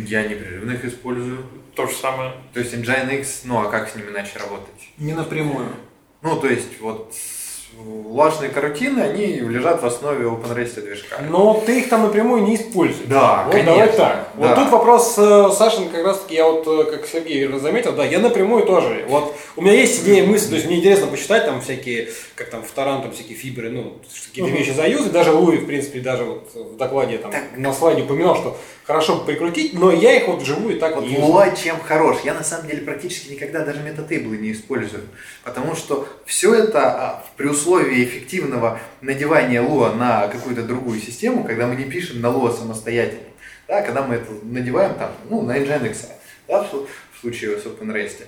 Я 0.08 0.24
непрерывно 0.28 0.72
их 0.74 0.84
использую. 0.84 1.46
То 1.76 1.88
же 1.88 1.96
самое. 1.96 2.34
То 2.54 2.60
есть 2.60 2.74
Nginx, 2.74 3.26
ну 3.46 3.60
а 3.62 3.70
как 3.72 3.90
с 3.90 3.96
ним 3.96 4.10
иначе 4.10 4.32
работать? 4.40 4.68
Не 4.98 5.14
напрямую. 5.14 5.70
Ну, 6.22 6.36
то 6.40 6.48
есть, 6.48 6.80
вот 6.82 7.14
влажные 7.78 8.50
карутины, 8.50 9.00
они 9.02 9.26
лежат 9.26 9.82
в 9.82 9.86
основе 9.86 10.26
OpenRest 10.26 10.82
движка. 10.82 11.18
Но 11.30 11.62
ты 11.66 11.80
их 11.80 11.90
там 11.90 12.04
напрямую 12.04 12.44
не 12.44 12.56
используешь. 12.56 13.08
Да, 13.08 13.44
вот 13.46 13.54
конечно. 13.54 13.74
давай 13.74 13.88
так. 13.94 14.28
Да. 14.36 14.48
Вот 14.48 14.56
тут 14.56 14.72
вопрос 14.72 15.16
э, 15.18 15.50
Сашин, 15.58 15.90
как 15.90 16.06
раз 16.06 16.20
таки, 16.20 16.36
я 16.36 16.48
вот, 16.48 16.68
э, 16.68 16.92
как 16.92 17.08
Сергей 17.08 17.48
заметил, 17.60 17.94
да, 17.94 18.06
я 18.06 18.20
напрямую 18.20 18.66
тоже. 18.66 19.06
Вот 19.08 19.36
у 19.56 19.62
меня 19.62 19.74
есть 19.74 20.04
идея, 20.04 20.26
мысль, 20.26 20.50
то 20.50 20.56
есть 20.56 20.68
мне 20.68 20.80
интересно 20.80 21.08
посчитать 21.08 21.46
там 21.46 21.62
всякие, 21.62 22.10
как 22.36 22.50
там 22.50 22.64
в 22.64 22.72
Таран, 22.72 23.02
там 23.02 23.14
всякие 23.14 23.38
фибры, 23.38 23.70
ну, 23.70 23.98
какие-то 24.30 24.52
вещи 24.52 24.72
заюзать. 24.72 25.12
Даже 25.12 25.32
Луи, 25.32 25.58
в 25.58 25.66
принципе, 25.66 26.00
даже 26.00 26.24
вот 26.24 26.52
в 26.54 26.78
докладе 26.78 27.18
там 27.18 27.32
на 27.56 27.74
слайде 27.74 28.04
упоминал, 28.04 28.36
что 28.36 28.58
хорошо 28.92 29.18
бы 29.18 29.26
прикрутить, 29.26 29.74
но 29.74 29.92
я 29.92 30.16
их 30.18 30.28
вот 30.28 30.42
вживую 30.42 30.80
так 30.80 30.96
Вот 30.96 31.06
не 31.06 31.14
юзаю. 31.14 31.26
Луа 31.26 31.52
чем 31.52 31.80
хорош? 31.80 32.18
Я 32.24 32.34
на 32.34 32.44
самом 32.44 32.68
деле 32.68 32.82
практически 32.82 33.32
никогда 33.32 33.64
даже 33.64 33.82
метатейблы 33.82 34.38
не 34.38 34.52
использую. 34.52 35.04
Потому 35.44 35.76
что 35.76 36.08
все 36.26 36.54
это 36.54 36.80
а, 36.84 37.26
при 37.38 37.48
условии 37.62 38.04
эффективного 38.04 38.80
надевания 39.02 39.62
Луа 39.62 39.94
на 39.94 40.28
какую-то 40.28 40.64
другую 40.64 41.00
систему, 41.00 41.44
когда 41.44 41.68
мы 41.68 41.76
не 41.76 41.86
пишем 41.86 42.22
на 42.22 42.30
Луа 42.30 42.52
самостоятельно, 42.52 43.22
да, 43.68 43.82
когда 43.82 44.02
мы 44.02 44.16
это 44.16 44.32
надеваем 44.44 44.96
там, 44.96 45.12
ну, 45.30 45.42
на 45.42 45.58
Nginx, 45.58 45.98
да, 46.48 46.64
в, 46.64 46.88
случае 47.22 47.60
с 47.60 47.66
OpenRest, 47.66 48.26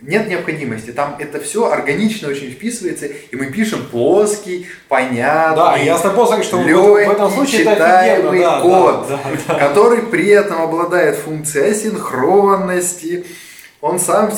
нет 0.00 0.28
необходимости. 0.28 0.90
Там 0.90 1.16
это 1.18 1.40
все 1.40 1.70
органично 1.70 2.28
очень 2.28 2.50
вписывается, 2.50 3.06
и 3.06 3.36
мы 3.36 3.46
пишем 3.46 3.86
плоский, 3.90 4.66
понятный, 4.88 5.56
Да, 5.56 5.76
я 5.76 5.96
с 5.96 6.02
тобой 6.02 6.26
согласен, 6.26 6.44
что 6.44 6.60
этом- 6.60 6.82
в 6.82 6.96
этом 6.96 7.16
легкий, 7.22 7.34
случае 7.36 7.62
это 7.62 7.74
читаемый 7.74 8.40
да, 8.40 8.60
код, 8.60 9.06
да, 9.08 9.20
да, 9.46 9.54
который 9.54 10.02
при 10.02 10.28
этом 10.28 10.60
обладает 10.62 11.16
функцией 11.16 11.70
асинхронности. 11.70 13.24
Он 13.80 14.00
сам, 14.00 14.32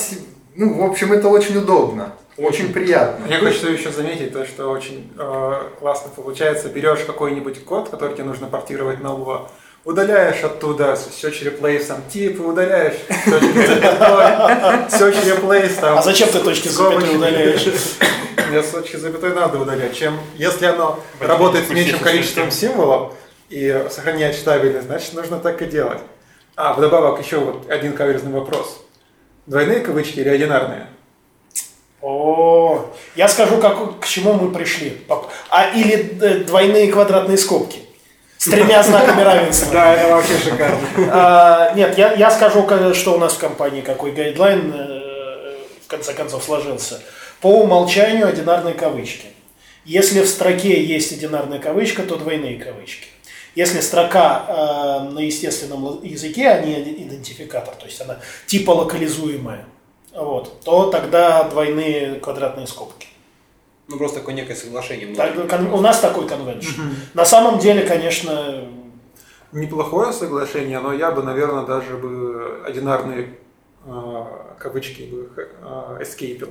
ну, 0.55 0.73
в 0.75 0.91
общем, 0.91 1.11
это 1.11 1.27
очень 1.27 1.57
удобно, 1.57 2.13
очень 2.37 2.71
приятно. 2.71 3.25
Мне 3.25 3.39
хочется 3.39 3.69
еще 3.69 3.91
заметить 3.91 4.31
то, 4.33 4.45
что 4.45 4.69
очень 4.69 5.11
э, 5.17 5.61
классно 5.79 6.11
получается. 6.15 6.69
Берешь 6.69 6.99
какой-нибудь 7.05 7.65
код, 7.65 7.89
который 7.89 8.13
тебе 8.13 8.25
нужно 8.25 8.47
портировать 8.47 9.01
на 9.01 9.07
Lua, 9.07 9.47
удаляешь 9.83 10.43
оттуда 10.43 10.93
search 10.93 11.43
replace 11.43 11.85
там 11.85 12.01
тип, 12.11 12.39
удаляешь 12.45 12.97
search 14.89 15.25
replace 15.25 15.79
там. 15.79 15.97
А 15.97 16.01
зачем 16.01 16.29
ты 16.29 16.39
точки 16.39 16.67
запятой 16.67 17.15
удаляешь? 17.15 17.65
Мне 18.49 18.61
точки 18.61 18.97
запятой 18.97 19.33
надо 19.33 19.59
удалять. 19.59 19.95
Чем, 19.95 20.19
если 20.35 20.65
оно 20.65 20.99
работает 21.19 21.67
с 21.67 21.69
меньшим 21.69 21.99
количеством 21.99 22.51
символов 22.51 23.13
и 23.49 23.85
сохраняет 23.89 24.35
читабельность, 24.35 24.87
значит 24.87 25.13
нужно 25.13 25.39
так 25.39 25.61
и 25.61 25.65
делать. 25.65 25.99
А, 26.55 26.73
вдобавок 26.73 27.23
еще 27.23 27.37
вот 27.37 27.69
один 27.69 27.93
каверзный 27.93 28.31
вопрос. 28.31 28.83
Двойные 29.45 29.79
кавычки 29.79 30.19
или 30.19 30.29
одинарные? 30.29 30.87
О, 32.01 32.85
я 33.15 33.27
скажу, 33.27 33.57
как, 33.57 33.99
к 33.99 34.07
чему 34.07 34.33
мы 34.33 34.51
пришли. 34.51 35.01
А 35.49 35.69
или 35.75 36.17
э, 36.21 36.43
двойные 36.43 36.91
квадратные 36.91 37.37
скобки 37.37 37.79
с 38.37 38.45
тремя 38.49 38.83
знаками 38.83 39.21
равенства. 39.23 39.73
Да, 39.73 39.93
это 39.93 40.15
вообще 40.15 40.37
шикарно. 40.37 40.77
А, 41.11 41.73
Нет, 41.73 41.97
я, 41.97 42.29
скажу, 42.29 42.63
ка- 42.63 42.93
что 42.93 43.15
у 43.15 43.17
нас 43.17 43.33
в 43.33 43.39
компании, 43.39 43.81
какой 43.81 44.11
гайдлайн 44.11 44.71
э, 44.75 45.57
в 45.83 45.87
конце 45.87 46.13
концов 46.13 46.43
сложился. 46.43 47.01
По 47.41 47.47
умолчанию 47.47 48.27
одинарные 48.27 48.73
кавычки. 48.75 49.27
Если 49.83 50.21
в 50.21 50.27
строке 50.27 50.83
есть 50.83 51.11
одинарная 51.13 51.59
кавычка, 51.59 52.03
то 52.03 52.17
двойные 52.17 52.57
кавычки. 52.59 53.07
Если 53.55 53.79
строка 53.81 54.45
э, 54.47 55.09
на 55.13 55.19
естественном 55.19 56.03
языке, 56.03 56.49
а 56.49 56.61
не 56.61 56.73
идентификатор, 56.79 57.73
то 57.73 57.87
есть 57.87 57.99
она 58.01 58.19
типа 58.45 58.69
локализуемая, 58.71 59.65
вот, 60.25 60.61
то 60.61 60.89
тогда 60.89 61.43
двойные 61.43 62.19
квадратные 62.19 62.67
скобки. 62.67 63.07
Ну, 63.87 63.97
просто 63.97 64.19
такое 64.19 64.35
некое 64.35 64.55
соглашение. 64.55 65.15
Так, 65.15 65.49
кон- 65.49 65.73
у 65.73 65.79
нас 65.79 65.99
такой 65.99 66.27
конвеншн. 66.27 66.81
На 67.13 67.25
самом 67.25 67.59
деле, 67.59 67.85
конечно, 67.85 68.67
Неплохое 69.53 70.11
соглашение, 70.11 70.79
но 70.79 70.91
я 70.91 71.11
бы, 71.11 71.23
наверное, 71.23 71.65
даже 71.65 71.95
бы 71.95 72.61
одинарные 72.65 73.37
э, 73.85 74.23
кавычки 74.59 75.03
бы 75.03 75.31
э, 75.37 75.97
эскейпил 76.01 76.49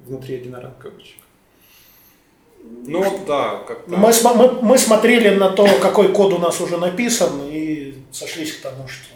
внутри 0.00 0.36
одинарных 0.36 0.76
кавычек. 0.78 1.18
Ну, 2.86 3.02
вот 3.04 3.24
да, 3.26 3.62
как-то. 3.68 3.90
Мы, 3.90 4.12
мы, 4.34 4.62
мы 4.62 4.78
смотрели 4.78 5.36
на 5.36 5.50
то, 5.50 5.68
какой 5.80 6.12
код 6.12 6.32
у 6.32 6.38
нас 6.38 6.60
уже 6.60 6.76
написан, 6.76 7.40
и 7.44 8.02
сошлись 8.10 8.56
к 8.56 8.62
тому, 8.62 8.88
что 8.88 9.14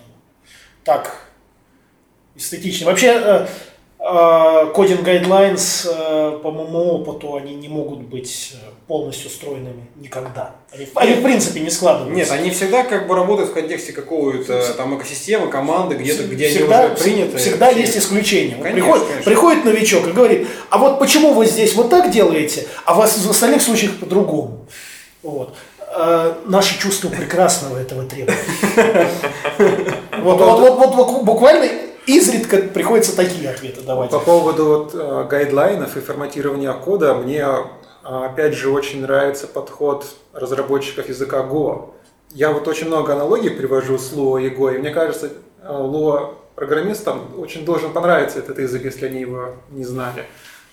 так 0.85 1.19
эстетично. 2.37 2.87
Вообще, 2.87 3.09
э, 3.09 3.47
кодинг 3.99 5.01
guidelines, 5.07 5.87
э, 5.93 6.39
по 6.43 6.51
моему 6.53 6.95
опыту, 6.95 7.35
они 7.35 7.55
не 7.57 7.69
могут 7.69 8.01
быть 8.03 8.53
э, 8.55 8.57
полностью 8.87 9.29
стройными 9.29 9.89
никогда. 9.97 10.53
Они, 10.73 10.85
в- 10.87 10.97
они 10.97 11.15
в 11.15 11.23
принципе 11.23 11.61
не 11.61 11.69
складываются. 11.71 12.17
Нет, 12.17 12.31
они 12.31 12.51
всегда 12.51 12.85
как 12.85 13.09
бы 13.09 13.17
работают 13.17 13.51
в 13.51 13.55
контексте 13.55 13.93
какого-то 13.93 14.73
там 14.75 14.97
экосистемы, 14.97 15.49
команды, 15.49 15.97
где-то, 15.97 16.23
где 16.25 16.49
всегда, 16.49 16.81
они 16.85 16.95
уже 16.95 17.03
приняты. 17.03 17.37
Всегда 17.39 17.71
есть 17.71 17.97
исключения. 17.99 18.55
Конечно, 18.63 18.73
приходит, 18.73 19.07
конечно. 19.09 19.25
приходит 19.31 19.65
новичок 19.65 20.07
и 20.07 20.13
говорит, 20.13 20.49
а 20.71 20.79
вот 20.79 20.99
почему 21.01 21.33
вы 21.35 21.47
здесь 21.47 21.75
вот 21.75 21.91
так 21.91 22.11
делаете, 22.13 22.67
а 22.85 22.95
вас 22.95 23.19
в 23.19 23.29
остальных 23.31 23.63
случаях 23.63 23.99
по-другому. 23.99 24.67
Вот. 25.25 25.55
Э, 25.97 26.35
наши 26.47 26.79
чувства 26.79 27.09
прекрасного 27.09 27.79
этого 27.79 28.05
требуют. 28.05 28.39
Вот, 30.21 30.39
вот, 30.41 30.61
вот, 30.61 30.79
вот 30.79 30.95
бу- 30.95 31.23
буквально 31.25 31.69
изредка 32.09 32.57
приходится 32.59 33.15
такие 33.15 33.51
ответы 33.51 33.83
давать. 33.83 34.11
По 34.11 34.19
поводу 34.19 34.65
вот, 34.65 34.95
э, 34.95 35.27
гайдлайнов 35.29 35.97
и 35.97 36.01
форматирования 36.01 36.73
кода, 36.73 37.15
мне 37.15 37.41
э, 37.43 37.65
опять 38.03 38.55
же 38.55 38.71
очень 38.71 39.03
нравится 39.03 39.47
подход 39.47 40.07
разработчиков 40.33 41.09
языка 41.09 41.41
Go. 41.41 41.91
Я 42.31 42.51
вот 42.53 42.67
очень 42.67 42.87
много 42.87 43.13
аналогий 43.13 43.51
привожу 43.51 43.99
с 43.99 44.13
Lua 44.13 44.43
и 44.43 44.49
Go, 44.49 44.75
и 44.75 44.79
мне 44.79 44.91
кажется, 44.91 45.31
э, 45.63 45.69
Lua 45.69 46.35
программистам 46.55 47.39
очень 47.39 47.65
должен 47.65 47.93
понравиться 47.93 48.39
этот 48.39 48.59
язык, 48.59 48.85
если 48.85 49.07
они 49.07 49.21
его 49.21 49.55
не 49.71 49.85
знали. 49.85 50.25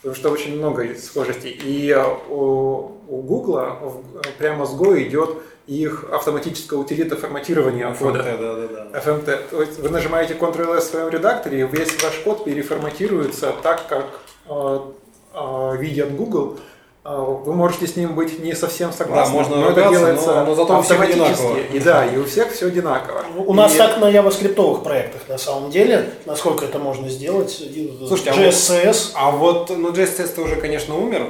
Потому 0.06 0.16
что 0.16 0.30
очень 0.30 0.58
много 0.58 0.88
схожестей. 1.00 1.60
И 1.64 1.90
э, 1.90 2.04
у, 2.30 2.92
у 3.08 3.22
Google 3.24 4.04
прямо 4.38 4.68
с 4.68 4.76
Go 4.76 5.02
идет 5.02 5.38
их 5.66 6.06
автоматическое 6.12 6.78
утилита 6.78 7.16
форматирования 7.16 7.92
кода. 7.92 8.20
FMT, 8.20 8.38
да, 8.38 8.68
да, 8.68 8.86
да. 8.92 9.00
FMT. 9.00 9.50
То 9.50 9.62
есть 9.62 9.80
вы 9.80 9.90
нажимаете 9.90 10.36
Ctrl-S 10.36 10.84
в 10.86 10.90
своем 10.92 11.10
редакторе, 11.10 11.62
и 11.62 11.64
весь 11.64 12.04
ваш 12.04 12.14
код 12.20 12.46
переформатируется 12.46 13.52
так, 13.64 13.88
как 13.88 14.06
э, 14.48 14.80
э, 15.34 15.78
видят 15.80 16.16
Google. 16.16 16.60
Э, 17.08 17.24
Вы 17.46 17.54
можете 17.54 17.86
с 17.86 17.96
ним 17.96 18.16
быть 18.16 18.40
не 18.44 18.56
совсем 18.56 18.92
согласны, 18.92 19.32
Да, 19.36 19.40
можно 19.44 19.58
но 19.58 19.70
это 19.70 19.90
делается 19.90 20.36
но- 20.38 20.46
но 20.46 20.56
зато 20.56 20.76
автоматически. 20.78 21.22
одинаково. 21.22 21.58
И 21.72 21.80
да, 21.80 22.06
и 22.06 22.18
у 22.18 22.26
всех 22.26 22.52
все 22.52 22.66
одинаково. 22.66 23.24
У 23.46 23.54
нас 23.54 23.76
И- 23.76 23.78
так 23.78 24.00
на 24.00 24.10
явоскриптовых 24.10 24.82
проектах 24.84 25.22
на 25.28 25.38
самом 25.38 25.70
деле, 25.70 26.10
насколько 26.26 26.66
это 26.66 26.80
можно 26.80 27.08
сделать. 27.10 27.52
Слушайте, 28.08 28.32
а 28.32 28.34
JSCS. 28.34 29.12
А 29.14 29.30
вот, 29.30 29.70
ну, 29.70 29.92
JSTS 29.92 30.42
уже, 30.42 30.56
конечно, 30.56 30.98
умер, 30.98 31.30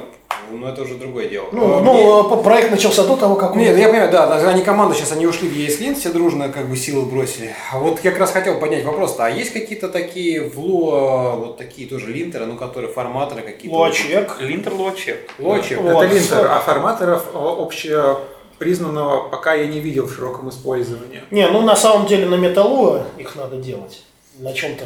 но 0.50 0.68
это 0.68 0.82
уже 0.82 0.94
другое 0.94 1.28
дело. 1.28 1.46
Ну, 1.52 1.78
А, 1.78 1.80
ну, 1.80 2.40
э, 2.40 2.42
проект 2.42 2.70
начался 2.70 3.04
до 3.04 3.16
того, 3.16 3.34
как 3.36 3.52
он... 3.52 3.58
Нет, 3.58 3.76
я 3.78 3.88
понимаю, 3.88 4.10
да, 4.10 4.32
они 4.48 4.62
команда, 4.62 4.94
сейчас 4.94 5.12
они 5.12 5.26
ушли 5.26 5.48
в 5.48 5.52
ESLint, 5.52 5.94
все 5.96 6.10
дружно 6.10 6.48
как 6.48 6.68
бы 6.68 6.76
силы 6.76 7.06
бросили. 7.06 7.54
А 7.72 7.78
вот 7.78 8.00
я 8.04 8.10
как 8.10 8.20
раз 8.20 8.32
хотел 8.32 8.58
поднять 8.58 8.84
вопрос, 8.84 9.16
а 9.18 9.30
есть 9.30 9.52
какие-то 9.52 9.88
такие 9.88 10.42
в 10.42 10.58
Lua, 10.58 11.36
вот 11.36 11.56
такие 11.56 11.88
тоже 11.88 12.08
линтеры, 12.12 12.46
ну, 12.46 12.56
которые 12.56 12.92
форматоры 12.92 13.42
какие-то? 13.42 13.76
Луачек. 13.76 14.36
Линтер 14.40 14.74
Луачек. 14.74 15.30
Лочек. 15.38 15.80
Вот. 15.80 16.02
Это 16.02 16.14
линтер, 16.14 16.46
а 16.50 16.60
форматоров 16.60 17.26
о, 17.34 17.62
общепризнанного 17.62 19.28
пока 19.28 19.54
я 19.54 19.66
не 19.66 19.80
видел 19.80 20.06
в 20.06 20.14
широком 20.14 20.48
использовании. 20.48 21.22
Не, 21.30 21.48
ну 21.48 21.62
на 21.62 21.76
самом 21.76 22.06
деле 22.06 22.26
на 22.26 22.36
металлуа 22.36 23.04
их 23.18 23.34
надо 23.36 23.56
делать. 23.56 24.02
На 24.38 24.52
чем-то. 24.52 24.84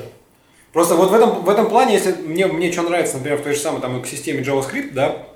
Просто 0.72 0.94
вот 0.94 1.10
в 1.10 1.14
этом, 1.14 1.42
в 1.42 1.48
этом 1.48 1.68
плане, 1.68 1.94
если 1.94 2.12
мне, 2.12 2.46
мне 2.46 2.70
что 2.70 2.82
нравится, 2.82 3.16
например, 3.16 3.38
в 3.38 3.42
той 3.42 3.54
же 3.54 3.58
самой 3.58 3.80
там 3.80 4.00
экосистеме 4.00 4.42
JavaScript, 4.42 4.92
да, 4.92 5.26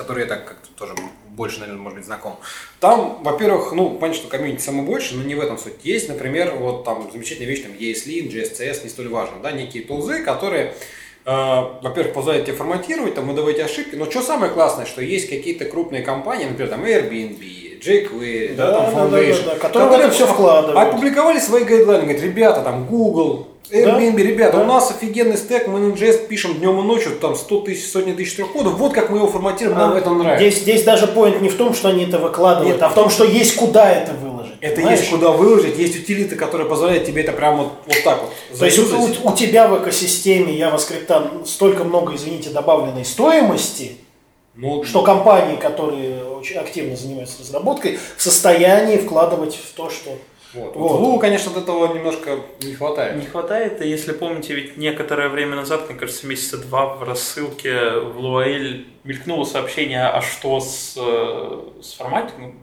которой 0.00 0.20
я 0.20 0.26
так 0.26 0.46
как-то 0.46 0.68
тоже 0.76 0.94
больше, 1.28 1.60
наверное, 1.60 1.82
может 1.82 1.98
быть, 1.98 2.06
знаком. 2.06 2.38
Там, 2.80 3.22
во-первых, 3.22 3.72
ну, 3.72 3.98
понятно, 3.98 4.22
что 4.22 4.30
комьюнити 4.30 4.62
самое 4.62 4.84
больше, 4.84 5.14
но 5.14 5.22
не 5.22 5.34
в 5.34 5.40
этом 5.40 5.58
суть. 5.58 5.74
Есть, 5.82 6.08
например, 6.08 6.54
вот 6.56 6.84
там 6.84 7.10
замечательная 7.12 7.48
вещь, 7.48 7.62
там, 7.62 7.72
ESLint, 7.72 8.30
JSCS, 8.30 8.84
не 8.84 8.88
столь 8.88 9.08
важно, 9.08 9.36
да, 9.42 9.52
некие 9.52 9.84
тулзы, 9.84 10.22
которые, 10.22 10.74
э, 11.24 11.30
во-первых, 11.82 12.14
позволяют 12.14 12.46
тебе 12.46 12.56
форматировать, 12.56 13.14
там, 13.14 13.28
выдавать 13.28 13.60
ошибки, 13.60 13.94
но 13.94 14.10
что 14.10 14.22
самое 14.22 14.50
классное, 14.50 14.86
что 14.86 15.02
есть 15.02 15.28
какие-то 15.28 15.66
крупные 15.66 16.02
компании, 16.02 16.46
например, 16.46 16.70
там, 16.70 16.84
Airbnb, 16.84 17.69
jQuery, 17.80 18.54
да, 18.56 18.66
Да, 18.66 18.72
там, 18.72 18.94
да, 18.94 19.08
да, 19.08 19.18
Foundation, 19.18 19.44
да, 19.44 19.52
да, 19.52 19.58
которые 19.58 19.88
в 19.88 19.92
это 19.92 20.10
всё 20.10 20.26
вкладывают. 20.26 20.78
опубликовали 20.78 21.38
свои 21.38 21.64
гайдлайны, 21.64 22.02
говорят, 22.04 22.22
ребята, 22.22 22.60
там, 22.62 22.86
Google, 22.86 23.46
Airbnb, 23.70 24.16
ребята, 24.16 24.56
да. 24.56 24.62
у 24.64 24.66
нас 24.66 24.90
офигенный 24.90 25.36
стек, 25.36 25.68
мы 25.68 25.78
на 25.78 25.92
JS 25.92 26.26
пишем 26.26 26.54
днем 26.54 26.80
и 26.80 26.82
ночью, 26.82 27.12
там 27.20 27.36
100 27.36 27.60
тысяч, 27.60 27.90
сотни 27.90 28.12
тысяч 28.12 28.34
трехходов, 28.34 28.74
вот 28.74 28.92
как 28.92 29.10
мы 29.10 29.18
его 29.18 29.28
форматируем, 29.28 29.78
нам 29.78 29.92
это 29.96 30.10
нравится. 30.10 30.44
Здесь, 30.44 30.62
здесь 30.62 30.82
даже 30.82 31.06
поинт 31.06 31.40
не 31.40 31.48
в 31.48 31.56
том, 31.56 31.72
что 31.74 31.88
они 31.88 32.04
это 32.04 32.18
выкладывают, 32.18 32.76
Нет. 32.76 32.82
а 32.82 32.88
в 32.88 32.94
том, 32.94 33.10
что 33.10 33.24
есть 33.24 33.54
куда 33.56 33.90
это 33.90 34.12
выложить. 34.12 34.54
Это 34.60 34.76
понимаешь? 34.76 34.98
есть 34.98 35.10
куда 35.10 35.30
выложить, 35.30 35.78
есть 35.78 35.96
утилиты, 35.96 36.34
которые 36.36 36.68
позволяют 36.68 37.06
тебе 37.06 37.22
это 37.22 37.32
прям 37.32 37.58
вот, 37.58 37.68
вот 37.86 38.02
так 38.04 38.20
вот 38.20 38.58
То 38.58 38.64
есть 38.64 38.78
у, 38.78 39.28
у 39.28 39.34
тебя 39.34 39.68
в 39.68 39.82
экосистеме 39.82 40.58
JavaScript 40.58 41.46
столько 41.46 41.84
много, 41.84 42.16
извините, 42.16 42.50
добавленной 42.50 43.04
стоимости, 43.04 43.92
Ну, 44.60 44.84
что 44.84 45.02
компании, 45.02 45.56
которые 45.56 46.22
очень 46.24 46.56
активно 46.56 46.94
занимаются 46.94 47.40
разработкой, 47.40 47.98
в 48.16 48.22
состоянии 48.22 48.98
вкладывать 48.98 49.54
в 49.54 49.72
то, 49.74 49.88
что... 49.88 50.18
вот. 50.52 50.76
вот. 50.76 51.00
Lua, 51.00 51.18
конечно, 51.18 51.50
от 51.50 51.56
этого 51.56 51.94
немножко 51.94 52.40
не 52.60 52.74
хватает. 52.74 53.16
Не 53.16 53.26
хватает, 53.26 53.80
и 53.80 53.88
если 53.88 54.12
помните, 54.12 54.54
ведь 54.54 54.76
некоторое 54.76 55.30
время 55.30 55.56
назад, 55.56 55.88
мне 55.88 55.98
кажется, 55.98 56.26
месяца 56.26 56.58
два 56.58 56.94
в 56.94 57.02
рассылке 57.02 58.00
в 58.00 58.18
Луаэль 58.18 58.86
мелькнуло 59.04 59.44
сообщение, 59.44 60.06
а 60.06 60.20
что 60.20 60.60
с, 60.60 60.94
э, 60.98 61.60
с 61.82 61.94
форматингом? 61.94 62.58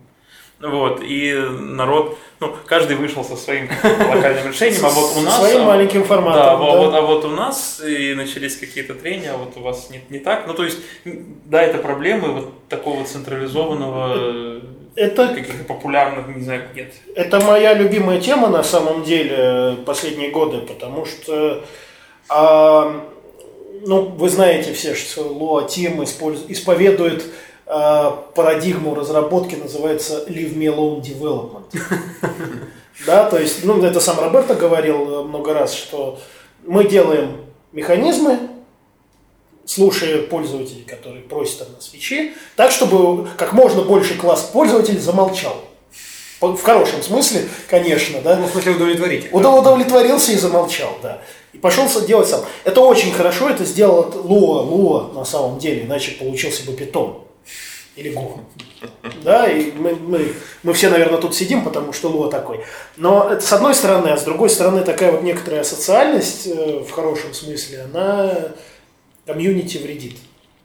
Вот, 0.60 1.04
и 1.04 1.34
народ, 1.34 2.18
ну, 2.40 2.52
каждый 2.66 2.96
вышел 2.96 3.24
со 3.24 3.36
своим 3.36 3.70
локальным 3.84 4.48
решением, 4.48 4.86
а 4.86 4.90
вот 4.90 5.16
у 5.16 5.22
нас... 5.22 5.38
своим 5.38 5.64
маленьким 5.64 6.04
форматом, 6.04 6.42
Да, 6.42 6.52
а. 6.54 6.56
Вот, 6.56 6.96
а 6.96 7.02
вот 7.02 7.26
у 7.26 7.30
нас 7.30 7.80
и 7.86 8.16
начались 8.16 8.58
какие-то 8.58 8.96
трения, 8.96 9.34
а 9.36 9.38
вот 9.38 9.56
у 9.56 9.62
вас 9.62 9.92
не, 9.92 10.02
не 10.10 10.18
так. 10.18 10.48
Ну, 10.48 10.56
то 10.56 10.64
есть, 10.64 10.80
да, 11.06 11.62
это 11.62 11.78
проблемы 11.78 12.32
вот 12.32 12.68
такого 12.70 13.06
централизованного, 13.06 14.14
э, 14.16 14.62
Это 14.96 15.28
каких-то 15.28 15.64
популярных, 15.64 16.36
не 16.36 16.44
знаю, 16.44 16.64
нет. 16.74 16.92
Это 17.14 17.40
моя 17.40 17.76
любимая 17.76 18.20
тема 18.20 18.48
на 18.48 18.64
самом 18.64 19.04
деле 19.04 19.78
последние 19.86 20.32
годы, 20.32 20.62
потому 20.62 21.06
что, 21.06 21.64
а, 22.30 23.06
ну, 23.86 24.02
вы 24.02 24.28
знаете 24.28 24.74
все, 24.74 24.96
что 24.96 25.68
Team 25.70 26.02
использ- 26.02 26.46
исповедует 26.48 27.26
парадигму 28.36 28.96
разработки, 28.96 29.56
называется 29.56 30.24
Leave 30.28 30.56
Me 30.58 30.66
Alone 30.74 31.02
Development. 31.02 31.64
Да, 33.06 33.30
то 33.30 33.38
есть, 33.38 33.64
ну, 33.64 33.80
это 33.84 34.00
сам 34.00 34.20
Роберто 34.20 34.56
говорил 34.56 34.96
э, 35.20 35.24
много 35.24 35.54
раз, 35.54 35.72
что 35.76 36.18
мы 36.66 36.84
делаем 36.88 37.38
механизмы, 37.72 38.40
слушая 39.66 40.24
пользователей, 40.24 40.82
которые 40.84 41.22
просят 41.22 41.62
от 41.62 41.76
нас 41.76 41.94
вещи, 41.94 42.34
так, 42.56 42.72
чтобы 42.72 43.28
как 43.38 43.54
можно 43.54 43.84
больше 43.84 44.16
класс 44.18 44.50
пользователей 44.52 44.98
замолчал. 45.00 45.58
В 46.42 46.62
хорошем 46.64 47.04
смысле, 47.04 47.48
конечно, 47.70 48.20
да. 48.22 48.36
Ну, 48.36 48.48
в 48.48 48.52
смысле 48.52 48.74
удовлетворить. 48.74 49.32
Удов- 49.32 49.60
Удовлетворился 49.60 50.32
и 50.32 50.36
замолчал, 50.36 50.98
да. 51.04 51.22
И 51.54 51.60
пошел 51.60 51.88
делать 52.06 52.28
сам. 52.28 52.42
Это 52.64 52.82
очень 52.82 53.12
хорошо, 53.12 53.48
это 53.50 53.64
сделал 53.64 54.12
Луа, 54.24 54.62
Луа 54.62 55.14
на 55.14 55.24
самом 55.26 55.60
деле, 55.60 55.84
иначе 55.84 56.14
получился 56.14 56.66
бы 56.66 56.74
питон. 56.74 57.27
Или 57.98 58.14
Go. 58.14 58.40
Да, 59.24 59.52
и 59.52 59.72
мы, 59.72 59.96
мы, 59.96 60.34
мы 60.62 60.74
все, 60.74 60.90
наверное, 60.90 61.20
тут 61.20 61.36
сидим, 61.36 61.64
потому 61.64 61.94
что 61.94 62.10
Луа 62.10 62.30
такой. 62.30 62.60
Но 62.96 63.28
это 63.30 63.42
с 63.42 63.52
одной 63.52 63.74
стороны, 63.74 64.10
а 64.10 64.18
с 64.18 64.24
другой 64.24 64.52
стороны, 64.52 64.84
такая 64.84 65.12
вот 65.12 65.24
некоторая 65.24 65.64
социальность, 65.64 66.46
э, 66.46 66.84
в 66.88 66.92
хорошем 66.92 67.34
смысле, 67.34 67.82
она 67.82 68.50
комьюнити 69.26 69.80
вредит 69.80 70.18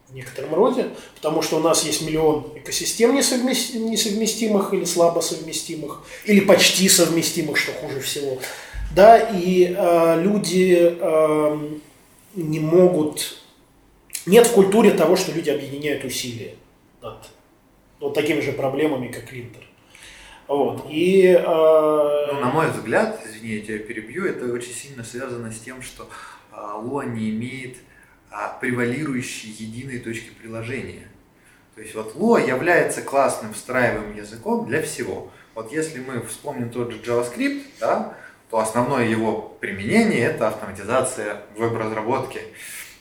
в 0.09 0.13
некотором 0.13 0.53
роде, 0.53 0.89
потому 1.15 1.41
что 1.41 1.57
у 1.57 1.59
нас 1.59 1.83
есть 1.83 2.03
миллион 2.03 2.53
экосистем 2.55 3.17
несовмес- 3.17 3.75
несовместимых 3.75 4.71
или 4.75 4.85
слабо 4.85 5.21
совместимых, 5.21 6.03
или 6.25 6.39
почти 6.39 6.87
совместимых, 6.87 7.57
что 7.57 7.71
хуже 7.71 7.99
всего. 7.99 8.37
Да, 8.95 9.17
и 9.17 9.75
э, 9.75 10.21
люди 10.21 10.97
э, 10.99 11.57
не 12.35 12.59
могут... 12.59 13.39
Нет 14.27 14.45
в 14.45 14.51
культуре 14.51 14.91
того, 14.91 15.15
что 15.15 15.31
люди 15.31 15.49
объединяют 15.49 16.05
усилия 16.05 16.53
над 17.03 17.29
вот 17.99 18.13
такими 18.13 18.39
же 18.39 18.53
проблемами, 18.53 19.09
как 19.09 19.31
Линтер. 19.31 19.63
Вот. 20.47 20.85
И 20.89 21.27
э, 21.27 21.41
Ну, 21.41 22.39
на 22.39 22.49
мой 22.51 22.71
взгляд, 22.71 23.21
извини, 23.25 23.55
я 23.55 23.61
тебя 23.61 23.79
перебью, 23.79 24.25
это 24.25 24.45
очень 24.51 24.73
сильно 24.73 25.03
связано 25.03 25.51
с 25.51 25.59
тем, 25.59 25.81
что 25.81 26.09
а, 26.51 26.81
Lua 26.81 27.05
не 27.05 27.29
имеет 27.29 27.77
а, 28.29 28.57
превалирующей 28.59 29.51
единой 29.51 29.99
точки 29.99 30.31
приложения. 30.31 31.07
То 31.75 31.81
есть 31.81 31.95
вот 31.95 32.15
Lua 32.15 32.45
является 32.45 33.01
классным 33.01 33.53
встраиваемым 33.53 34.15
языком 34.15 34.65
для 34.65 34.81
всего. 34.81 35.31
Вот 35.55 35.71
если 35.71 35.99
мы 35.99 36.21
вспомним 36.23 36.69
тот 36.69 36.91
же 36.91 36.99
JavaScript, 36.99 37.63
да, 37.79 38.17
то 38.49 38.59
основное 38.59 39.07
его 39.07 39.57
применение 39.61 40.25
это 40.25 40.49
автоматизация 40.49 41.41
веб-разработки, 41.55 42.41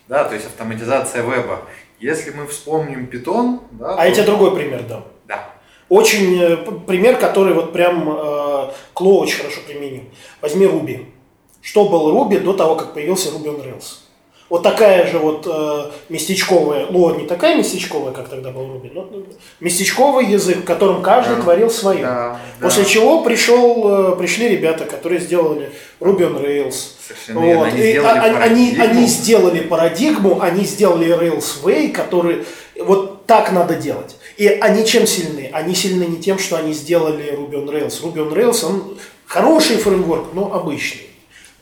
да, 0.09 0.25
то 0.25 0.35
есть 0.35 0.47
автоматизация 0.47 1.23
веба. 1.23 1.67
Если 2.03 2.31
мы 2.33 2.47
вспомним 2.47 3.07
Python, 3.07 3.61
да, 3.71 3.95
а 3.95 3.97
то- 3.97 4.05
я 4.05 4.11
тебе 4.13 4.25
другой 4.25 4.55
пример 4.57 4.83
дам. 4.83 5.05
да, 5.29 5.49
Очень 5.89 6.37
э, 6.41 6.57
пример, 6.87 7.17
который 7.19 7.55
вот 7.55 7.73
прям 7.73 8.09
э, 8.11 8.71
Кло 8.93 9.21
очень 9.21 9.39
хорошо 9.39 9.61
применил. 9.67 10.03
Возьми 10.41 10.67
Руби. 10.67 11.07
Что 11.61 11.89
был 11.89 12.11
Руби 12.11 12.39
до 12.39 12.55
того, 12.55 12.75
как 12.75 12.93
появился 12.95 13.29
Ruby 13.31 13.47
on 13.57 13.63
Rails? 13.65 13.99
Вот 14.53 14.63
такая 14.63 15.07
же 15.11 15.19
вот 15.19 15.47
э, 15.51 15.91
местечковая, 16.11 16.87
Ло 16.91 17.15
не 17.17 17.27
такая 17.27 17.57
местечковая, 17.57 18.13
как 18.13 18.29
тогда 18.29 18.51
был 18.51 18.71
Руби, 18.71 18.91
но 18.93 19.09
местечковый 19.61 20.27
язык, 20.27 20.59
в 20.59 20.65
котором 20.65 21.01
каждый 21.01 21.37
Да. 21.37 21.43
творил 21.43 21.71
свое. 21.71 22.03
да, 22.03 22.39
После 22.61 22.83
да. 22.83 22.89
чего 22.91 23.23
пришел, 23.23 24.13
э, 24.13 24.17
пришли 24.17 24.51
ребята, 24.51 24.85
которые 24.85 25.23
сделали 25.23 25.73
Ruby 26.01 26.31
on 26.31 26.39
Rails. 26.45 26.75
Совершенно 27.09 27.41
Вот. 27.61 27.67
они 27.69 27.81
И 27.81 27.91
сделали 27.93 28.19
а- 28.19 28.43
они, 28.43 28.77
они 28.79 29.07
сделали 29.07 29.61
парадигму, 29.61 30.43
они 30.43 30.65
сделали 30.67 31.09
Rails 31.19 31.63
Way, 31.65 31.91
который 31.91 32.45
вот 32.79 33.25
так 33.25 33.53
надо 33.53 33.77
делать. 33.77 34.17
И 34.37 34.47
они 34.49 34.85
чем 34.85 35.07
сильны? 35.07 35.49
Они 35.55 35.75
сильны 35.75 36.05
не 36.05 36.19
тем, 36.19 36.39
что 36.39 36.59
они 36.59 36.75
сделали 36.75 37.33
Ruby 37.39 37.55
on 37.55 37.71
Rails. 37.71 38.03
Ruby 38.03 38.19
on 38.19 38.35
Rails, 38.35 38.67
он 38.67 38.99
хороший 39.25 39.79
фреймворк, 39.79 40.35
но 40.35 40.53
обычный. 40.53 41.09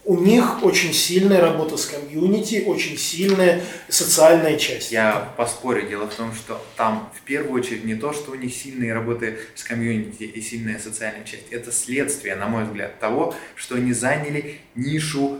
У 0.03 0.17
них 0.17 0.63
очень 0.63 0.93
сильная 0.93 1.39
работа 1.41 1.77
с 1.77 1.85
комьюнити, 1.85 2.63
очень 2.65 2.97
сильная 2.97 3.61
социальная 3.87 4.57
часть. 4.57 4.91
Я 4.91 5.31
поспорю. 5.37 5.87
Дело 5.87 6.07
в 6.07 6.15
том, 6.15 6.33
что 6.33 6.59
там 6.75 7.11
в 7.15 7.21
первую 7.21 7.61
очередь 7.61 7.85
не 7.85 7.93
то, 7.93 8.11
что 8.11 8.31
у 8.31 8.35
них 8.35 8.51
сильные 8.51 8.93
работы 8.93 9.37
с 9.53 9.63
комьюнити 9.63 10.23
и 10.23 10.41
сильная 10.41 10.79
социальная 10.79 11.23
часть. 11.23 11.51
Это 11.51 11.71
следствие, 11.71 12.35
на 12.35 12.47
мой 12.47 12.65
взгляд, 12.65 12.99
того, 12.99 13.35
что 13.55 13.75
они 13.75 13.93
заняли 13.93 14.57
нишу 14.73 15.37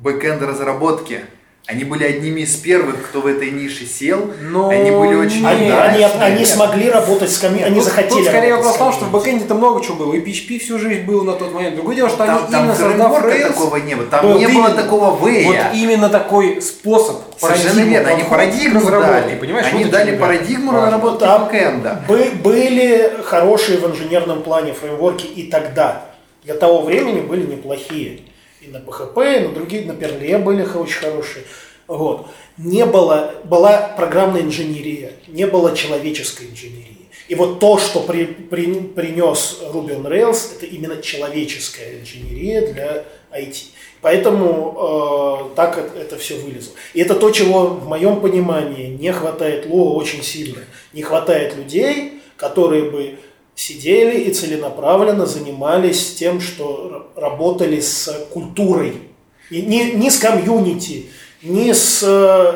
бэкэнд 0.00 0.42
разработки. 0.42 1.24
Они 1.70 1.84
были 1.84 2.02
одними 2.04 2.40
из 2.40 2.56
первых, 2.56 3.08
кто 3.10 3.20
в 3.20 3.26
этой 3.26 3.50
нише 3.50 3.84
сел. 3.84 4.30
Но 4.40 4.70
они 4.70 4.90
были 4.90 5.14
очень 5.16 5.46
Они, 5.46 5.68
они, 5.70 6.02
они 6.18 6.44
смогли 6.46 6.88
работать 6.88 7.30
с 7.30 7.36
комьюнити, 7.36 7.66
они 7.66 7.74
Тут- 7.74 7.84
захотели 7.84 8.08
Тут 8.20 8.26
скорее 8.26 8.54
вопрос 8.56 8.76
в 8.76 8.78
том, 8.78 8.92
что 8.94 9.04
в 9.04 9.10
бэкэнде-то 9.10 9.54
много 9.54 9.84
чего 9.84 9.96
было. 9.96 10.14
И 10.14 10.20
PHP 10.24 10.58
всю 10.60 10.78
жизнь 10.78 11.02
был 11.02 11.24
на 11.24 11.34
тот 11.34 11.52
момент. 11.52 11.74
Другое 11.76 11.96
дело, 11.96 12.08
что 12.08 12.24
Там, 12.24 12.38
они 12.38 12.50
там 12.50 12.60
именно 12.62 12.74
создав 12.74 12.96
фреймворка 13.20 13.28
Rails, 13.28 13.48
такого 13.48 13.76
не 13.76 13.94
было. 13.96 14.06
Там 14.06 14.26
вот 14.28 14.38
не 14.38 14.46
было 14.46 14.54
именно- 14.68 14.82
такого 14.82 15.10
Вот 15.10 15.28
вея. 15.28 15.70
именно 15.74 16.08
такой 16.08 16.62
способ, 16.62 17.16
Совершенно 17.38 17.80
верно. 17.80 18.08
Они 18.12 18.22
парадигму 18.22 18.80
дали. 18.90 19.34
понимаешь? 19.36 19.66
Они 19.70 19.82
Вот 19.84 19.92
дали 19.92 20.16
парадигму 20.16 20.72
важно. 20.72 20.86
разработки 20.86 21.20
Там 21.20 21.44
бэкэнда. 21.44 22.04
бы- 22.08 22.30
были 22.42 23.12
хорошие 23.24 23.76
в 23.76 23.84
инженерном 23.86 24.42
плане 24.42 24.72
фреймворки 24.72 25.26
и 25.26 25.50
тогда. 25.50 26.06
Для 26.44 26.54
того 26.54 26.80
времени 26.80 27.20
были 27.20 27.44
неплохие. 27.44 28.20
И 28.68 28.70
на 28.70 28.78
PHP, 28.78 29.36
и 29.36 29.48
на 29.48 29.54
другие, 29.54 29.84
на 29.86 29.94
Перле 29.94 30.36
были 30.38 30.62
очень 30.62 31.00
хорошие. 31.00 31.44
Вот. 31.86 32.26
Не 32.58 32.84
было, 32.84 33.34
была 33.44 33.78
программная 33.96 34.42
инженерия, 34.42 35.12
не 35.26 35.46
было 35.46 35.74
человеческой 35.74 36.48
инженерии. 36.50 37.08
И 37.28 37.34
вот 37.34 37.60
то, 37.60 37.78
что 37.78 38.00
при- 38.00 38.26
при- 38.26 38.80
принес 38.80 39.60
Ruby 39.72 39.96
on 39.96 40.06
Rails, 40.06 40.56
это 40.56 40.66
именно 40.66 41.00
человеческая 41.00 42.00
инженерия 42.00 42.72
для 42.72 43.04
IT. 43.32 43.68
Поэтому 44.00 45.48
э, 45.52 45.56
так 45.56 45.78
это, 45.96 46.16
все 46.18 46.36
вылезло. 46.36 46.74
И 46.94 47.00
это 47.00 47.14
то, 47.14 47.30
чего 47.30 47.66
в 47.68 47.86
моем 47.88 48.20
понимании 48.20 48.86
не 48.88 49.12
хватает 49.12 49.66
Лоа 49.66 49.94
очень 49.94 50.22
сильно. 50.22 50.60
Не 50.92 51.02
хватает 51.02 51.56
людей, 51.56 52.20
которые 52.36 52.90
бы 52.90 53.16
сидели 53.58 54.20
и 54.20 54.32
целенаправленно 54.32 55.26
занимались 55.26 56.14
тем, 56.14 56.40
что 56.40 57.10
ра- 57.16 57.20
работали 57.20 57.80
с 57.80 58.08
культурой. 58.30 59.02
И 59.50 59.62
не, 59.62 59.92
не 59.92 60.10
с 60.10 60.18
комьюнити, 60.18 61.06
не 61.42 61.74
с 61.74 62.04
э, 62.04 62.52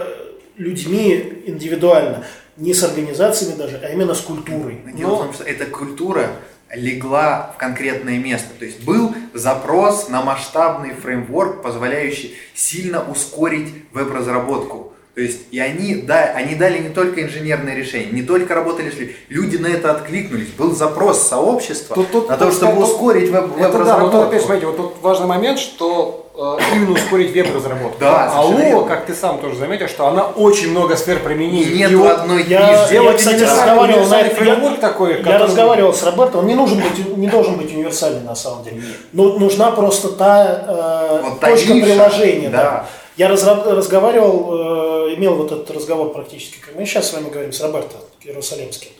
людьми 0.56 1.42
индивидуально, 1.46 2.24
не 2.56 2.72
с 2.72 2.84
организациями 2.84 3.56
даже, 3.56 3.80
а 3.82 3.88
именно 3.88 4.14
с 4.14 4.20
культурой. 4.20 4.80
Но 4.84 5.16
в 5.16 5.18
том, 5.24 5.34
что 5.34 5.42
эта 5.42 5.66
культура 5.66 6.30
легла 6.72 7.52
в 7.54 7.58
конкретное 7.58 8.18
место. 8.18 8.50
То 8.56 8.64
есть 8.64 8.84
был 8.84 9.12
запрос 9.34 10.08
на 10.08 10.22
масштабный 10.22 10.94
фреймворк, 10.94 11.62
позволяющий 11.62 12.34
сильно 12.54 13.02
ускорить 13.10 13.74
веб-разработку. 13.92 14.91
То 15.14 15.20
есть 15.20 15.40
и 15.50 15.58
они, 15.58 15.96
да, 15.96 16.32
они 16.34 16.54
дали 16.54 16.78
не 16.78 16.88
только 16.88 17.22
инженерные 17.22 17.76
решения, 17.76 18.08
не 18.12 18.22
только 18.22 18.54
работали 18.54 18.86
людьми. 18.86 19.14
Люди 19.28 19.58
на 19.58 19.66
это 19.66 19.90
откликнулись. 19.90 20.48
Был 20.56 20.74
запрос 20.74 21.20
сообщества 21.28 21.94
Тут- 21.96 22.10
тут- 22.10 22.28
на 22.30 22.38
то, 22.38 22.46
тут, 22.46 22.54
чтобы 22.54 22.76
тут- 22.76 22.84
ускорить 22.88 23.28
веб- 23.30 23.50
Это 23.58 23.60
да, 23.60 23.68
тут 23.68 23.74
веб-разработку. 23.74 24.18
опять, 24.22 24.40
смотрите, 24.42 24.66
вот 24.68 24.76
тут 24.78 24.92
важный 25.02 25.26
момент, 25.26 25.58
что 25.58 26.18
э, 26.34 26.56
именно 26.74 26.92
ускорить 26.92 27.34
веб-разработку. 27.34 27.98
Да, 28.00 28.32
а 28.34 28.50
верно. 28.56 28.84
как 28.84 29.04
ты 29.04 29.14
сам 29.14 29.38
тоже 29.38 29.56
заметил, 29.56 29.86
что 29.86 30.06
она 30.06 30.24
очень 30.24 30.70
много 30.70 30.96
сфер 30.96 31.18
применений. 31.18 31.84
И 31.90 31.94
вот 31.94 32.20
одной 32.20 32.44
Я, 32.44 32.86
сделать 32.86 33.20
я, 33.22 33.34
кстати, 33.36 33.42
разговаривал 33.42 34.06
на 34.06 34.18
это- 34.22 34.34
фреймворк 34.36 34.74
я- 34.76 34.80
такой, 34.80 35.22
Я 35.22 35.38
разговаривал 35.38 35.92
с 35.92 36.02
Роберто, 36.02 36.38
он 36.38 36.46
не 36.46 36.54
нужен 36.54 36.78
быть, 36.80 37.18
не 37.18 37.28
должен 37.28 37.56
быть 37.56 37.70
универсальный 37.74 38.22
на 38.22 38.34
самом 38.34 38.64
деле. 38.64 38.80
Но 39.12 39.38
нужна 39.38 39.72
просто 39.72 40.08
та, 40.08 40.64
э, 40.66 41.20
Вот 41.22 41.40
та 41.40 41.48
точка 41.48 41.74
ниша, 41.74 41.84
приложения. 41.86 42.48
Да. 42.48 42.56
да. 42.62 42.86
Я 43.16 43.28
разра- 43.28 43.70
разговаривал, 43.74 45.08
э, 45.08 45.14
имел 45.14 45.34
вот 45.36 45.52
этот 45.52 45.70
разговор 45.70 46.12
практически, 46.12 46.58
как 46.60 46.74
мы 46.76 46.86
сейчас 46.86 47.10
с 47.10 47.12
вами 47.12 47.28
говорим, 47.28 47.52
с 47.52 47.60
Роберто 47.60 47.96
Иерусалимским. 48.24 48.90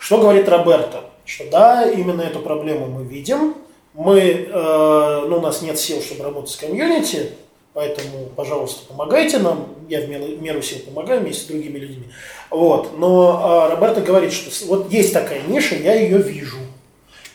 Что 0.00 0.18
говорит 0.18 0.48
Роберто? 0.48 1.04
Что 1.24 1.48
да, 1.50 1.88
именно 1.88 2.22
эту 2.22 2.40
проблему 2.40 2.86
мы 2.86 3.04
видим. 3.04 3.54
Мы, 3.94 4.18
э, 4.18 5.24
ну, 5.28 5.38
у 5.38 5.40
нас 5.40 5.62
нет 5.62 5.78
сил, 5.78 6.00
чтобы 6.00 6.24
работать 6.24 6.50
с 6.50 6.56
комьюнити, 6.56 7.30
поэтому, 7.72 8.26
пожалуйста, 8.34 8.86
помогайте 8.88 9.38
нам. 9.38 9.68
Я 9.88 10.00
в 10.00 10.08
меру, 10.08 10.62
сил 10.62 10.78
помогаю 10.86 11.20
вместе 11.20 11.42
с 11.42 11.46
другими 11.46 11.78
людьми. 11.78 12.04
Вот. 12.50 12.98
Но 12.98 13.68
э, 13.68 13.74
Роберто 13.74 14.00
говорит, 14.00 14.32
что 14.32 14.66
вот 14.66 14.92
есть 14.92 15.12
такая 15.12 15.42
ниша, 15.46 15.76
я 15.76 15.94
ее 15.94 16.18
вижу. 16.18 16.58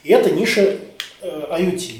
И 0.03 0.11
это 0.11 0.31
ниша 0.31 0.77
э, 1.21 1.41
IoT. 1.51 1.99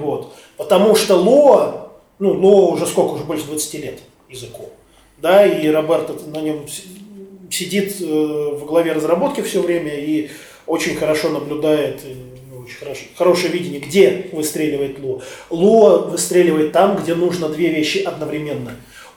Вот. 0.00 0.34
Потому 0.56 0.94
что 0.94 1.16
Лоа, 1.16 1.83
ну, 2.24 2.32
Лоа 2.32 2.72
уже 2.72 2.86
сколько, 2.86 3.12
уже 3.12 3.24
больше 3.24 3.44
20 3.44 3.74
лет 3.74 4.00
языку. 4.30 4.70
Да, 5.18 5.46
и 5.46 5.68
Роберто 5.68 6.14
на 6.26 6.40
нем 6.40 6.66
сидит 7.50 8.00
э, 8.00 8.04
в 8.04 8.64
главе 8.64 8.92
разработки 8.92 9.42
все 9.42 9.60
время 9.60 9.94
и 9.94 10.30
очень 10.66 10.96
хорошо 10.96 11.28
наблюдает, 11.28 12.00
э, 12.04 12.14
ну, 12.50 12.60
очень 12.60 12.78
хорошо, 12.78 13.02
хорошее 13.16 13.52
видение, 13.52 13.80
где 13.80 14.28
выстреливает 14.32 14.98
Лоа. 15.00 15.20
Лоа 15.50 15.98
выстреливает 15.98 16.72
там, 16.72 16.96
где 16.96 17.14
нужно 17.14 17.48
две 17.50 17.68
вещи 17.68 17.98
одновременно. 17.98 18.72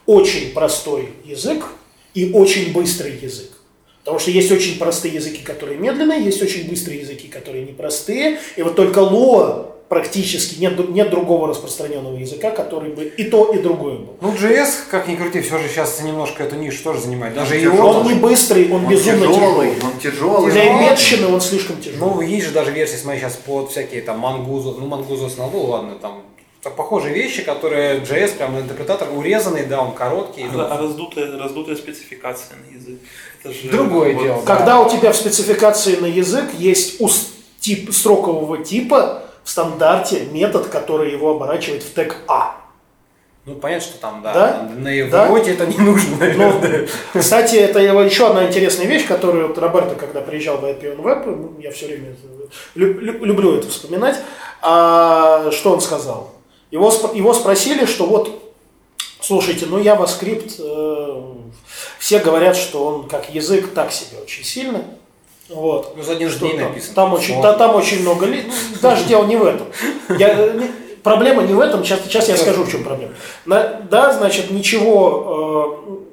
Очень 0.05 0.51
простой 0.53 1.09
язык 1.23 1.65
и 2.13 2.31
очень 2.33 2.73
быстрый 2.73 3.13
язык. 3.21 3.51
Потому 3.99 4.19
что 4.19 4.31
есть 4.31 4.51
очень 4.51 4.77
простые 4.77 5.13
языки, 5.13 5.43
которые 5.43 5.77
медленные, 5.77 6.23
есть 6.23 6.41
очень 6.41 6.69
быстрые 6.69 7.01
языки, 7.01 7.27
которые 7.27 7.65
непростые. 7.65 8.39
И 8.57 8.61
вот 8.61 8.75
только 8.75 8.99
Lua 8.99 9.76
практически 9.89 10.59
нет, 10.59 10.89
нет 10.89 11.09
другого 11.09 11.47
распространенного 11.47 12.17
языка, 12.17 12.51
который 12.51 12.91
бы 12.91 13.05
и 13.05 13.23
то, 13.23 13.53
и 13.53 13.59
другое 13.59 13.95
был. 13.95 14.17
Ну, 14.21 14.33
JS, 14.33 14.89
как 14.91 15.07
ни 15.07 15.15
крути, 15.15 15.41
все 15.41 15.57
же 15.59 15.67
сейчас 15.69 16.01
немножко 16.01 16.43
эту 16.43 16.55
нишу 16.55 16.83
тоже 16.83 17.01
занимает. 17.01 17.33
Даже 17.33 17.55
Он 17.55 17.61
его... 17.61 17.87
Он 17.89 18.07
не 18.07 18.15
быстрый, 18.15 18.65
он, 18.71 18.83
Он 18.85 18.89
безумно 18.91 19.27
тяжелый, 19.27 19.35
тяжелый. 19.35 19.73
он 19.83 19.99
тяжелый. 19.99 20.51
Для 20.51 20.73
медщины 20.73 21.27
он 21.27 21.41
слишком 21.41 21.77
тяжелый. 21.79 21.99
Ну, 21.99 22.21
есть 22.21 22.47
же 22.47 22.51
даже 22.51 22.71
версии, 22.71 22.97
смотри, 22.97 23.19
сейчас 23.21 23.35
под 23.35 23.71
всякие 23.71 24.01
там 24.01 24.19
мангузу, 24.19 24.75
ну, 24.79 24.87
мангузу 24.87 25.29
с 25.29 25.37
ну, 25.37 25.49
ладно, 25.63 25.95
там 26.01 26.21
похожие 26.75 27.13
вещи, 27.13 27.43
которые 27.43 27.99
JS, 28.01 28.35
прям 28.35 28.57
интерпретатор 28.59 29.07
урезанный, 29.15 29.65
да, 29.65 29.81
он 29.81 29.93
короткий. 29.93 30.43
ну, 30.51 30.59
А 30.69 30.77
раздутая, 30.77 31.37
раздутая 31.37 31.77
спецификация 31.77 32.57
на 32.57 32.75
язык. 32.75 32.99
Это 33.41 33.53
же 33.53 33.69
Другое 33.69 34.13
вот- 34.13 34.23
дело. 34.23 34.41
Когда 34.45 34.81
у 34.81 34.89
тебя 34.89 35.13
в 35.13 35.15
спецификации 35.15 35.95
на 35.95 36.07
язык 36.07 36.45
есть 36.57 36.99
ус- 36.99 37.29
тип 37.61 37.93
строкового 37.93 38.57
типа 38.63 39.23
в 39.47 39.49
стандарте 39.49 40.25
метод, 40.25 40.67
который 40.67 41.09
его 41.09 41.31
оборачивает 41.31 41.81
в 41.81 41.93
тег 41.93 42.17
А. 42.27 42.57
Ну, 43.45 43.55
понятно, 43.55 43.87
что 43.87 43.97
там, 43.97 44.21
да, 44.21 44.33
Да? 44.33 44.69
на 44.75 45.05
в 45.05 45.09
Да? 45.09 45.23
работе 45.23 45.53
это 45.53 45.65
не 45.65 45.77
нужно, 45.77 46.17
Ну, 46.35 46.61
кстати, 47.17 47.55
это 47.55 47.79
еще 47.79 48.27
одна 48.27 48.45
интересная 48.45 48.87
вещь, 48.87 49.07
которую 49.07 49.47
вот 49.47 49.57
Роберто, 49.57 49.95
когда 49.95 50.19
приезжал 50.19 50.57
в 50.57 50.65
IPN 50.65 50.97
Web, 50.97 51.61
я 51.61 51.71
все 51.71 51.87
время 51.87 52.13
лю- 52.75 52.99
лю- 52.99 53.23
люблю 53.23 53.55
это 53.57 53.69
вспоминать, 53.69 54.17
а, 54.61 55.49
что 55.51 55.71
он 55.71 55.79
сказал? 55.79 56.33
Его, 56.69 56.91
его 57.13 57.33
спросили, 57.33 57.85
что 57.85 58.05
вот, 58.05 58.53
слушайте, 59.21 59.65
ну 59.65 59.79
JavaScript, 59.81 60.55
э, 60.59 61.21
все 61.99 62.19
говорят, 62.19 62.57
что 62.57 62.83
он 62.85 63.07
как 63.07 63.33
язык 63.33 63.73
так 63.73 63.93
себе 63.93 64.17
очень 64.21 64.43
сильно, 64.43 64.83
вот. 65.49 65.93
Ну, 65.95 66.03
за 66.03 66.13
один 66.13 66.29
Что 66.29 66.47
там? 66.49 66.57
написан. 66.59 66.93
Там 66.93 67.13
очень, 67.13 67.41
та- 67.41 67.53
там 67.53 67.75
очень 67.75 68.01
много 68.01 68.25
ли... 68.25 68.43
ну, 68.47 68.53
Даже 68.81 69.05
дело 69.05 69.25
не 69.25 69.35
в 69.37 69.45
этом. 69.45 69.67
Я, 70.17 70.53
проблема 71.03 71.43
не 71.43 71.53
в 71.53 71.59
этом. 71.59 71.83
Сейчас, 71.83 72.01
сейчас 72.03 72.27
я 72.29 72.37
скажу, 72.37 72.63
в 72.63 72.71
чем 72.71 72.83
проблема. 72.83 73.13
На- 73.45 73.81
да, 73.89 74.13
значит, 74.13 74.51
ничего... 74.51 75.83
э, 75.87 76.07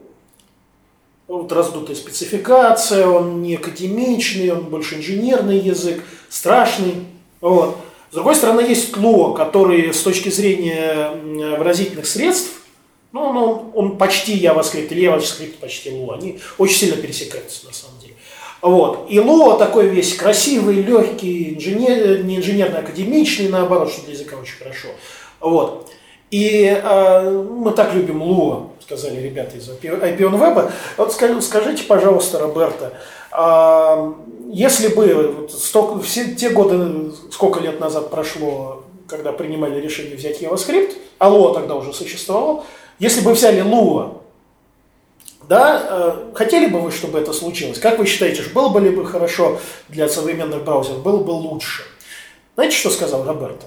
вот 1.27 1.51
раздутая 1.53 1.97
спецификация, 1.97 3.07
он 3.07 3.43
не 3.43 3.57
академичный, 3.57 4.51
он 4.53 4.65
больше 4.65 4.97
инженерный 4.97 5.59
язык, 5.59 6.05
страшный. 6.29 7.07
Вот. 7.41 7.79
С 8.11 8.15
другой 8.15 8.37
стороны, 8.37 8.61
есть 8.61 8.93
Lua, 8.93 9.35
который 9.35 9.93
с 9.93 10.03
точки 10.03 10.29
зрения 10.29 11.11
выразительных 11.59 12.07
средств, 12.07 12.51
ну, 13.13 13.33
ну, 13.33 13.71
он 13.75 13.97
почти 13.97 14.39
JavaScript, 14.39 14.89
или 14.89 15.09
JavaScript 15.11 15.55
почти 15.61 15.91
Lua, 15.91 16.15
они 16.19 16.39
очень 16.59 16.77
сильно 16.77 16.97
пересекаются 16.97 17.67
на 17.67 17.73
самом 17.73 17.99
деле. 18.01 18.04
Вот. 18.65 19.09
И 19.11 19.19
Lua 19.19 19.59
такой 19.59 19.89
весь 19.89 20.17
красивый, 20.17 20.77
легкий, 20.77 21.55
инженер, 21.55 22.25
не 22.25 22.39
инженерно 22.39 22.79
академичный, 22.79 23.51
наоборот, 23.51 23.91
что 23.91 24.07
для 24.07 24.15
языка 24.15 24.37
очень 24.41 24.57
хорошо. 24.57 24.89
Вот. 25.39 25.91
И 26.31 26.65
э, 26.83 27.31
мы 27.31 27.73
так 27.73 27.93
любим 27.93 28.23
Lua, 28.23 28.69
сказали 28.81 29.21
ребята 29.21 29.59
из 29.59 29.69
IPN 29.69 30.39
Web. 30.39 30.73
Вот 30.97 31.13
ска- 31.13 31.43
скажите, 31.43 31.85
пожалуйста, 31.85 32.39
Роберто, 32.39 32.95
а, 33.33 34.15
если 34.51 34.89
бы 34.89 35.35
вот 35.37 35.53
столько, 35.53 36.01
все 36.01 36.35
те 36.35 36.49
годы, 36.49 37.13
сколько 37.31 37.61
лет 37.61 37.81
назад 37.81 38.09
прошло, 38.09 38.85
когда 39.07 39.33
принимали 39.33 39.79
решение 39.79 40.17
взять 40.17 40.41
JavaScript, 40.41 40.95
а 41.19 41.29
Lua 41.29 41.53
тогда 41.53 41.75
уже 41.75 41.93
существовал, 41.93 42.65
если 42.99 43.21
бы 43.21 43.35
взяли 43.35 43.63
Lua, 43.63 44.15
да, 45.49 45.83
э, 45.89 46.35
хотели 46.35 46.67
бы 46.67 46.81
вы, 46.81 46.91
чтобы 46.91 47.19
это 47.19 47.33
случилось? 47.33 47.79
Как 47.79 47.99
вы 47.99 48.07
считаете, 48.07 48.43
было 48.55 48.69
бы 48.69 48.81
ли 48.81 48.91
бы 48.91 49.05
хорошо 49.07 49.59
для 49.89 50.09
современных 50.09 50.65
браузеров, 50.65 51.03
было 51.03 51.19
бы 51.23 51.31
лучше? 51.33 51.83
Знаете, 52.55 52.77
что 52.77 52.91
сказал 52.91 53.25
Роберто? 53.25 53.67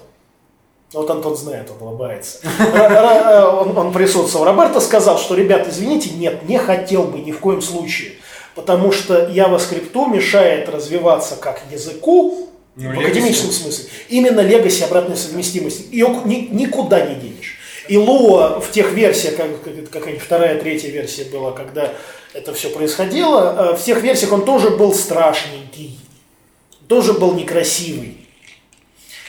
Вот 0.94 1.10
Антон 1.10 1.36
знает, 1.36 1.70
он 1.70 1.86
улыбается. 1.86 2.38
Р- 2.74 3.54
Он, 3.60 3.76
он 3.76 3.92
присутствовал. 3.92 4.46
Роберто 4.46 4.80
сказал, 4.80 5.18
что, 5.18 5.34
ребят, 5.34 5.68
извините, 5.68 6.10
нет, 6.10 6.48
не 6.48 6.56
хотел 6.58 7.04
бы 7.04 7.18
ни 7.18 7.30
в 7.32 7.40
коем 7.40 7.60
случае. 7.60 8.12
Потому 8.54 8.90
что 8.90 9.26
JavaScript 9.26 9.92
мешает 10.10 10.68
развиваться 10.68 11.36
как 11.36 11.60
языку, 11.70 12.48
Ну, 12.76 12.94
в 12.94 12.98
академическом 13.00 13.50
смысле. 13.52 13.90
Именно 14.08 14.40
легаси 14.40 14.82
обратной 14.82 15.16
совместимости. 15.16 15.84
Ее 15.92 16.08
ни- 16.24 16.48
никуда 16.50 17.04
не 17.04 17.16
денешь. 17.16 17.57
И 17.88 17.94
Lua 17.96 18.60
в 18.60 18.70
тех 18.70 18.92
версиях, 18.92 19.36
как, 19.36 19.62
как- 19.62 19.90
какая-нибудь 19.90 20.22
вторая, 20.24 20.60
третья 20.60 20.90
версия 20.90 21.24
была, 21.24 21.52
когда 21.52 21.92
это 22.34 22.52
все 22.52 22.68
происходило, 22.68 23.72
э, 23.72 23.76
в 23.76 23.82
тех 23.82 24.02
версиях 24.02 24.32
он 24.32 24.44
тоже 24.44 24.70
был 24.70 24.94
страшненький, 24.94 25.98
тоже 26.86 27.14
был 27.14 27.34
некрасивый. 27.34 28.18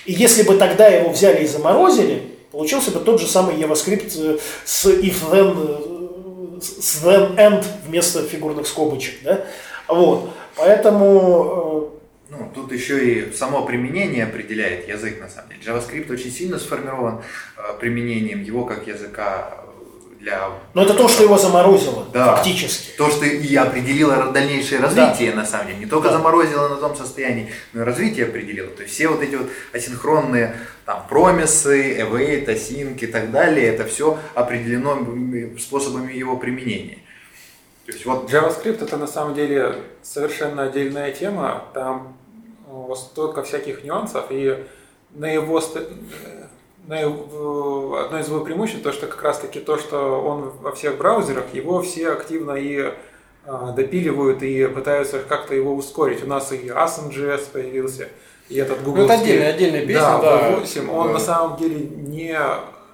И 0.05 0.11
если 0.11 0.43
бы 0.43 0.57
тогда 0.57 0.87
его 0.87 1.09
взяли 1.09 1.43
и 1.43 1.47
заморозили, 1.47 2.23
получился 2.51 2.91
бы 2.91 2.99
тот 2.99 3.21
же 3.21 3.27
самый 3.27 3.55
JavaScript 3.55 4.11
э, 4.17 4.37
с 4.65 4.85
if 4.85 5.29
then, 5.31 6.57
э, 6.57 6.61
с 6.61 7.03
then 7.03 7.35
end 7.37 7.65
вместо 7.85 8.23
фигурных 8.23 8.67
скобочек. 8.67 9.15
Да? 9.23 9.45
Вот. 9.87 10.29
Поэтому 10.57 11.91
Ну, 12.29 12.51
тут 12.53 12.71
еще 12.71 13.03
и 13.03 13.33
само 13.33 13.65
применение 13.65 14.23
определяет 14.25 14.87
язык, 14.87 15.19
на 15.19 15.27
самом 15.29 15.49
деле. 15.49 15.61
JavaScript 15.65 16.11
очень 16.13 16.31
сильно 16.31 16.59
сформирован 16.59 17.21
э, 17.57 17.61
применением 17.79 18.43
его 18.43 18.65
как 18.65 18.85
языка 18.85 19.51
э, 19.51 20.19
для... 20.19 20.49
но 20.75 20.83
это 20.83 20.93
то, 20.93 21.07
что 21.07 21.23
его 21.23 21.39
заморозило, 21.39 22.05
Да. 22.13 22.35
фактически. 22.35 22.95
То, 22.97 23.09
что 23.09 23.25
и 23.25 23.55
определило 23.55 24.31
дальнейшее 24.31 24.79
развитие, 24.79 25.33
на 25.33 25.43
самом 25.43 25.67
деле. 25.67 25.79
Не 25.79 25.85
только 25.87 26.09
Да. 26.09 26.17
заморозило 26.17 26.67
на 26.67 26.75
том 26.75 26.95
состоянии, 26.95 27.51
но 27.73 27.81
и 27.81 27.83
развитие 27.83 28.27
определило. 28.27 28.69
То 28.69 28.83
есть 28.83 28.93
все 28.93 29.07
вот 29.07 29.23
эти 29.23 29.33
вот 29.35 29.47
асинхронные 29.73 30.55
там 30.85 31.07
промисы, 31.09 31.97
await, 31.99 32.45
async 32.45 32.99
и 32.99 33.07
так 33.07 33.31
далее, 33.31 33.65
это 33.73 33.85
все 33.85 34.19
определено 34.35 35.57
способами 35.57 36.13
его 36.13 36.37
применения. 36.37 36.99
То 37.87 37.93
есть 37.93 38.05
вот 38.05 38.31
JavaScript 38.31 38.83
это 38.83 38.97
на 38.97 39.07
самом 39.07 39.33
деле 39.33 39.73
совершенно 40.03 40.63
отдельная 40.65 41.11
тема. 41.11 41.63
Там 41.73 42.18
э, 42.91 42.95
столько 42.95 43.43
всяких 43.43 43.83
нюансов, 43.83 44.25
и 44.29 44.63
на 45.11 45.31
его 45.31 45.61
на 46.87 46.99
его- 46.99 47.99
одно 48.03 48.19
из 48.19 48.27
его 48.27 48.39
преимуществ, 48.41 48.83
то, 48.83 48.91
что 48.91 49.07
как 49.07 49.21
раз 49.23 49.39
таки 49.39 49.59
то, 49.59 49.77
что 49.77 50.21
он 50.21 50.49
во 50.61 50.71
всех 50.71 50.97
браузерах, 50.97 51.45
его 51.53 51.81
все 51.81 52.11
активно 52.11 52.53
и 52.53 52.93
а, 53.45 53.71
допиливают 53.71 54.43
и 54.43 54.67
пытаются 54.67 55.19
как-то 55.19 55.55
его 55.55 55.73
ускорить. 55.73 56.23
У 56.23 56.27
нас 56.27 56.51
и 56.51 56.67
Asm.js 56.67 57.47
появился, 57.51 58.09
и 58.47 58.57
этот 58.57 58.83
Google. 58.83 58.99
Ну, 58.99 59.05
это 59.05 59.13
отдельная, 59.21 59.49
отдельная 59.53 59.81
песня, 59.85 60.19
да. 60.21 60.51
V8, 60.51 60.89
он 60.91 61.07
Да. 61.07 61.13
на 61.13 61.19
самом 61.19 61.57
деле 61.57 61.79
не, 61.79 62.37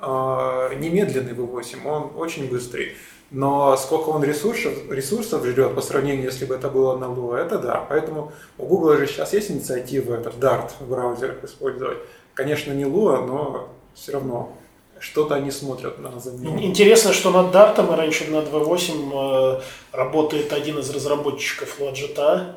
а, 0.01 0.73
не 0.75 0.89
медленный 0.89 1.33
V8, 1.33 1.85
он 1.85 2.11
очень 2.15 2.49
быстрый. 2.49 2.95
Но 3.35 3.75
сколько 3.75 4.07
он 4.09 4.23
ресурсов, 4.23 4.89
ресурсов 4.89 5.43
жрет 5.43 5.75
по 5.75 5.81
сравнению, 5.81 6.23
если 6.23 6.45
бы 6.45 6.55
это 6.55 6.69
было 6.69 6.97
на 6.97 7.03
Lua, 7.03 7.35
это 7.35 7.59
да. 7.59 7.85
Поэтому 7.89 8.31
у 8.57 8.65
Google 8.65 8.95
же 8.95 9.07
сейчас 9.07 9.33
есть 9.33 9.51
инициатива 9.51 10.15
этот 10.15 10.35
Dart 10.35 10.71
в 10.79 10.89
браузерах 10.89 11.43
использовать. 11.43 11.97
Конечно, 12.33 12.71
не 12.71 12.85
Lua, 12.85 13.25
но 13.25 13.67
все 13.93 14.13
равно 14.13 14.53
что-то 14.99 15.35
они 15.35 15.51
смотрят 15.51 15.99
на 15.99 16.17
замену. 16.17 16.61
Интересно, 16.61 17.11
что 17.11 17.29
над 17.29 17.51
Дартом 17.51 17.91
и 17.91 17.97
раньше 17.97 18.31
над 18.31 18.47
V8 18.47 19.57
э, 19.57 19.61
работает 19.91 20.53
один 20.53 20.79
из 20.79 20.89
разработчиков 20.89 21.77
Logita. 21.81 22.55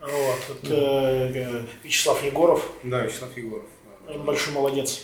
Вот, 0.00 0.56
это 0.62 0.74
э, 0.74 1.62
Вячеслав 1.82 2.24
Егоров. 2.24 2.66
Да, 2.84 3.00
Вячеслав 3.00 3.36
Егоров. 3.36 3.66
Он 4.08 4.22
большой 4.22 4.54
молодец. 4.54 5.02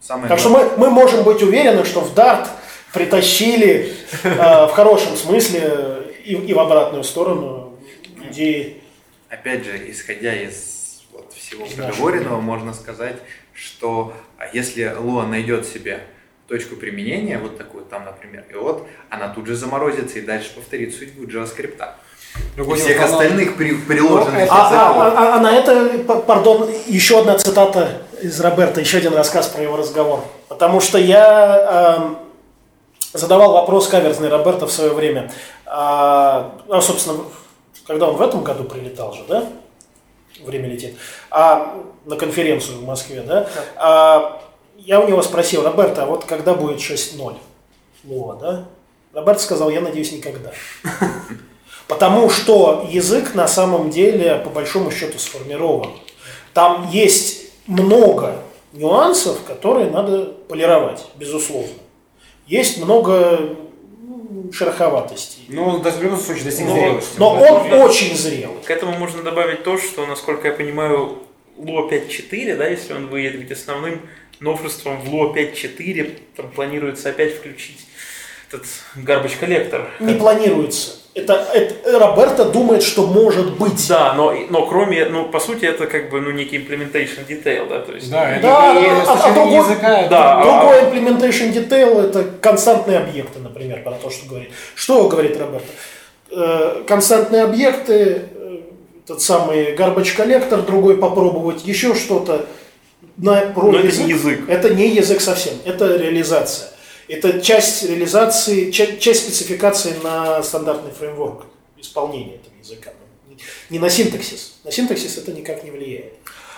самое 0.00 0.28
Так 0.28 0.38
что 0.38 0.50
мы, 0.50 0.76
мы 0.76 0.90
можем 0.90 1.24
быть 1.24 1.42
уверены, 1.42 1.84
что 1.84 2.02
в 2.02 2.14
Дарт 2.14 2.48
притащили 2.94 3.92
э, 4.22 4.66
в 4.66 4.70
хорошем 4.70 5.16
смысле 5.16 6.12
и, 6.24 6.54
в 6.54 6.58
обратную 6.58 7.04
сторону 7.04 7.76
идеи. 8.30 8.80
Опять 9.28 9.64
же, 9.64 9.90
исходя 9.90 10.34
из 10.34 11.02
вот 11.12 11.32
всего 11.34 11.66
проговоренного, 11.66 12.40
можно 12.40 12.72
сказать, 12.72 13.16
что 13.52 14.12
а 14.38 14.46
если 14.52 14.84
Lua 14.84 15.26
найдет 15.26 15.66
себе 15.66 16.00
точку 16.48 16.76
применения, 16.76 17.38
вот 17.38 17.58
такую 17.58 17.84
там, 17.84 18.04
например, 18.04 18.44
и 18.50 18.54
вот, 18.54 18.86
она 19.10 19.28
тут 19.28 19.46
же 19.46 19.56
заморозится 19.56 20.18
и 20.18 20.22
дальше 20.22 20.50
повторит 20.54 20.94
судьбу 20.94 21.24
JavaScript. 21.24 21.82
И 22.36 22.56
Другой 22.56 22.78
всех 22.78 22.96
дело, 22.98 23.04
она- 23.06 23.12
остальных 23.12 23.56
при- 23.56 23.74
приложенных 23.74 24.34
А, 24.36 24.42
языков. 24.42 24.52
а- 24.52 25.14
а- 25.16 25.36
а 25.36 25.40
на 25.40 25.52
это, 25.52 25.98
пардон, 26.26 26.68
еще 26.86 27.20
одна 27.20 27.38
цитата 27.38 28.02
из 28.20 28.40
Роберта, 28.40 28.80
еще 28.80 28.98
один 28.98 29.14
рассказ 29.14 29.48
про 29.48 29.62
его 29.62 29.76
разговор. 29.76 30.24
Потому 30.48 30.80
что 30.80 30.98
я 30.98 31.96
эм, 31.98 32.18
задавал 33.14 33.52
вопрос 33.52 33.88
каверзный 33.88 34.28
Роберта 34.28 34.66
в 34.66 34.72
свое 34.72 34.92
время. 34.92 35.32
А, 35.64 36.52
а, 36.68 36.80
собственно, 36.80 37.20
когда 37.86 38.08
он 38.08 38.16
в 38.16 38.22
этом 38.22 38.42
году 38.42 38.64
прилетал 38.64 39.14
же, 39.14 39.24
да? 39.28 39.48
Время 40.44 40.68
летит. 40.68 40.96
А, 41.30 41.80
на 42.04 42.16
конференцию 42.16 42.78
в 42.78 42.84
Москве, 42.84 43.22
да? 43.22 43.48
А, 43.76 44.42
я 44.76 45.00
у 45.00 45.08
него 45.08 45.22
спросил, 45.22 45.62
Роберта, 45.62 46.02
а 46.02 46.06
вот 46.06 46.24
когда 46.24 46.54
будет 46.54 46.78
6.0? 46.78 47.36
Лоа, 48.04 48.36
да? 48.36 48.64
Роберт 49.12 49.40
сказал, 49.40 49.70
я 49.70 49.80
надеюсь, 49.80 50.12
никогда. 50.12 50.50
Потому 51.88 52.28
что 52.30 52.86
язык 52.90 53.34
на 53.34 53.46
самом 53.46 53.90
деле, 53.90 54.36
по 54.42 54.50
большому 54.50 54.90
счету, 54.90 55.18
сформирован. 55.18 55.90
Там 56.52 56.88
есть 56.90 57.44
много 57.66 58.36
нюансов, 58.72 59.42
которые 59.44 59.90
надо 59.90 60.24
полировать, 60.48 61.06
безусловно. 61.16 61.74
Есть 62.46 62.78
много 62.82 63.56
шероховатостей. 64.52 65.44
Ну, 65.48 65.64
он 65.64 65.82
даже 65.82 65.98
в 65.98 66.02
любом 66.02 66.18
случае 66.18 66.44
достиг 66.44 66.66
Но, 66.66 66.74
зрелости. 66.74 67.18
но 67.18 67.34
он 67.34 67.66
это- 67.66 67.76
очень 67.84 68.14
зрелый. 68.16 68.62
К 68.64 68.70
этому 68.70 68.92
можно 68.98 69.22
добавить 69.22 69.64
то, 69.64 69.78
что, 69.78 70.06
насколько 70.06 70.48
я 70.48 70.54
понимаю, 70.54 71.18
Lua 71.58 71.88
5.4, 71.88 72.56
да, 72.56 72.66
если 72.68 72.92
он 72.92 73.06
выйдет, 73.08 73.34
ведь 73.36 73.52
основным 73.52 74.02
новшеством 74.40 75.00
в 75.00 75.06
Lua 75.12 75.32
5.4 75.34 76.18
там 76.36 76.50
планируется 76.50 77.10
опять 77.10 77.34
включить 77.36 77.86
этот 78.50 78.66
garbage 78.96 79.38
коллектор. 79.38 79.90
Не 80.00 80.14
планируется. 80.14 80.98
Это, 81.14 81.34
это- 81.54 81.98
Роберто 81.98 82.44
думает, 82.46 82.82
что 82.82 83.06
может 83.06 83.56
быть. 83.56 83.86
Да, 83.88 84.14
но, 84.14 84.34
но 84.50 84.66
кроме, 84.66 85.04
ну, 85.04 85.26
по 85.26 85.38
сути, 85.38 85.64
это 85.64 85.86
как 85.86 86.10
бы, 86.10 86.20
ну, 86.20 86.32
некий 86.32 86.56
implementation 86.58 87.24
detail, 87.28 87.68
да, 87.68 87.80
то 87.80 87.92
есть... 87.92 88.10
Да, 88.10 88.30
это 88.30 88.42
Да, 88.42 88.74
не- 88.74 88.86
а- 88.88 89.28
а 89.28 89.32
другой- 89.32 89.54
языка, 89.54 90.08
да, 90.08 90.42
Другой 90.42 90.80
implementation 90.82 91.52
detail– 91.52 92.00
это 92.08 92.24
константные 92.40 92.98
объекты, 92.98 93.38
например, 93.38 93.82
про 93.84 93.92
то, 93.92 94.10
что 94.10 94.28
говорит. 94.28 94.50
Что 94.74 95.06
говорит 95.08 95.38
Роберто? 95.40 95.66
Э, 96.32 96.82
Константные 96.88 97.44
объекты, 97.44 98.22
э, 98.34 98.56
тот 99.06 99.22
самый 99.22 99.76
garbage 99.76 100.16
коллектор, 100.16 100.62
другой 100.62 100.96
попробовать, 100.96 101.64
еще 101.64 101.94
что-то. 101.94 102.46
На, 103.16 103.36
про 103.42 103.70
Но 103.70 103.78
это 103.78 103.96
не 104.02 104.08
язык. 104.10 104.40
Это 104.48 104.74
не 104.74 104.88
язык 104.88 105.20
совсем, 105.20 105.54
это 105.64 105.96
реализация. 105.96 106.70
Это 107.08 107.40
часть 107.40 107.82
реализации, 107.82 108.70
ча- 108.70 108.96
часть 108.96 109.24
спецификации 109.24 109.94
на 110.02 110.42
стандартный 110.42 110.90
фреймворк 110.92 111.46
исполнения 111.76 112.36
этого 112.36 112.54
языка. 112.58 112.90
Не 113.70 113.78
на 113.78 113.90
синтаксис. 113.90 114.54
На 114.64 114.70
синтаксис 114.72 115.18
это 115.18 115.32
никак 115.32 115.64
не 115.64 115.70
влияет. 115.70 116.14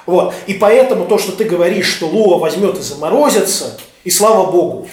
Вот. 0.06 0.34
И 0.46 0.54
поэтому 0.54 1.06
то, 1.06 1.18
что 1.18 1.32
ты 1.32 1.44
говоришь, 1.44 1.88
что 1.88 2.06
Луа 2.06 2.38
возьмет 2.38 2.78
и 2.78 2.82
заморозится, 2.82 3.78
и 4.04 4.10
слава 4.10 4.50
богу. 4.50 4.88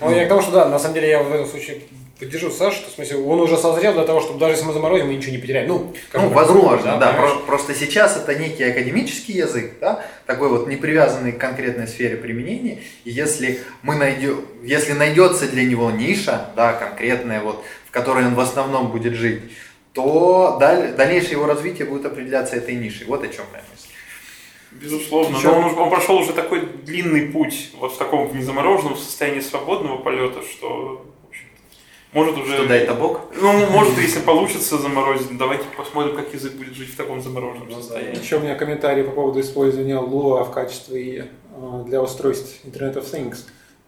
Ну, 0.00 0.10
я 0.14 0.24
к 0.24 0.28
тому, 0.28 0.40
что 0.40 0.50
да, 0.52 0.68
на 0.68 0.78
самом 0.78 0.94
деле 0.94 1.10
я 1.10 1.22
в 1.22 1.30
этом 1.32 1.46
случае 1.46 1.82
поддержу 2.22 2.50
Сашу, 2.50 2.76
что, 2.76 2.90
в 2.90 2.94
смысле, 2.94 3.16
он 3.18 3.40
уже 3.40 3.56
созрел 3.56 3.92
для 3.94 4.04
того, 4.04 4.20
чтобы 4.20 4.38
даже 4.38 4.54
если 4.54 4.64
мы 4.66 4.72
заморозим, 4.72 5.08
мы 5.08 5.14
ничего 5.14 5.32
не 5.32 5.38
потеряем. 5.38 5.68
Ну, 5.68 5.92
как 6.10 6.22
Ну, 6.22 6.28
возможно, 6.28 6.96
да. 6.98 7.12
Про- 7.12 7.36
Просто 7.46 7.74
сейчас 7.74 8.16
это 8.16 8.34
некий 8.36 8.62
академический 8.64 9.34
язык, 9.34 9.72
да, 9.80 10.04
такой 10.26 10.48
вот 10.48 10.68
не 10.68 10.76
привязанный 10.76 11.32
к 11.32 11.38
конкретной 11.38 11.88
сфере 11.88 12.16
применения. 12.16 12.78
И 13.04 13.10
если 13.10 13.58
мы 13.82 13.96
найдем, 13.96 14.44
если 14.62 14.92
найдется 14.92 15.48
для 15.48 15.64
него 15.64 15.90
ниша, 15.90 16.50
да, 16.56 16.72
конкретная 16.72 17.40
вот, 17.40 17.64
в 17.86 17.90
которой 17.90 18.24
он 18.26 18.34
в 18.34 18.40
основном 18.40 18.88
будет 18.92 19.14
жить, 19.14 19.42
то 19.92 20.56
даль- 20.60 20.94
дальнейшее 20.94 21.32
его 21.32 21.46
развитие 21.46 21.86
будет 21.86 22.06
определяться 22.06 22.56
этой 22.56 22.74
нишей. 22.76 23.06
Вот 23.06 23.24
о 23.24 23.28
чем 23.28 23.44
мысль. 23.52 23.88
Безусловно. 24.70 25.36
Ещё- 25.36 25.52
Но 25.52 25.68
он, 25.68 25.78
он 25.78 25.90
прошел 25.90 26.16
уже 26.16 26.32
такой 26.32 26.66
длинный 26.66 27.26
путь 27.26 27.72
вот 27.78 27.92
в 27.94 27.98
таком 27.98 28.34
незамороженном 28.36 28.96
состоянии 28.96 29.40
свободного 29.40 29.98
полета, 29.98 30.40
что 30.42 31.04
может 32.12 32.36
уже... 32.36 32.54
Что 32.54 32.66
дай 32.68 32.80
это 32.80 32.94
Бог? 32.94 33.20
Ну, 33.40 33.52
может, 33.70 33.98
если 33.98 34.20
получится 34.20 34.76
заморозить, 34.78 35.36
давайте 35.38 35.64
посмотрим, 35.76 36.16
как 36.16 36.32
язык 36.34 36.52
будет 36.52 36.74
жить 36.74 36.90
в 36.90 36.96
таком 36.96 37.22
замороженном 37.22 37.70
состоянии. 37.72 38.20
Еще 38.20 38.36
у 38.36 38.40
меня 38.40 38.54
комментарий 38.54 39.04
по 39.04 39.12
поводу 39.12 39.40
использования 39.40 39.94
Lua 39.96 40.44
в 40.44 40.50
качестве 40.50 41.28
э, 41.56 41.82
для 41.86 42.02
устройств 42.02 42.64
Internet 42.64 42.94
of 42.94 43.10
Things. 43.10 43.38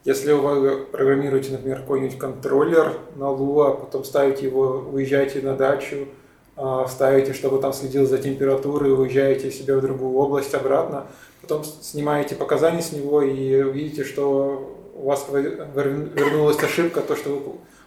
Если 0.05 0.33
вы 0.33 0.85
программируете, 0.85 1.53
например, 1.53 1.81
какой-нибудь 1.81 2.18
контроллер 2.18 2.99
на 3.16 3.25
Lua, 3.25 3.79
потом 3.81 4.05
ставите 4.05 4.47
его, 4.47 4.85
уезжаете 4.93 5.41
на 5.41 5.55
дачу, 5.55 6.09
э, 6.57 6.85
ставите, 6.89 7.33
чтобы 7.33 7.59
там 7.61 7.72
следил 7.72 8.07
за 8.07 8.18
температурой, 8.18 8.93
уезжаете 8.93 9.51
себе 9.51 9.77
в 9.77 9.81
другую 9.81 10.14
область 10.16 10.55
обратно, 10.55 11.07
потом 11.43 11.62
снимаете 11.64 12.35
показания 12.35 12.83
с 12.83 12.93
него 12.93 13.22
и 13.22 13.62
увидите, 13.62 14.05
что 14.05 14.70
у 14.95 15.09
вас 15.09 15.27
вер- 15.31 15.66
вер- 15.75 16.14
вернулась 16.14 16.62
ошибка, 16.62 17.01
то, 17.01 17.16
что 17.16 17.31
вы 17.31 17.41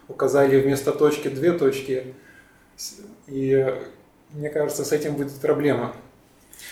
указали 0.08 0.60
вместо 0.60 0.92
точки 0.92 1.28
две 1.28 1.52
точки. 1.52 2.14
И 3.26 3.52
э, 3.52 3.74
мне 4.32 4.48
кажется, 4.50 4.84
с 4.84 4.92
этим 4.92 5.14
будет 5.14 5.32
проблема. 5.40 5.94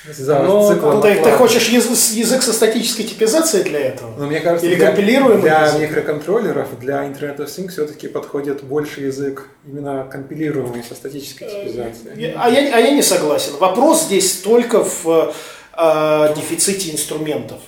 За 0.08 0.40
Но 0.42 0.68
циклом 0.72 1.00
ты, 1.00 1.14
ты 1.22 1.30
хочешь 1.32 1.68
язык, 1.68 1.96
язык 2.16 2.42
со 2.42 2.52
статической 2.52 3.04
типизацией 3.04 3.64
для 3.64 3.80
этого? 3.80 4.14
Но 4.18 4.26
мне 4.26 4.40
кажется, 4.40 4.66
Или 4.66 4.74
для, 4.76 4.86
компилируемый 4.88 5.42
для 5.42 5.66
язык? 5.66 5.80
микроконтроллеров, 5.80 6.78
для 6.80 7.04
Internet 7.06 7.36
of 7.38 7.46
Things 7.46 7.68
все-таки 7.70 8.08
подходит 8.08 8.62
больше 8.64 9.02
язык 9.02 9.48
именно 9.66 10.04
компилируемый 10.10 10.82
со 10.82 10.94
статической 10.94 11.48
типизацией. 11.48 12.20
Я- 12.20 12.34
А 12.42 12.48
я, 12.50 12.74
а 12.76 12.80
я 12.80 12.90
не 12.92 13.02
согласен. 13.02 13.52
Вопрос 13.58 14.04
здесь 14.04 14.32
только 14.38 14.82
в 14.84 15.34
э, 15.78 16.34
дефиците 16.36 16.90
инструментов. 16.92 17.60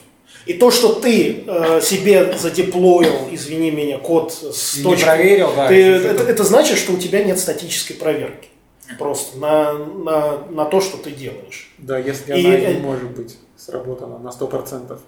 И 0.49 0.55
то, 0.55 0.71
что 0.71 0.95
ты 0.95 1.45
э, 1.47 1.81
себе 1.83 2.37
задеплоил, 2.39 3.29
извини 3.31 3.71
меня, 3.71 3.99
код 3.99 4.33
с 4.33 4.77
И 4.77 4.79
не 4.79 4.85
точкой, 4.85 5.05
проверил, 5.05 5.53
да, 5.55 5.69
ты- 5.69 5.83
это, 5.83 6.23
это 6.25 6.43
значит, 6.43 6.79
что 6.79 6.95
у 6.95 6.97
тебя 6.97 7.23
нет 7.23 7.39
статической 7.39 7.97
проверки. 7.97 8.49
Просто 8.99 9.37
на, 9.37 9.75
на, 9.75 10.39
на 10.49 10.65
то, 10.65 10.81
что 10.81 10.97
ты 10.97 11.11
делаешь. 11.11 11.71
Да, 11.77 11.99
если 11.99 12.35
И, 12.35 12.47
она 12.47 12.55
э, 12.55 12.75
не 12.75 12.81
может 12.81 13.11
быть 13.11 13.37
сработана 13.59 14.19
на 14.19 14.29
100%. 14.31 14.99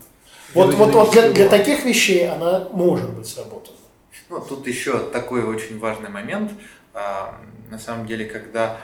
Вот, 0.52 0.74
вот, 0.74 0.92
вот 0.92 1.10
для, 1.12 1.30
для 1.30 1.48
таких 1.48 1.86
вещей 1.86 2.28
она 2.28 2.68
может 2.72 3.08
быть 3.08 3.26
сработана. 3.26 3.78
Ну, 4.28 4.40
тут 4.40 4.66
еще 4.66 4.98
такой 4.98 5.42
очень 5.42 5.78
важный 5.78 6.10
момент. 6.10 6.52
А, 6.92 7.34
На 7.70 7.78
самом 7.78 8.06
деле, 8.06 8.26
когда 8.26 8.76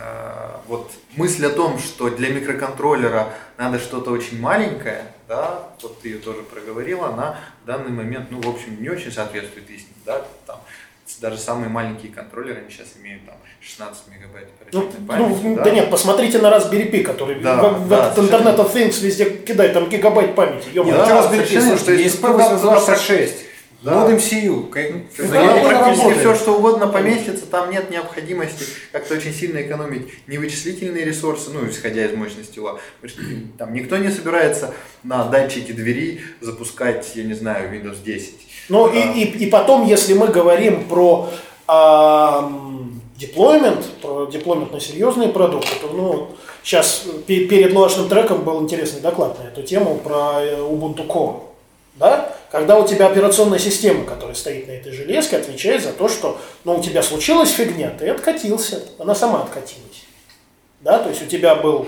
а, 0.00 0.60
вот 0.68 0.92
мысль 1.16 1.46
о 1.46 1.50
том, 1.50 1.80
что 1.80 2.08
для 2.10 2.28
микроконтроллера 2.28 3.34
надо 3.56 3.80
что-то 3.80 4.12
очень 4.12 4.40
маленькое, 4.40 5.12
да, 5.28 5.68
вот 5.82 6.00
ты 6.00 6.08
ее 6.08 6.18
тоже 6.18 6.42
проговорила, 6.42 7.08
она 7.08 7.36
в 7.62 7.66
данный 7.66 7.90
момент, 7.90 8.30
ну, 8.30 8.40
в 8.40 8.48
общем, 8.48 8.80
не 8.82 8.88
очень 8.88 9.12
соответствует 9.12 9.68
истине, 9.70 9.94
да, 10.06 10.22
там, 10.46 10.60
даже 11.20 11.38
самые 11.38 11.68
маленькие 11.68 12.12
контроллеры, 12.12 12.60
они 12.60 12.70
сейчас 12.70 12.88
имеют 13.00 13.24
там 13.26 13.34
16 13.60 14.08
мегабайт 14.08 14.48
Ну, 14.72 14.80
оперативной 14.80 15.00
ну, 15.00 15.06
памяти, 15.54 15.64
да. 15.64 15.70
нет, 15.70 15.90
посмотрите 15.90 16.38
на 16.38 16.48
Raspberry 16.48 16.90
Pi, 16.90 17.02
который 17.02 17.40
Да, 17.40 17.56
в, 17.62 17.84
в 17.84 17.88
да, 17.88 18.10
этот 18.12 18.24
Internet 18.24 18.56
of 18.56 18.72
Things 18.72 19.00
везде 19.02 19.30
кидает, 19.30 19.72
там 19.74 19.88
гигабайт 19.88 20.34
памяти. 20.34 20.68
Нет, 20.74 20.86
Да, 20.86 21.06
ну, 21.06 21.20
Raspberry 21.20 21.46
Pi, 21.48 21.84
то 21.84 21.92
есть 21.92 22.04
есть 22.04 22.20
туда- 22.20 22.56
P8266, 22.56 23.32
Да. 23.80 24.06
Node 24.08 24.16
MCU. 24.16 24.68
практически 25.68 26.18
все, 26.18 26.34
что 26.34 26.56
угодно 26.58 26.88
поместится, 26.88 27.46
там 27.46 27.70
нет 27.70 27.90
необходимости 27.90 28.64
как-то 28.90 29.14
очень 29.14 29.32
сильно 29.32 29.62
экономить 29.62 30.08
не 30.26 30.38
вычислительные 30.38 31.04
ресурсы, 31.04 31.50
ну, 31.50 31.68
исходя 31.68 32.04
из 32.04 32.12
мощности 32.16 32.58
УА. 32.58 32.78
Там 33.56 33.72
никто 33.72 33.96
не 33.96 34.10
собирается 34.10 34.74
на 35.04 35.24
датчике 35.24 35.72
двери 35.72 36.22
запускать, 36.40 37.12
я 37.14 37.22
не 37.22 37.34
знаю, 37.34 37.72
Windows 37.72 38.02
10. 38.04 38.34
Ну 38.68 38.88
Да. 38.88 38.94
и, 38.98 39.22
и, 39.22 39.44
и 39.44 39.50
потом, 39.50 39.86
если 39.86 40.14
мы 40.14 40.26
говорим 40.26 40.84
про 40.88 41.30
деплоймент, 43.16 43.84
про 44.02 44.26
деплоймент 44.26 44.72
на 44.72 44.80
серьезные 44.80 45.28
продукты, 45.28 45.70
то 45.80 45.88
ну, 45.92 46.30
сейчас 46.62 47.04
пе- 47.26 47.46
перед 47.46 47.72
лошным 47.72 48.08
треком 48.08 48.42
был 48.44 48.62
интересный 48.62 49.00
доклад 49.00 49.38
на 49.38 49.48
эту 49.48 49.62
тему 49.62 49.96
про 49.96 50.40
э, 50.40 50.58
Ubuntu 50.60 51.06
Core. 51.06 51.40
Да? 51.98 52.34
Когда 52.50 52.78
у 52.78 52.86
тебя 52.86 53.08
операционная 53.08 53.58
система, 53.58 54.04
которая 54.04 54.34
стоит 54.34 54.68
на 54.68 54.72
этой 54.72 54.92
железке, 54.92 55.36
отвечает 55.36 55.82
за 55.82 55.92
то, 55.92 56.08
что 56.08 56.40
ну, 56.64 56.76
у 56.78 56.82
тебя 56.82 57.02
случилась 57.02 57.50
фигня, 57.50 57.90
ты 57.90 58.08
откатился, 58.08 58.82
она 58.98 59.14
сама 59.14 59.42
откатилась. 59.42 60.04
Да? 60.80 60.98
То 60.98 61.10
есть 61.10 61.22
у 61.22 61.26
тебя 61.26 61.56
был 61.56 61.86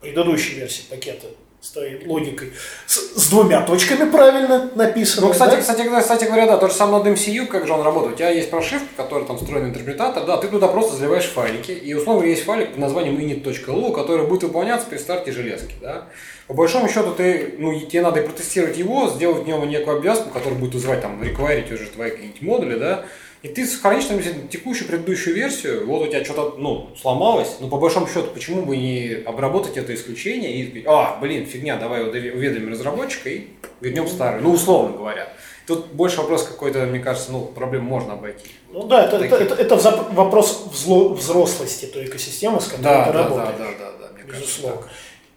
предыдущей 0.00 0.54
версии 0.54 0.82
пакета 0.88 1.26
с 1.64 1.68
той 1.70 2.02
логикой 2.04 2.52
с, 2.86 2.96
с 3.16 3.30
двумя 3.30 3.62
точками 3.62 4.10
правильно 4.10 4.70
написано. 4.74 5.28
Ну, 5.28 5.32
кстати, 5.32 5.52
да? 5.52 5.60
кстати, 5.62 5.80
говоря- 5.80 6.02
кстати 6.02 6.24
говоря, 6.24 6.46
да, 6.46 6.58
то 6.58 6.68
же 6.68 6.74
самое 6.74 7.02
Node 7.02 7.14
MCU, 7.14 7.46
как 7.46 7.66
же 7.66 7.72
он 7.72 7.80
работает. 7.82 8.14
У 8.14 8.18
тебя 8.18 8.28
есть 8.28 8.50
прошивка, 8.50 8.86
которая 8.98 9.26
там 9.26 9.38
встроенный 9.38 9.70
интерпретатор, 9.70 10.26
да, 10.26 10.36
ты 10.36 10.48
туда 10.48 10.68
просто 10.68 10.94
заливаешь 10.94 11.24
файлики, 11.24 11.70
и 11.72 11.94
условно 11.94 12.26
есть 12.26 12.44
файлик 12.44 12.72
под 12.72 12.78
названием 12.78 13.16
init.lu, 13.16 13.92
который 13.94 14.26
будет 14.26 14.42
выполняться 14.42 14.86
при 14.86 14.98
старте 14.98 15.32
железки, 15.32 15.74
да. 15.80 16.04
По 16.48 16.52
большому 16.52 16.86
счету, 16.90 17.14
ты, 17.14 17.54
ну, 17.56 17.80
тебе 17.80 18.02
надо 18.02 18.20
протестировать 18.20 18.76
его, 18.76 19.08
сделать 19.08 19.44
в 19.44 19.46
нем 19.46 19.66
некую 19.66 19.96
обвязку, 19.96 20.28
которая 20.28 20.58
будет 20.58 20.74
вызывать 20.74 21.00
там, 21.00 21.22
реквайрить 21.22 21.72
уже 21.72 21.86
твои 21.86 22.10
какие-нибудь 22.10 22.42
модули, 22.42 22.78
да, 22.78 23.06
и 23.44 23.48
ты 23.48 23.66
сохранишь 23.66 24.06
там 24.06 24.16
если 24.16 24.32
текущую 24.50 24.88
предыдущую 24.88 25.36
версию, 25.36 25.86
вот 25.86 26.00
у 26.02 26.06
тебя 26.06 26.24
что-то, 26.24 26.54
ну, 26.58 26.88
сломалось, 27.00 27.56
но 27.60 27.68
по 27.68 27.76
большому 27.76 28.06
счету, 28.08 28.28
почему 28.32 28.62
бы 28.62 28.74
не 28.76 29.22
обработать 29.26 29.76
это 29.76 29.94
исключение 29.94 30.50
и 30.56 30.66
сказать, 30.70 30.84
а, 30.88 31.18
блин, 31.20 31.44
фигня, 31.44 31.76
давай 31.76 32.02
уведомим 32.04 32.72
разработчика 32.72 33.28
и 33.28 33.48
вернем 33.82 34.08
старую, 34.08 34.42
ну, 34.42 34.52
условно 34.52 34.96
говоря. 34.96 35.28
Тут 35.66 35.86
больше 35.92 36.18
вопрос 36.18 36.44
какой-то, 36.44 36.80
мне 36.86 37.00
кажется, 37.00 37.32
ну, 37.32 37.44
проблем 37.44 37.84
можно 37.84 38.14
обойти. 38.14 38.46
Ну 38.72 38.84
да, 38.86 39.04
это, 39.04 39.16
это, 39.18 39.36
это- 39.36 39.54
это 39.54 39.74
взап- 39.76 40.14
вопрос 40.14 40.64
взло- 40.72 41.12
взрослости 41.14 41.84
той 41.84 42.06
экосистемы, 42.06 42.60
с 42.62 42.64
которой 42.64 42.82
Да, 42.82 43.04
ты 43.06 43.12
да, 43.12 43.22
да, 43.22 43.24
работаешь. 43.24 43.58
да, 43.58 43.64
да, 43.78 43.92
да, 44.00 44.12
мне 44.14 44.22
кажется, 44.24 44.40
Безусловно. 44.56 44.80
так. 44.82 44.90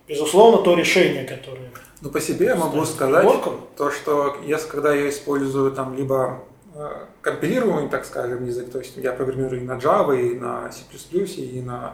Безусловно, 0.08 0.58
то 0.64 0.76
решение, 0.76 1.26
которое... 1.26 1.70
Ну, 2.02 2.10
по 2.10 2.22
себе 2.22 2.46
я 2.48 2.56
могу 2.56 2.86
сказать, 2.86 3.22
приборком. 3.26 3.62
то, 3.76 3.92
что 3.92 4.38
если, 4.46 4.70
когда 4.70 4.94
я 4.94 5.10
использую 5.10 5.72
там 5.72 5.96
либо 5.98 6.44
э, 6.78 7.06
компилируемый, 7.22 7.90
так 7.90 8.06
скажем, 8.06 8.46
язык, 8.46 8.72
то 8.72 8.80
есть 8.80 8.98
я 8.98 9.14
программирую 9.14 9.62
и 9.62 9.66
на 9.66 9.74
Java, 9.78 10.20
и 10.20 10.38
на 10.40 10.72
C++, 10.72 10.82
и 11.12 11.62
на 11.62 11.94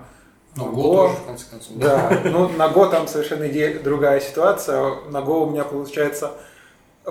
на 0.56 0.62
Go. 0.64 0.82
тоже, 0.84 1.14
в 1.16 1.26
конце 1.26 1.46
концов. 1.50 1.78
Да, 1.78 2.22
ну 2.26 2.48
на 2.50 2.68
Go 2.68 2.90
там 2.92 3.08
совершенно 3.08 3.44
иде- 3.46 3.82
другая 3.82 4.20
ситуация. 4.20 5.02
На 5.10 5.18
Go 5.18 5.48
у 5.48 5.50
меня 5.50 5.64
получается 5.64 6.32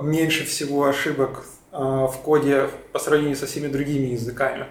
меньше 0.01 0.45
всего 0.45 0.85
ошибок 0.85 1.45
э, 1.73 1.77
в 1.77 2.15
коде 2.25 2.69
по 2.93 2.99
сравнению 3.01 3.37
со 3.37 3.47
всеми 3.47 3.67
другими 3.67 4.07
языками. 4.09 4.67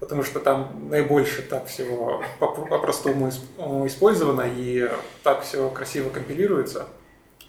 Потому 0.00 0.22
что 0.22 0.38
там 0.40 0.88
наибольше 0.90 1.42
так 1.42 1.66
всего 1.66 2.22
по- 2.38 2.48
по-простому 2.48 3.28
исп- 3.28 3.86
использовано 3.86 4.44
и 4.56 4.88
так 5.22 5.42
все 5.42 5.68
красиво 5.70 6.08
компилируется, 6.10 6.86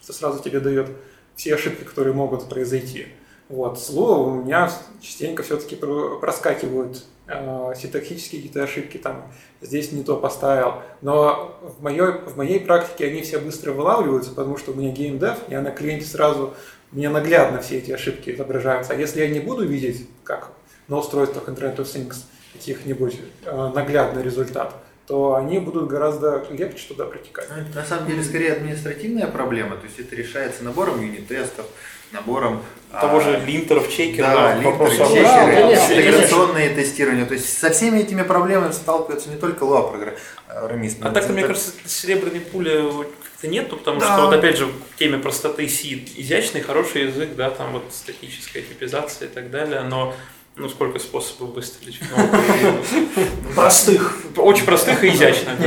что 0.01 0.13
сразу 0.13 0.41
тебе 0.43 0.59
дает 0.59 0.89
все 1.35 1.55
ошибки, 1.55 1.83
которые 1.83 2.13
могут 2.13 2.47
произойти. 2.49 3.07
Вот. 3.49 3.79
С 3.79 3.89
Lua 3.89 4.23
у 4.23 4.29
меня 4.29 4.71
частенько 5.01 5.41
все-таки 5.41 5.75
проскакивают 5.75 7.03
э, 7.27 7.73
синтаксические 7.75 8.41
какие-то 8.41 8.63
ошибки, 8.63 8.97
там 8.97 9.31
здесь 9.59 9.91
не 9.91 10.03
то 10.03 10.17
поставил. 10.17 10.75
Но 11.01 11.59
в 11.61 11.81
моей, 11.81 12.01
в 12.01 12.37
моей 12.37 12.59
практике 12.59 13.07
они 13.07 13.23
все 13.23 13.39
быстро 13.39 13.73
вылавливаются, 13.73 14.31
потому 14.31 14.57
что 14.57 14.71
у 14.71 14.75
меня 14.75 14.91
геймдев, 14.91 15.37
я 15.49 15.61
на 15.61 15.71
клиенте 15.71 16.05
сразу, 16.05 16.53
мне 16.91 17.09
наглядно 17.09 17.59
все 17.59 17.79
эти 17.79 17.91
ошибки 17.91 18.29
отображаются. 18.29 18.93
А 18.93 18.95
если 18.95 19.21
я 19.21 19.27
не 19.27 19.39
буду 19.39 19.65
видеть, 19.65 20.07
как 20.23 20.51
на 20.87 20.97
устройствах 20.97 21.49
Internet 21.49 21.77
of 21.77 21.85
Things, 21.85 22.17
каких-нибудь 22.53 23.19
э, 23.45 23.71
наглядный 23.73 24.21
результат, 24.21 24.75
то 25.07 25.33
они 25.33 25.57
будут 25.57 25.87
гораздо 25.87 26.45
легче 26.51 26.87
туда 26.87 27.05
протекать. 27.05 27.47
Это 27.49 27.75
на 27.75 27.83
самом 27.83 28.07
деле 28.07 28.23
скорее 28.23 28.53
административная 28.53 29.25
проблема, 29.25 29.75
то 29.75 29.85
есть 29.85 29.99
это 29.99 30.15
решается 30.15 30.63
набором 30.63 31.01
юнит-тестов, 31.01 31.65
набором 32.11 32.63
Того 32.91 33.19
а, 33.19 33.21
же 33.21 33.39
линтеров, 33.45 33.87
чекеров, 33.91 34.31
Да, 34.31 34.55
линтеры, 34.55 34.89
чекеры, 34.89 35.23
Да, 35.23 35.93
интеграционные 35.93 36.69
тестирования. 36.71 37.25
То 37.27 37.35
есть 37.35 37.55
со 37.55 37.69
всеми 37.69 37.99
этими 37.99 38.23
проблемами 38.23 38.71
сталкиваются 38.71 39.29
не 39.29 39.35
только 39.35 39.63
лоа 39.63 39.91
программисты. 40.47 41.03
А 41.03 41.11
так-то, 41.11 41.31
мне 41.33 41.43
кажется, 41.43 41.71
серебряной 41.85 42.39
пули 42.39 43.05
как-то 43.21 43.47
нету, 43.47 43.77
потому 43.77 43.99
Да. 43.99 44.13
что 44.15 44.25
вот 44.25 44.33
опять 44.33 44.57
же 44.57 44.65
в 44.65 44.97
теме 44.97 45.19
простоты 45.19 45.69
C 45.69 45.87
изящный, 46.17 46.61
хороший 46.61 47.03
язык, 47.03 47.35
да, 47.35 47.51
там 47.51 47.73
вот 47.73 47.83
статическая 47.91 48.63
типизация 48.63 49.27
и 49.27 49.31
так 49.31 49.51
далее, 49.51 49.81
но 49.81 50.15
ну 50.59 50.67
сколько 50.69 50.99
способов 50.99 51.55
выстрелить 51.55 51.99
в 52.01 52.17
ногу. 52.17 52.37
Простых. 53.55 54.17
Очень 54.35 54.65
простых 54.65 55.03
и 55.03 55.09
изящных. 55.09 55.57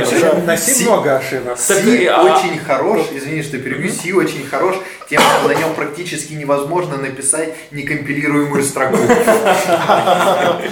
На 0.45 0.55
Си- 0.57 0.85
много 0.85 1.17
ошибок. 1.17 1.57
Си 1.59 2.03
и- 2.03 2.05
а- 2.05 2.21
очень 2.21 2.59
хорош, 2.59 3.07
извини, 3.11 3.41
что 3.41 3.57
перебью, 3.57 3.91
Си 3.91 4.13
очень 4.13 4.45
хорош 4.47 4.75
тем, 5.09 5.21
что 5.21 5.47
на 5.47 5.53
нем 5.53 5.73
практически 5.75 6.33
невозможно 6.33 6.97
написать 6.97 7.53
некомпилируемую 7.71 8.63
строку. 8.63 8.97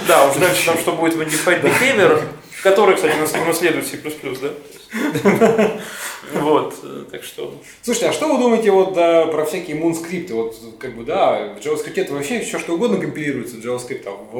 Да, 0.08 0.26
уже 0.30 0.40
дальше 0.40 0.66
там 0.66 0.78
что 0.78 0.92
будет 0.92 1.14
в 1.14 1.20
Undefined 1.20 1.62
Behavior, 1.62 2.22
который, 2.62 2.94
кстати, 2.96 3.16
нас- 3.16 3.34
унаследует 3.34 3.86
C++, 3.86 3.98
да? 4.40 4.50
Вот, 6.34 6.74
э, 6.84 7.04
так 7.10 7.24
что... 7.24 7.52
Слушайте, 7.82 8.08
а 8.08 8.12
что 8.12 8.32
вы 8.32 8.38
думаете 8.38 8.70
вот 8.70 8.94
да, 8.94 9.26
про 9.26 9.44
всякие 9.44 9.76
мунскрипты? 9.76 10.34
Вот 10.34 10.56
как 10.78 10.94
бы 10.94 11.04
да, 11.04 11.54
в 11.54 11.58
JavaScript 11.58 12.00
это 12.00 12.14
вообще 12.14 12.40
все 12.40 12.58
что 12.58 12.74
угодно 12.74 12.98
компилируется 12.98 13.56
в 13.56 13.58
JavaScript, 13.58 14.02
а 14.06 14.10
в 14.10 14.34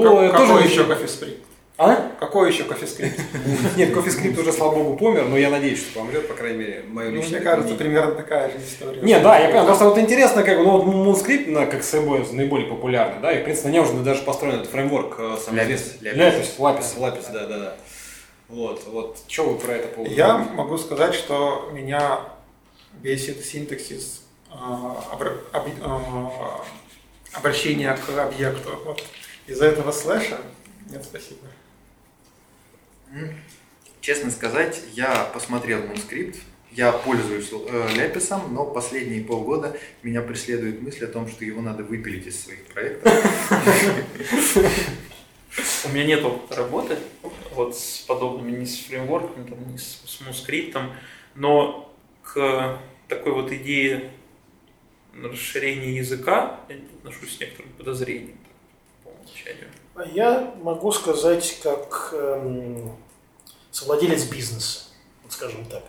Lua 0.00 0.30
Как- 0.30 0.38
тоже 0.38 0.52
Какой 0.54 0.68
еще 0.68 0.82
CoffeeScript? 0.82 1.36
А? 1.78 2.10
Какой 2.18 2.50
еще 2.50 2.62
CoffeeScript? 2.62 3.20
Нет, 3.76 3.94
CoffeeScript 3.94 4.40
уже, 4.40 4.50
слава 4.50 4.76
богу, 4.76 4.96
помер, 4.96 5.26
но 5.28 5.36
я 5.36 5.50
надеюсь, 5.50 5.80
что 5.80 6.00
помрет, 6.00 6.26
по 6.26 6.32
крайней 6.32 6.58
мере, 6.58 6.84
мое 6.88 7.10
личное 7.10 7.40
Мне 7.40 7.40
кажется, 7.40 7.74
примерно 7.74 8.12
такая 8.14 8.50
же 8.50 8.56
история. 8.56 9.02
Не, 9.02 9.20
да, 9.20 9.38
я 9.38 9.50
понял. 9.50 9.66
Просто 9.66 9.84
вот 9.84 9.98
интересно, 9.98 10.42
как 10.42 10.56
бы, 10.56 10.64
ну, 10.64 10.78
вот 10.78 10.86
Moonscript, 10.86 11.50
на, 11.50 11.66
как 11.66 11.82
собой 11.82 12.26
наиболее 12.32 12.66
популярный, 12.66 13.20
да, 13.20 13.30
и, 13.30 13.42
в 13.42 13.44
принципе, 13.44 13.68
на 13.68 13.72
нем 13.72 13.84
уже 13.84 13.92
даже 14.02 14.22
построен 14.22 14.54
этот 14.54 14.70
фреймворк, 14.70 15.16
э, 15.18 15.36
самый 15.44 15.64
известный. 15.64 16.12
Ляпис. 16.12 16.54
Лапис, 16.58 16.94
Лапис, 16.96 17.26
да, 17.26 17.46
да, 17.46 17.58
да. 17.58 17.76
Вот, 18.48 18.82
вот, 18.86 19.18
что 19.28 19.42
вы 19.50 19.58
про 19.58 19.72
это 19.72 19.88
по 19.88 19.96
поводу 19.96 20.14
Я 20.14 20.38
могу 20.38 20.78
сказать, 20.78 21.14
что 21.14 21.68
меня 21.74 22.20
бесит 23.02 23.44
синтаксис 23.44 24.22
об- 24.50 25.22
а, 25.82 26.64
обращения 27.32 27.94
к 27.94 28.18
объекту. 28.18 28.70
Вот. 28.84 29.02
Из-за 29.46 29.66
этого 29.66 29.92
слэша 29.92 30.38
нет, 30.90 31.04
спасибо. 31.04 31.40
Честно 34.00 34.30
сказать, 34.30 34.82
я 34.92 35.24
посмотрел 35.34 35.80
Moonscript, 35.80 36.36
я 36.72 36.92
пользуюсь 36.92 37.50
э, 37.52 37.88
Ляписом, 37.94 38.52
но 38.54 38.66
последние 38.66 39.24
полгода 39.24 39.76
меня 40.02 40.20
преследует 40.20 40.82
мысль 40.82 41.06
о 41.06 41.08
том, 41.08 41.26
что 41.28 41.44
его 41.44 41.62
надо 41.62 41.82
выпилить 41.82 42.26
из 42.26 42.44
своих 42.44 42.66
проектов. 42.66 43.12
У 45.86 45.88
меня 45.88 46.04
нет 46.04 46.24
опыта 46.24 46.56
работы 46.56 46.98
вот 47.54 47.76
с 47.76 48.00
подобными, 48.00 48.58
ни 48.58 48.64
с 48.64 48.78
фреймворком, 48.84 49.46
там, 49.46 49.72
ни 49.72 49.78
с, 49.78 50.02
с 50.04 50.20
Moonscript, 50.20 50.92
но 51.34 51.94
к 52.22 52.78
такой 53.08 53.32
вот 53.32 53.50
идее 53.52 54.10
расширения 55.14 55.96
языка 55.96 56.60
я 56.68 56.76
отношусь 56.98 57.36
с 57.36 57.40
некоторым 57.40 57.72
подозрением 57.72 58.38
по 59.02 59.08
умолчанию. 59.08 59.68
Я 60.04 60.52
могу 60.62 60.92
сказать, 60.92 61.58
как 61.62 62.10
эм, 62.12 62.92
совладелец 63.70 64.24
бизнеса, 64.24 64.80
вот 65.22 65.32
скажем 65.32 65.64
так. 65.64 65.82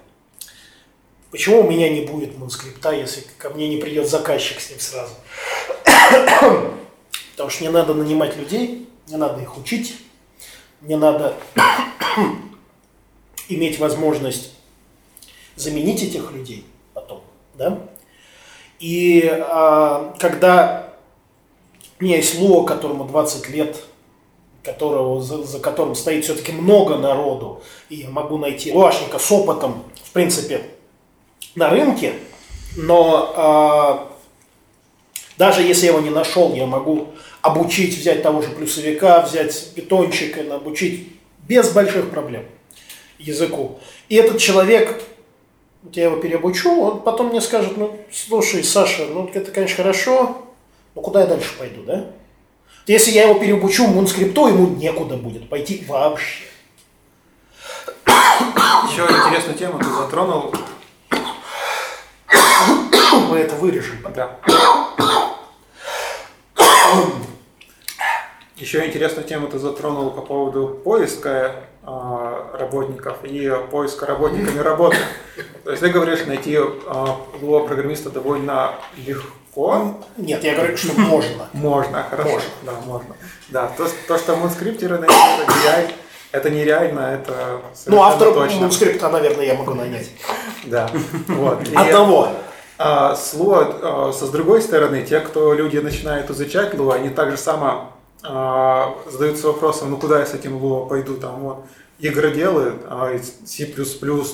Почему 1.30 1.60
у 1.60 1.70
меня 1.70 1.90
не 1.90 2.06
будет 2.06 2.38
мунскрипта, 2.38 2.92
если 2.92 3.22
ко 3.38 3.50
мне 3.50 3.68
не 3.68 3.82
придет 3.82 4.08
заказчик 4.08 4.62
с 4.62 4.70
ним 4.70 4.80
сразу? 4.80 5.14
Потому 7.32 7.50
что 7.50 7.64
мне 7.64 7.70
надо 7.70 7.94
нанимать 7.94 8.38
людей, 8.38 8.90
мне 9.08 9.18
надо 9.18 9.42
их 9.42 9.58
учить, 9.58 9.98
мне 10.80 10.96
надо 10.96 11.34
иметь 13.50 13.78
возможность 13.78 14.54
заменить 15.58 16.02
этих 16.02 16.32
людей 16.32 16.66
потом, 16.94 17.24
да? 17.56 17.78
И 18.80 19.28
а, 19.28 20.16
когда 20.18 20.94
у 22.00 22.04
меня 22.06 22.18
есть 22.18 22.40
Луа, 22.40 22.66
которому 22.66 23.04
20 23.04 23.50
лет, 23.50 23.84
которого, 24.64 25.22
за, 25.22 25.44
за 25.44 25.60
которым 25.60 25.96
стоит 25.96 26.26
все-таки 26.26 26.52
много 26.52 26.98
народу, 26.98 27.62
и 27.90 27.98
я 27.98 28.10
могу 28.10 28.38
найти 28.38 28.72
луашника 28.74 29.20
с 29.20 29.32
опытом, 29.32 29.84
в 30.04 30.12
принципе, 30.12 30.62
на 31.56 31.70
рынке, 31.70 32.14
но 32.76 34.08
э, 34.08 34.18
даже 35.38 35.62
если 35.62 35.86
я 35.86 35.92
его 35.92 36.02
не 36.02 36.10
нашел, 36.10 36.54
я 36.54 36.66
могу 36.66 37.10
обучить, 37.42 37.98
взять 37.98 38.24
того 38.24 38.42
же 38.42 38.50
плюсовика, 38.50 39.22
взять 39.22 39.72
бетончика, 39.76 40.42
обучить 40.56 41.10
без 41.48 41.70
больших 41.72 42.10
проблем 42.10 42.46
языку. 43.20 43.80
И 44.10 44.16
этот 44.16 44.40
человек, 44.40 45.02
я 45.94 46.06
его 46.06 46.18
переобучу, 46.18 46.82
он 46.82 47.02
потом 47.02 47.28
мне 47.28 47.42
скажет, 47.42 47.78
ну, 47.78 47.98
слушай, 48.12 48.64
Саша, 48.64 49.06
ну, 49.06 49.30
это, 49.34 49.52
конечно, 49.52 49.78
хорошо, 49.78 50.38
но 50.96 51.02
куда 51.02 51.22
я 51.22 51.28
дальше 51.28 51.54
пойду, 51.58 51.84
да? 51.84 52.08
Если 52.88 53.12
я 53.12 53.24
его 53.24 53.38
переобучу 53.38 53.86
мунскрипту, 53.86 54.48
ему 54.48 54.68
некуда 54.68 55.18
будет 55.18 55.50
пойти 55.50 55.84
вообще. 55.90 56.46
Еще 58.06 59.02
интересную 59.02 59.58
тему 59.58 59.78
ты 59.78 59.90
затронул, 59.90 60.54
Мы 63.30 63.40
это 63.40 63.56
вырежем. 63.56 63.98
Да. 64.16 64.38
Еще 68.56 68.86
интересную 68.88 69.28
тему 69.28 69.50
ты 69.50 69.60
затронул 69.60 70.10
по 70.12 70.22
поводу 70.22 70.80
поиска 70.84 71.56
э, 71.84 72.58
работников 72.58 73.18
и 73.24 73.52
поиска 73.70 74.06
работниками 74.06 74.60
работы. 74.60 74.98
То 75.66 75.72
есть 75.72 75.84
ты 75.84 75.90
говоришь, 75.90 76.26
найти 76.26 76.56
э, 76.56 76.66
программиста 77.68 78.10
довольно 78.10 78.76
легко. 78.96 79.30
Нет, 80.18 80.44
я 80.44 80.56
говорю, 80.56 80.78
что 80.78 81.00
можно. 81.00 81.48
Можно, 81.54 82.04
хорошо. 82.10 82.30
Можно. 82.30 82.50
Да, 82.64 82.72
можно. 82.86 83.16
Да, 83.50 83.68
то, 83.78 83.88
то 84.08 84.18
что 84.18 84.36
мунскриптеры 84.36 85.00
найти, 85.00 85.14
это 85.42 85.52
нереально, 85.52 85.92
это 86.32 86.50
нереально, 86.50 87.00
это 87.00 87.62
Ну, 87.88 88.02
автора 88.04 88.34
точно. 88.34 88.60
мунскрипта, 88.62 89.10
наверное, 89.10 89.46
я 89.46 89.56
могу 89.56 89.74
нанять. 89.74 90.12
Да. 90.66 90.90
Вот. 91.28 91.68
И- 91.68 91.76
Одного. 91.76 92.30
А, 92.78 93.16
с 93.16 93.34
Lua, 93.34 93.80
а, 93.82 94.14
со 94.14 94.28
с 94.28 94.30
другой 94.30 94.62
стороны, 94.62 95.02
те, 95.02 95.20
кто 95.22 95.54
люди 95.54 95.78
начинают 95.78 96.30
изучать 96.30 96.76
Lua, 96.76 96.94
они 96.96 97.10
так 97.10 97.32
же 97.32 97.38
само 97.38 97.94
а, 98.24 98.96
задаются 99.10 99.48
вопросом, 99.48 99.90
ну 99.90 99.98
куда 99.98 100.20
я 100.20 100.26
с 100.28 100.34
этим 100.36 100.58
Lua 100.58 100.88
пойду, 100.88 101.16
там 101.16 101.40
вот 101.40 101.66
игроделы, 102.00 102.74
а, 102.88 103.18
C++ 103.46 103.74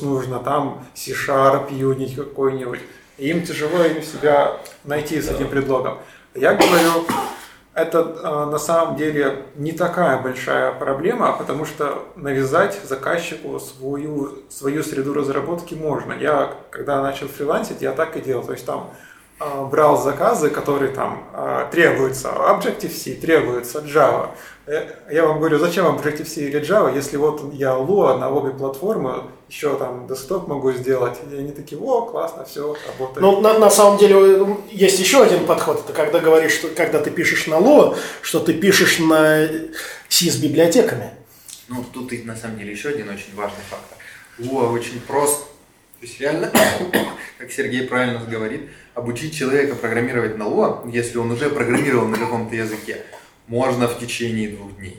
нужно, 0.01 0.39
там 0.39 0.83
C-Sharp, 0.95 1.69
Unity 1.71 2.15
какой-нибудь. 2.17 2.79
Им 3.17 3.45
тяжело 3.45 3.83
им 3.83 4.01
себя 4.01 4.59
найти 4.83 5.21
с 5.21 5.29
этим 5.29 5.49
предлогом. 5.49 5.99
Я 6.33 6.53
говорю, 6.55 7.05
это 7.75 8.17
а, 8.23 8.45
на 8.45 8.59
самом 8.59 8.95
деле 8.95 9.45
не 9.55 9.71
такая 9.71 10.21
большая 10.21 10.71
проблема, 10.71 11.33
потому 11.33 11.65
что 11.65 12.07
навязать 12.15 12.79
заказчику 12.83 13.59
свою, 13.59 14.43
свою 14.49 14.83
среду 14.83 15.13
разработки 15.13 15.73
можно. 15.73 16.13
Я, 16.13 16.53
когда 16.69 17.01
начал 17.01 17.27
фрилансить, 17.27 17.81
я 17.81 17.91
так 17.91 18.15
и 18.17 18.21
делал. 18.21 18.43
То 18.43 18.53
есть 18.53 18.65
там 18.65 18.91
а, 19.39 19.65
брал 19.65 20.01
заказы, 20.01 20.49
которые 20.49 20.91
там 20.91 21.23
а, 21.33 21.67
требуются 21.71 22.29
Objective-C, 22.29 23.15
требуется 23.15 23.79
Java. 23.79 24.29
Э, 24.65 24.87
Я 25.11 25.25
вам 25.25 25.39
говорю, 25.39 25.59
зачем 25.59 25.85
вам 25.85 25.97
Objective-C 25.97 26.41
или 26.41 26.61
Java, 26.61 26.95
если 26.95 27.17
вот 27.17 27.53
я 27.53 27.71
Lua 27.71 28.17
на 28.17 28.29
обе 28.29 28.51
платформы, 28.51 29.23
еще 29.49 29.77
там 29.77 30.07
десктоп 30.07 30.47
могу 30.47 30.71
сделать. 30.71 31.17
И 31.31 31.35
они 31.35 31.51
такие, 31.51 31.79
о, 31.79 32.01
классно, 32.01 32.45
все, 32.45 32.75
работает. 32.87 33.21
Но 33.21 33.41
на, 33.41 33.59
на 33.59 33.69
самом 33.69 33.97
деле 33.97 34.57
есть 34.71 34.99
еще 34.99 35.23
один 35.23 35.45
подход. 35.45 35.83
Это 35.83 35.93
когда 35.93 36.19
говоришь, 36.19 36.53
что 36.53 36.69
когда 36.69 36.99
ты 36.99 37.11
пишешь 37.11 37.47
на 37.47 37.55
Lua, 37.55 37.97
что 38.21 38.39
ты 38.39 38.53
пишешь 38.53 38.99
на 38.99 39.47
C 40.09 40.29
с 40.29 40.37
библиотеками. 40.37 41.11
Ну, 41.67 41.83
тут 41.93 42.13
и 42.13 42.23
на 42.23 42.35
самом 42.35 42.57
деле 42.57 42.71
еще 42.71 42.89
один 42.89 43.09
очень 43.09 43.35
важный 43.35 43.63
фактор. 43.69 43.97
Луа 44.39 44.69
очень 44.69 44.99
прост. 45.01 45.43
То 45.99 46.07
есть 46.07 46.19
реально, 46.19 46.51
как 47.37 47.51
Сергей 47.51 47.87
правильно 47.87 48.19
говорит, 48.25 48.69
обучить 48.93 49.35
человека 49.35 49.75
программировать 49.75 50.37
на 50.37 50.47
Луа, 50.47 50.83
если 50.87 51.17
он 51.17 51.31
уже 51.31 51.49
программировал 51.49 52.07
на 52.07 52.17
каком-то 52.17 52.55
языке, 52.55 53.03
можно 53.47 53.87
в 53.87 53.99
течение 53.99 54.49
двух 54.49 54.75
дней. 54.77 54.97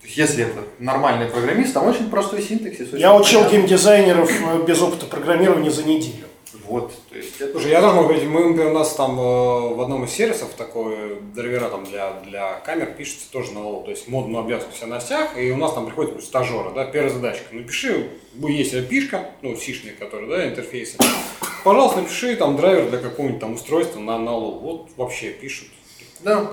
То 0.00 0.06
есть 0.06 0.16
если 0.16 0.44
это 0.44 0.64
нормальный 0.78 1.26
программист, 1.26 1.74
там 1.74 1.86
очень 1.86 2.08
простой 2.10 2.42
синтаксис. 2.42 2.88
очень 2.88 2.98
Я 3.00 3.14
учил 3.14 3.40
понятный. 3.40 3.58
геймдизайнеров 3.58 4.30
э, 4.30 4.64
без 4.66 4.80
опыта 4.80 5.06
программирования 5.06 5.70
за 5.70 5.84
неделю. 5.84 6.26
Вот, 6.64 6.92
то 7.10 7.16
есть 7.16 7.40
это... 7.40 7.52
Слушай, 7.52 7.70
я 7.70 7.80
тоже 7.80 7.94
могу 7.94 8.08
говорить, 8.08 8.28
мы, 8.28 8.44
например, 8.44 8.68
у 8.68 8.74
нас 8.74 8.94
там 8.94 9.18
э, 9.18 9.22
в 9.74 9.80
одном 9.80 10.04
из 10.04 10.10
сервисов 10.10 10.50
такой 10.56 11.20
драйвера 11.34 11.68
там 11.68 11.84
для, 11.84 12.12
для 12.24 12.54
камер 12.60 12.94
пишется 12.96 13.30
тоже 13.30 13.52
на 13.52 13.60
Lua, 13.60 13.84
то 13.84 13.90
есть 13.90 14.08
модную 14.08 14.40
обвязку 14.40 14.70
вся 14.72 14.86
на 14.86 14.96
сях, 14.96 15.36
и 15.36 15.50
у 15.50 15.56
нас 15.56 15.74
там 15.74 15.86
приходит 15.86 16.10
например, 16.10 16.26
стажеры, 16.26 16.70
да, 16.74 16.84
первая 16.86 17.12
задачка, 17.12 17.54
напиши, 17.54 18.08
ну, 18.34 18.48
есть 18.48 18.72
API-шка, 18.72 19.30
ну, 19.42 19.56
сишная, 19.56 19.94
которая, 19.94 20.28
да, 20.28 20.48
интерфейсы, 20.48 20.96
пожалуйста, 21.64 22.02
напиши 22.02 22.36
там 22.36 22.56
драйвер 22.56 22.88
для 22.88 22.98
какого-нибудь 22.98 23.40
там 23.40 23.54
устройства 23.54 24.00
на, 24.00 24.18
на 24.18 24.32
Lua, 24.32 24.58
вот 24.60 24.88
вообще 24.96 25.30
пишут. 25.30 25.68
Да. 26.22 26.50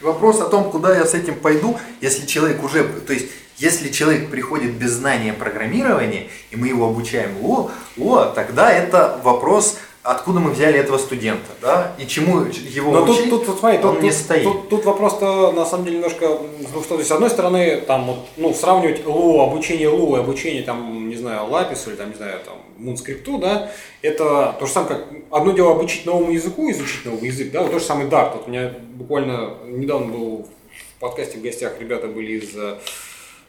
Вопрос 0.00 0.40
о 0.40 0.46
том, 0.46 0.70
куда 0.70 0.96
я 0.96 1.04
с 1.04 1.14
этим 1.14 1.36
пойду, 1.36 1.78
если 2.00 2.26
человек 2.26 2.62
уже, 2.62 2.84
то 2.84 3.12
есть, 3.12 3.26
если 3.56 3.88
человек 3.88 4.30
приходит 4.30 4.72
без 4.72 4.90
знания 4.92 5.32
программирования, 5.32 6.28
и 6.50 6.56
мы 6.56 6.68
его 6.68 6.86
обучаем 6.86 7.38
ЛО, 7.40 7.70
ЛО, 7.96 8.26
тогда 8.34 8.70
это 8.70 9.18
вопрос, 9.24 9.78
откуда 10.06 10.38
мы 10.40 10.52
взяли 10.52 10.78
этого 10.78 10.98
студента, 10.98 11.50
да, 11.60 11.94
и 11.98 12.06
чему 12.06 12.44
его 12.44 12.92
Но 12.92 13.04
тут, 13.04 13.18
учить, 13.18 13.30
тут, 13.30 13.46
вот 13.48 13.58
смотри, 13.58 13.78
он 13.78 13.94
тут, 13.94 14.02
не 14.02 14.10
тут, 14.10 14.18
стоит. 14.18 14.44
тут- 14.44 14.68
тут 14.68 14.84
вопрос-то 14.84 15.52
на 15.52 15.66
самом 15.66 15.84
деле 15.84 15.96
немножко 15.96 16.38
с 16.60 16.70
двух 16.70 16.84
сторон. 16.84 17.04
С 17.04 17.10
одной 17.10 17.30
стороны, 17.30 17.80
там, 17.80 18.06
вот, 18.06 18.18
ну, 18.36 18.54
сравнивать 18.54 19.04
ЛУ, 19.04 19.40
обучение 19.40 19.88
ЛУ 19.88 20.16
и 20.16 20.20
обучение, 20.20 20.62
там, 20.62 21.08
не 21.08 21.16
знаю, 21.16 21.46
Лапису 21.48 21.90
или, 21.90 21.96
там, 21.96 22.10
не 22.10 22.16
знаю, 22.16 22.38
там, 22.44 22.54
Мунскрипту, 22.78 23.38
да, 23.38 23.70
это 24.02 24.54
то 24.58 24.66
же 24.66 24.72
самое, 24.72 24.96
как 24.96 25.06
одно 25.30 25.52
дело 25.52 25.72
обучить 25.72 26.06
новому 26.06 26.30
языку, 26.30 26.70
изучить 26.70 27.04
новый 27.04 27.28
язык, 27.28 27.50
да, 27.50 27.62
вот 27.62 27.72
то 27.72 27.78
же 27.78 27.84
самое 27.84 28.08
Dart. 28.08 28.32
Вот 28.34 28.44
у 28.46 28.50
меня 28.50 28.72
буквально 28.94 29.54
недавно 29.66 30.12
был 30.12 30.48
в 30.96 31.00
подкасте 31.00 31.38
в 31.38 31.42
гостях 31.42 31.80
ребята 31.80 32.06
были 32.06 32.38
из 32.38 32.50
э, 32.54 32.76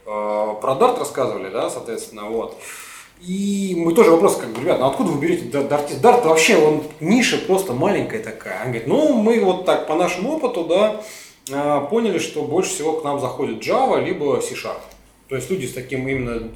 про 0.05 0.77
Dart 0.79 0.99
рассказывали, 0.99 1.49
да, 1.49 1.69
соответственно, 1.69 2.23
вот. 2.23 2.57
И 3.21 3.73
мы 3.77 3.93
тоже 3.93 4.11
вопрос, 4.11 4.37
как 4.37 4.49
бы, 4.49 4.61
ребят, 4.61 4.79
ну 4.79 4.87
откуда 4.87 5.11
вы 5.11 5.19
берете 5.19 5.45
да- 5.45 5.63
дартист? 5.63 6.01
Дарт 6.01 6.25
вообще, 6.25 6.57
он 6.57 6.83
ниша 6.99 7.37
просто 7.39 7.73
маленькая 7.73 8.21
такая. 8.21 8.59
Он 8.59 8.67
говорит, 8.67 8.87
ну 8.87 9.13
мы 9.13 9.39
вот 9.39 9.65
так 9.65 9.87
по 9.87 9.95
нашему 9.95 10.33
опыту, 10.35 10.65
да, 10.65 11.01
а, 11.51 11.81
поняли, 11.81 12.19
что 12.19 12.43
больше 12.43 12.71
всего 12.71 12.93
к 12.93 13.03
нам 13.03 13.19
заходит 13.19 13.65
Java, 13.65 14.03
либо 14.03 14.39
C-Sharp. 14.41 14.81
То 15.29 15.35
есть 15.35 15.49
люди 15.49 15.65
с 15.65 15.73
таким 15.73 16.07
именно, 16.07 16.49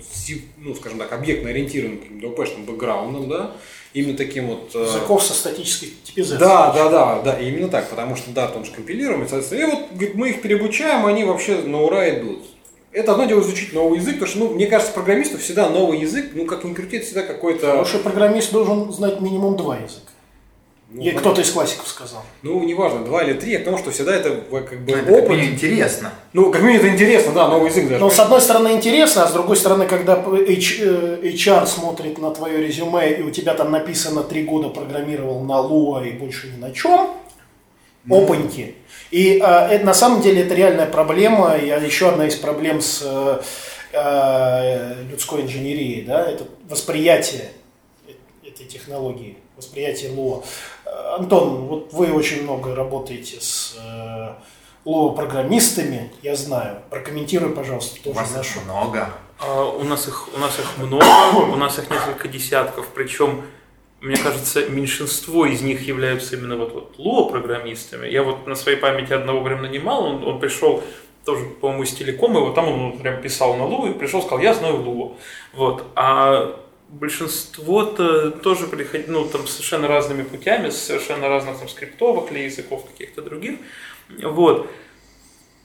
ну 0.58 0.76
скажем 0.76 1.00
так, 1.00 1.12
объектно-ориентированным 1.12 2.00
каким-то 2.00 2.28
ОП-шным 2.30 2.64
бэкграундом, 2.64 3.28
да, 3.28 3.52
именно 3.94 4.16
таким 4.16 4.48
вот... 4.48 4.72
э, 4.74 4.84
Языков 4.84 5.24
со 5.24 5.34
статической 5.34 5.90
типизацией. 6.04 6.40
да, 6.40 6.72
да, 6.72 6.90
да, 6.90 7.22
да, 7.22 7.40
именно 7.40 7.68
так, 7.68 7.90
потому 7.90 8.16
что 8.16 8.32
Dart 8.32 8.56
он 8.56 8.64
же 8.64 8.72
компилируемый, 8.72 9.28
соответственно, 9.28 9.60
и 9.60 9.66
вот 9.66 9.92
говорит, 9.92 10.16
мы 10.16 10.30
их 10.30 10.42
переобучаем, 10.42 11.06
они 11.06 11.26
вообще 11.26 11.58
на 11.58 11.82
ура 11.82 12.10
идут. 12.12 12.44
Это 12.94 13.14
одно 13.14 13.24
дело 13.26 13.40
изучить 13.42 13.72
новый 13.74 14.00
язык, 14.00 14.16
потому 14.16 14.30
что, 14.30 14.40
ну, 14.40 14.50
мне 14.54 14.68
кажется, 14.68 14.92
программисту 14.94 15.38
всегда 15.38 15.70
новый 15.70 16.00
язык, 16.00 16.32
ну, 16.34 16.46
как 16.46 16.64
ни 16.66 16.74
крути, 16.74 16.98
это 16.98 17.06
всегда 17.06 17.22
какой-то... 17.24 17.68
Хороший 17.72 18.00
программист 18.02 18.52
должен 18.52 18.92
знать 18.92 19.22
минимум 19.22 19.56
два 19.56 19.78
языка. 19.78 20.08
Ну, 20.94 21.02
И 21.02 21.12
ну, 21.14 21.20
кто-то 21.20 21.40
из 21.40 21.50
классиков 21.50 21.88
сказал. 21.88 22.22
Ну, 22.42 22.62
неважно, 22.64 23.06
два 23.06 23.24
или 23.24 23.32
три, 23.32 23.58
потому 23.58 23.78
что 23.78 23.92
всегда 23.92 24.14
это 24.14 24.28
э, 24.28 24.62
как 24.70 24.82
бы 24.82 24.92
Ну, 24.92 24.98
это 24.98 25.06
как 25.06 25.16
опыт. 25.24 25.30
минимум 25.30 25.54
интересно. 25.54 26.12
Ну, 26.34 26.52
как 26.52 26.62
минимум 26.64 26.86
это 26.86 26.94
интересно, 26.94 27.32
да, 27.32 27.48
новый 27.48 27.70
язык 27.70 27.88
даже. 27.88 28.02
Но 28.02 28.10
с 28.10 28.20
одной 28.20 28.42
стороны 28.42 28.74
интересно, 28.74 29.24
а 29.24 29.28
с 29.30 29.32
другой 29.32 29.56
стороны, 29.56 29.86
когда 29.86 30.16
H- 30.18 30.80
э, 30.82 31.20
HR 31.24 31.66
смотрит 31.68 32.18
на 32.18 32.32
твое 32.32 32.58
резюме, 32.62 33.10
и 33.14 33.22
у 33.22 33.32
тебя 33.32 33.54
там 33.54 33.72
написано 33.72 34.22
три 34.24 34.44
года 34.44 34.68
программировал 34.68 35.42
на 35.46 35.62
Lua 35.62 36.06
и 36.10 36.12
больше 36.12 36.50
ни 36.50 36.60
на 36.60 36.74
чем, 36.74 37.12
опаньки. 38.10 38.76
И 39.12 39.40
это, 39.40 39.86
на 39.86 39.94
самом 39.94 40.22
деле 40.22 40.44
это 40.44 40.56
реальная 40.56 40.86
проблема, 40.86 41.56
и 41.58 41.68
еще 41.68 42.10
одна 42.10 42.28
из 42.28 42.36
проблем 42.36 42.80
с 42.82 43.02
э, 43.04 43.42
э, 43.92 45.04
людской 45.12 45.42
инженерией, 45.42 46.04
да, 46.06 46.26
это 46.26 46.46
восприятие 46.70 47.52
э- 48.08 48.14
этой 48.48 48.66
технологии, 48.66 49.38
восприятие. 49.58 50.12
Э, 50.86 51.16
Антон, 51.20 51.68
вот 51.68 51.94
вы 51.94 52.14
очень 52.14 52.44
много 52.44 52.74
работаете 52.74 53.42
с 53.42 53.76
э, 53.78 54.30
Lua-программистами, 54.86 56.12
я 56.24 56.36
знаю. 56.36 56.78
Прокомментируй, 56.90 57.52
пожалуйста, 57.54 58.00
У 58.00 58.04
тоже 58.04 58.16
вас 58.20 58.32
нашу. 58.34 58.62
много. 58.62 59.10
А, 59.40 59.66
У 59.66 59.84
нас 59.84 60.08
их, 60.08 60.30
у 60.34 60.40
нас 60.40 60.58
их 60.58 60.78
много, 60.78 61.52
у 61.52 61.56
нас 61.56 61.78
их 61.78 61.90
несколько 61.90 62.28
десятков, 62.28 62.88
причем, 62.96 63.44
мне 64.02 64.18
кажется, 64.18 64.68
меньшинство 64.68 65.46
из 65.46 65.62
них 65.62 65.88
являются 65.88 66.36
именно 66.36 66.58
вот, 66.58 66.74
вот 66.74 66.96
Lua-программистами. 66.98 68.08
Я 68.08 68.24
вот 68.24 68.48
на 68.48 68.56
своей 68.56 68.78
памяти 68.78 69.14
одного 69.14 69.44
прям 69.44 69.62
нанимал, 69.62 70.04
он, 70.04 70.24
он 70.24 70.40
пришел 70.40 70.84
тоже, 71.24 71.46
по-моему, 71.46 71.84
из 71.84 71.94
телекома, 71.94 72.40
и 72.40 72.44
вот 72.44 72.56
там 72.56 72.68
он 72.68 72.98
прям 72.98 73.22
писал 73.22 73.56
на 73.56 73.64
Lua 73.64 73.92
и 73.92 73.94
пришел, 73.98 74.22
сказал, 74.22 74.40
я 74.40 74.56
знаю 74.56 74.78
Lua. 74.78 75.16
Вот. 75.54 75.86
А 75.96 76.60
большинство-то 76.90 78.32
тоже 78.32 78.66
приходит, 78.66 79.08
ну, 79.08 79.26
там, 79.26 79.46
совершенно 79.46 79.88
разными 79.88 80.24
путями, 80.24 80.72
с 80.72 80.78
совершенно 80.82 81.30
разных 81.30 81.60
там 81.60 81.70
скриптовых 81.70 82.32
или 82.32 82.40
языков 82.40 82.86
каких-то 82.86 83.22
других. 83.22 83.60
Вот. 84.24 84.68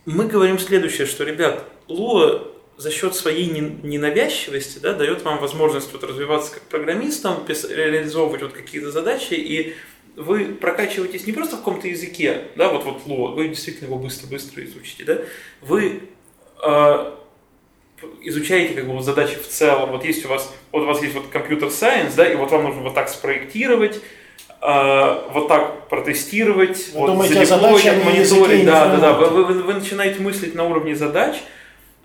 Мы 0.05 0.27
говорим 0.27 0.59
следующее, 0.59 1.07
что, 1.07 1.25
ребят, 1.25 1.65
Lua 1.89 2.53
за 2.77 2.91
счет 2.91 3.15
своей 3.15 3.47
не- 3.49 3.79
ненавязчивости 3.83 4.79
да, 4.79 4.93
дает 4.93 5.23
вам 5.23 5.39
возможность 5.39 5.93
вот 5.93 6.05
развиваться 6.05 6.53
как 6.53 6.63
программистом, 6.65 7.45
реализовывать 7.49 8.43
вот 8.43 8.53
какие-то 8.53 8.91
задачи, 8.91 9.35
и 9.35 9.75
вы 10.15 10.47
прокачиваетесь 10.47 11.27
не 11.27 11.33
просто 11.33 11.57
в 11.57 11.61
каком-то 11.61 11.89
языке, 11.89 12.43
да, 12.57 12.69
вот 12.69 12.85
вот 12.85 13.03
Lua, 13.07 13.35
вы 13.35 13.49
действительно 13.49 13.87
его 13.87 13.99
быстро-быстро 13.99 14.65
изучите, 14.65 15.05
да, 15.05 15.19
вы 15.63 16.03
э, 16.63 17.13
изучаете 18.23 18.75
как 18.75 18.87
бы 18.87 18.93
вот 18.95 19.05
задачи 19.05 19.37
в 19.37 19.47
целом. 19.49 19.91
Вот 19.91 20.05
есть 20.05 20.25
у 20.25 20.29
вас, 20.29 20.53
вот 20.73 20.83
у 20.83 20.87
вас 20.87 21.03
есть 21.03 21.15
вот 21.15 21.27
компьютер 21.29 21.71
сайенс, 21.71 22.15
да, 22.15 22.31
и 22.31 22.37
вот 22.37 22.51
вам 22.51 22.65
нужно 22.65 22.83
вот 22.83 22.95
так 22.95 23.09
спроектировать, 23.09 24.01
э, 24.61 25.23
вот 25.33 25.49
так 25.49 25.89
протестировать, 25.89 26.91
Вы 26.93 27.01
вот 27.01 27.07
думаете 27.09 27.35
не 27.95 28.05
мониторить, 28.05 28.67
да, 28.67 28.89
да, 28.89 28.97
да. 29.01 29.13
Вы, 29.15 29.45
вы- 29.45 29.63
вы 29.63 29.75
начинаете 29.75 30.21
мыслить 30.21 30.55
на 30.55 30.65
уровне 30.65 30.95
задач, 30.95 31.37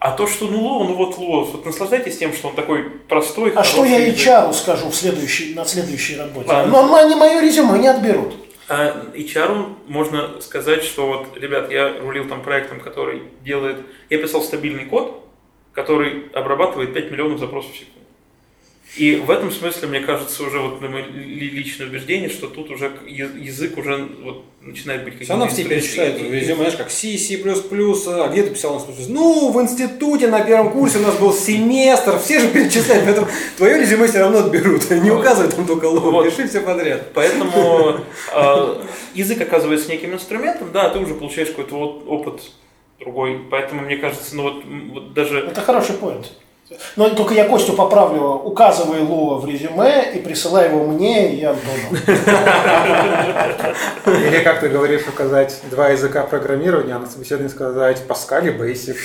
а 0.01 0.09
то, 0.13 0.25
что 0.25 0.47
ну 0.47 0.57
Lua, 0.57 0.87
ну 0.87 0.95
вот 0.95 1.19
Lua, 1.19 1.43
вот 1.51 1.63
наслаждайтесь 1.63 2.17
тем, 2.17 2.33
что 2.33 2.47
он 2.47 2.55
такой 2.55 2.89
простой, 3.07 3.53
А 3.55 3.63
что 3.63 3.85
я 3.85 3.99
язык. 3.99 4.27
HR 4.27 4.51
скажу 4.51 4.89
в 4.89 4.95
следующей, 4.95 5.53
на 5.53 5.63
следующей 5.63 6.17
работе? 6.17 6.49
Ладно. 6.49 6.71
Но 6.71 6.95
они 6.95 7.13
мое 7.13 7.39
резюме 7.39 7.77
не 7.77 7.87
отберут. 7.87 8.33
А 8.67 9.05
HR 9.13 9.75
можно 9.87 10.41
сказать, 10.41 10.83
что 10.83 11.05
вот, 11.05 11.37
ребят, 11.37 11.71
я 11.71 11.99
рулил 11.99 12.27
там 12.27 12.41
проектом, 12.41 12.79
который 12.79 13.21
делает... 13.43 13.77
Я 14.09 14.17
писал 14.17 14.41
стабильный 14.41 14.85
код, 14.85 15.23
который 15.71 16.31
обрабатывает 16.33 16.95
5 16.95 17.11
миллионов 17.11 17.39
запросов 17.39 17.71
в 17.71 17.77
секунду. 17.77 18.00
И 18.97 19.15
в 19.15 19.31
этом 19.31 19.51
смысле, 19.51 19.87
мне 19.87 20.01
кажется, 20.01 20.43
уже 20.43 20.59
вот 20.59 20.81
на 20.81 20.89
мое 20.89 21.05
ли- 21.05 21.49
личное 21.49 21.87
убеждение, 21.87 22.27
что 22.29 22.47
тут 22.47 22.69
уже 22.71 22.91
язык 23.07 23.77
уже 23.77 24.05
вот 24.21 24.43
начинает 24.61 25.05
быть 25.05 25.17
Все 25.21 25.29
равно 25.29 25.47
все 25.47 25.63
каким-то 25.63 25.75
перечисляют 25.75 26.13
инструментом. 26.15 26.39
в 26.39 26.41
резюме, 26.41 26.55
знаешь, 26.57 26.75
как 26.75 26.91
C, 26.91 27.17
C++, 27.17 27.35
а 27.37 28.27
где 28.27 28.43
ты 28.43 28.49
писал? 28.49 28.85
Ну, 29.07 29.51
в 29.51 29.61
институте 29.61 30.27
на 30.27 30.41
первом 30.41 30.71
курсе 30.73 30.97
у 30.97 31.01
нас 31.03 31.15
был 31.17 31.33
семестр, 31.33 32.19
все 32.19 32.39
же 32.41 32.49
перечисляют, 32.49 33.05
поэтому 33.05 33.27
твое 33.55 33.79
резюме 33.79 34.07
все 34.07 34.19
равно 34.19 34.39
отберут, 34.39 34.89
не 34.91 35.09
указывай 35.09 35.49
там 35.49 35.65
только 35.65 35.85
лог, 35.85 36.03
Вот. 36.03 36.25
пиши 36.29 36.49
все 36.49 36.59
подряд. 36.59 37.13
Поэтому 37.13 38.01
э, 38.35 38.83
язык 39.13 39.39
оказывается 39.41 39.89
неким 39.89 40.13
инструментом, 40.13 40.69
да, 40.73 40.89
ты 40.89 40.99
уже 40.99 41.15
получаешь 41.15 41.47
какой-то 41.49 41.75
вот 41.75 42.03
опыт 42.07 42.51
другой. 42.99 43.39
Поэтому 43.49 43.81
мне 43.83 43.95
кажется, 43.95 44.35
ну 44.35 44.43
вот, 44.43 44.63
вот 44.65 45.13
даже 45.13 45.39
Это 45.39 45.61
хороший 45.61 45.95
поинт. 45.95 46.33
Но 46.95 47.09
только 47.09 47.33
я 47.33 47.47
Костю 47.47 47.73
поправлю, 47.73 48.21
указывай 48.21 49.01
Луа 49.01 49.37
в 49.37 49.45
резюме 49.45 50.11
и 50.13 50.19
присылай 50.19 50.69
его 50.69 50.85
мне 50.85 51.35
и 51.35 51.43
Антону. 51.43 51.97
Или 54.05 54.43
как 54.43 54.59
ты 54.61 54.69
говоришь, 54.69 55.07
указать 55.07 55.59
два 55.69 55.89
языка 55.89 56.23
программирования, 56.23 56.95
а 56.95 56.99
на 56.99 57.07
собеседовании 57.07 57.49
сказать 57.49 58.03
Pascal 58.07 58.47
и 58.47 58.51
Basic. 58.51 58.97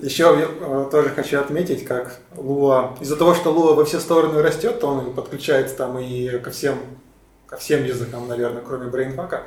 Еще 0.00 0.48
э, 0.60 0.88
тоже 0.92 1.08
хочу 1.10 1.40
отметить, 1.40 1.84
как 1.84 2.18
Lua, 2.36 2.96
из-за 3.00 3.16
того, 3.16 3.34
что 3.34 3.50
Lua 3.50 3.74
во 3.74 3.84
все 3.84 3.98
стороны 3.98 4.40
растет, 4.42 4.78
то 4.78 4.86
он 4.86 5.12
подключается 5.12 5.76
там 5.76 5.98
и 5.98 6.38
ко 6.38 6.52
всем, 6.52 6.78
ко 7.48 7.56
всем 7.56 7.84
языкам, 7.84 8.28
наверное, 8.28 8.62
кроме 8.62 8.86
BrainFuck. 8.90 9.40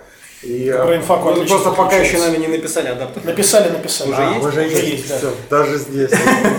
И, 0.43 0.65
э, 0.65 0.71
Brainfuck 0.73 1.35
Ну, 1.35 1.45
Просто 1.45 1.71
пока 1.71 1.97
еще 1.97 2.17
нами 2.17 2.37
не 2.37 2.47
написали 2.47 2.87
адаптер. 2.87 3.23
Написали, 3.23 3.69
написали. 3.69 4.09
Уже 4.09 4.21
А, 4.21 4.31
есть? 4.35 4.45
уже 4.47 4.61
есть, 4.63 5.09
да. 5.09 5.17
всё, 5.17 5.33
даже 5.49 5.77
здесь. 5.77 6.11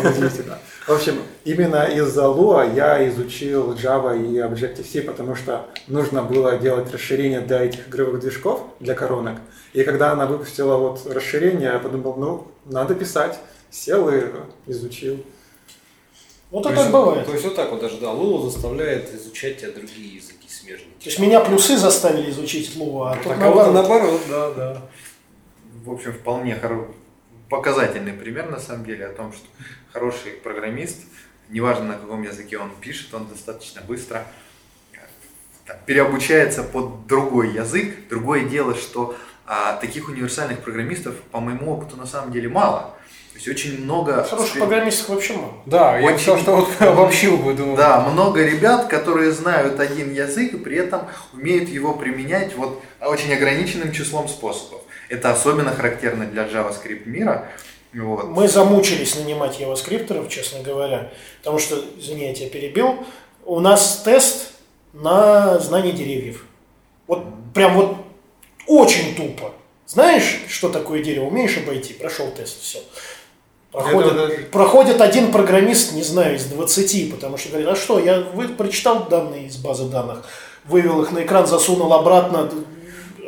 Удивительно. 0.05 0.59
В 0.87 0.91
общем, 0.93 1.22
именно 1.45 1.85
из-за 1.85 2.22
Lua 2.22 2.74
я 2.74 3.09
изучил 3.09 3.72
Java 3.74 4.16
и 4.16 4.39
Objective-C, 4.39 5.03
потому 5.03 5.35
что 5.37 5.66
нужно 5.89 6.22
было 6.22 6.59
делать 6.59 6.93
расширение 6.93 7.41
для 7.41 7.62
этих 7.64 7.89
игровых 7.89 8.20
движков, 8.20 8.62
для 8.80 8.95
коронок. 8.95 9.39
И 9.72 9.83
когда 9.85 10.12
она 10.12 10.26
выпустила 10.26 10.76
вот 10.76 11.07
расширение, 11.07 11.72
я 11.72 11.78
подумал, 11.78 12.14
ну, 12.16 12.47
надо 12.66 12.95
писать. 12.95 13.39
Сел 13.70 14.09
и 14.11 14.22
изучил. 14.66 15.24
Вот 16.51 16.68
есть- 16.70 16.91
бывает. 16.91 17.24
То 17.26 17.33
есть 17.33 17.45
вот 17.45 17.57
так 17.57 17.70
вот 17.70 17.80
даже, 17.80 17.97
да, 17.99 18.11
Лула 18.12 18.51
заставляет 18.51 19.14
изучать 19.14 19.59
тебя 19.59 19.70
другие 19.72 20.16
языки 20.16 20.41
смежные. 20.62 20.94
То 20.98 21.06
есть 21.06 21.18
меня 21.18 21.40
плюсы 21.40 21.76
заставили 21.76 22.30
изучить 22.30 22.74
Луа, 22.76 23.12
а 23.12 23.16
тут 23.16 23.32
А 23.32 23.36
кого-то 23.36 23.70
наоборот. 23.72 24.20
наоборот, 24.28 24.54
да, 24.56 24.72
да. 24.72 24.82
В 25.84 25.90
общем, 25.92 26.12
вполне 26.12 26.54
хоро- 26.54 26.92
показательный 27.48 28.12
пример, 28.12 28.50
на 28.50 28.58
самом 28.58 28.84
деле, 28.84 29.06
о 29.06 29.12
том, 29.12 29.32
что 29.32 29.44
хороший 29.92 30.32
программист, 30.32 30.98
неважно 31.48 31.84
на 31.86 31.94
каком 31.94 32.22
языке 32.22 32.58
он 32.58 32.70
пишет, 32.80 33.12
он 33.14 33.26
достаточно 33.26 33.82
быстро 33.82 34.24
э, 34.92 34.96
там, 35.66 35.76
переобучается 35.86 36.62
под 36.62 37.06
другой 37.06 37.52
язык. 37.52 38.08
Другое 38.08 38.44
дело, 38.44 38.74
что 38.74 39.16
а, 39.46 39.76
таких 39.76 40.08
универсальных 40.08 40.60
программистов, 40.60 41.16
по 41.32 41.40
моему 41.40 41.72
опыту, 41.72 41.96
на 41.96 42.06
самом 42.06 42.32
деле 42.32 42.48
мало. 42.48 42.94
То 43.33 43.39
есть 43.39 43.49
очень 43.49 43.83
много... 43.83 44.22
Хороших 44.24 44.57
спе- 44.57 44.59
программистов 44.59 45.09
вообще 45.09 45.33
мало. 45.35 45.55
Да, 45.66 45.99
я 45.99 46.07
Очень- 46.07 46.18
считал, 46.18 46.39
что 46.39 46.57
вот 46.57 46.68
обобщил 46.83 47.37
бы, 47.39 47.55
думаю. 47.55 47.76
Да, 47.76 48.01
много 48.01 48.45
ребят, 48.45 48.89
которые 48.89 49.33
знают 49.33 49.80
один 49.80 50.12
язык 50.12 50.53
и 50.55 50.57
при 50.59 50.76
этом 50.76 51.09
умеют 51.33 51.68
его 51.68 51.95
применять 51.95 52.55
вот 52.55 52.83
очень 53.01 53.33
ограниченным 53.33 53.93
числом 53.93 54.28
способов. 54.28 54.83
Это 55.09 55.30
особенно 55.33 55.74
характерно 55.74 56.26
для 56.26 56.45
JavaScript 56.45 57.07
мира. 57.07 57.49
Вот. 57.95 58.28
Мы 58.28 58.49
замучились 58.49 59.16
нанимать 59.16 59.61
явоскриптеров, 59.61 60.28
честно 60.28 60.61
говоря, 60.62 61.11
потому 61.39 61.59
что, 61.59 61.83
извини, 61.99 62.26
я 62.28 62.35
тебя 62.35 62.49
перебил, 62.49 63.05
у 63.45 63.61
нас 63.61 64.03
тест 64.05 64.53
на 64.93 65.59
знание 65.59 65.93
деревьев. 65.93 66.45
Вот 67.07 67.24
прям 67.55 67.74
вот 67.74 67.97
очень 68.66 69.14
тупо. 69.14 69.53
Знаешь, 69.87 70.41
что 70.49 70.70
такое 70.70 71.03
дерево? 71.03 71.24
Умеешь 71.26 71.59
обойти? 71.59 71.93
Прошел 71.93 72.30
тест, 72.30 72.62
все. 72.62 72.78
Проходит, 73.72 74.14
даже- 74.14 74.48
проходит 74.52 75.00
один 75.00 75.32
программист, 75.32 75.92
не 75.92 76.02
знаю, 76.02 76.36
из 76.36 76.44
20, 76.44 77.10
потому 77.10 77.38
что 77.38 77.48
говорит, 77.48 77.68
а 77.68 77.74
что, 77.74 77.98
я 77.98 78.20
вы, 78.20 78.48
прочитал 78.48 79.06
данные 79.08 79.46
из 79.46 79.56
базы 79.56 79.84
данных, 79.84 80.24
вывел 80.66 81.02
их 81.02 81.10
на 81.10 81.20
экран, 81.20 81.46
засунул 81.46 81.92
обратно. 81.92 82.50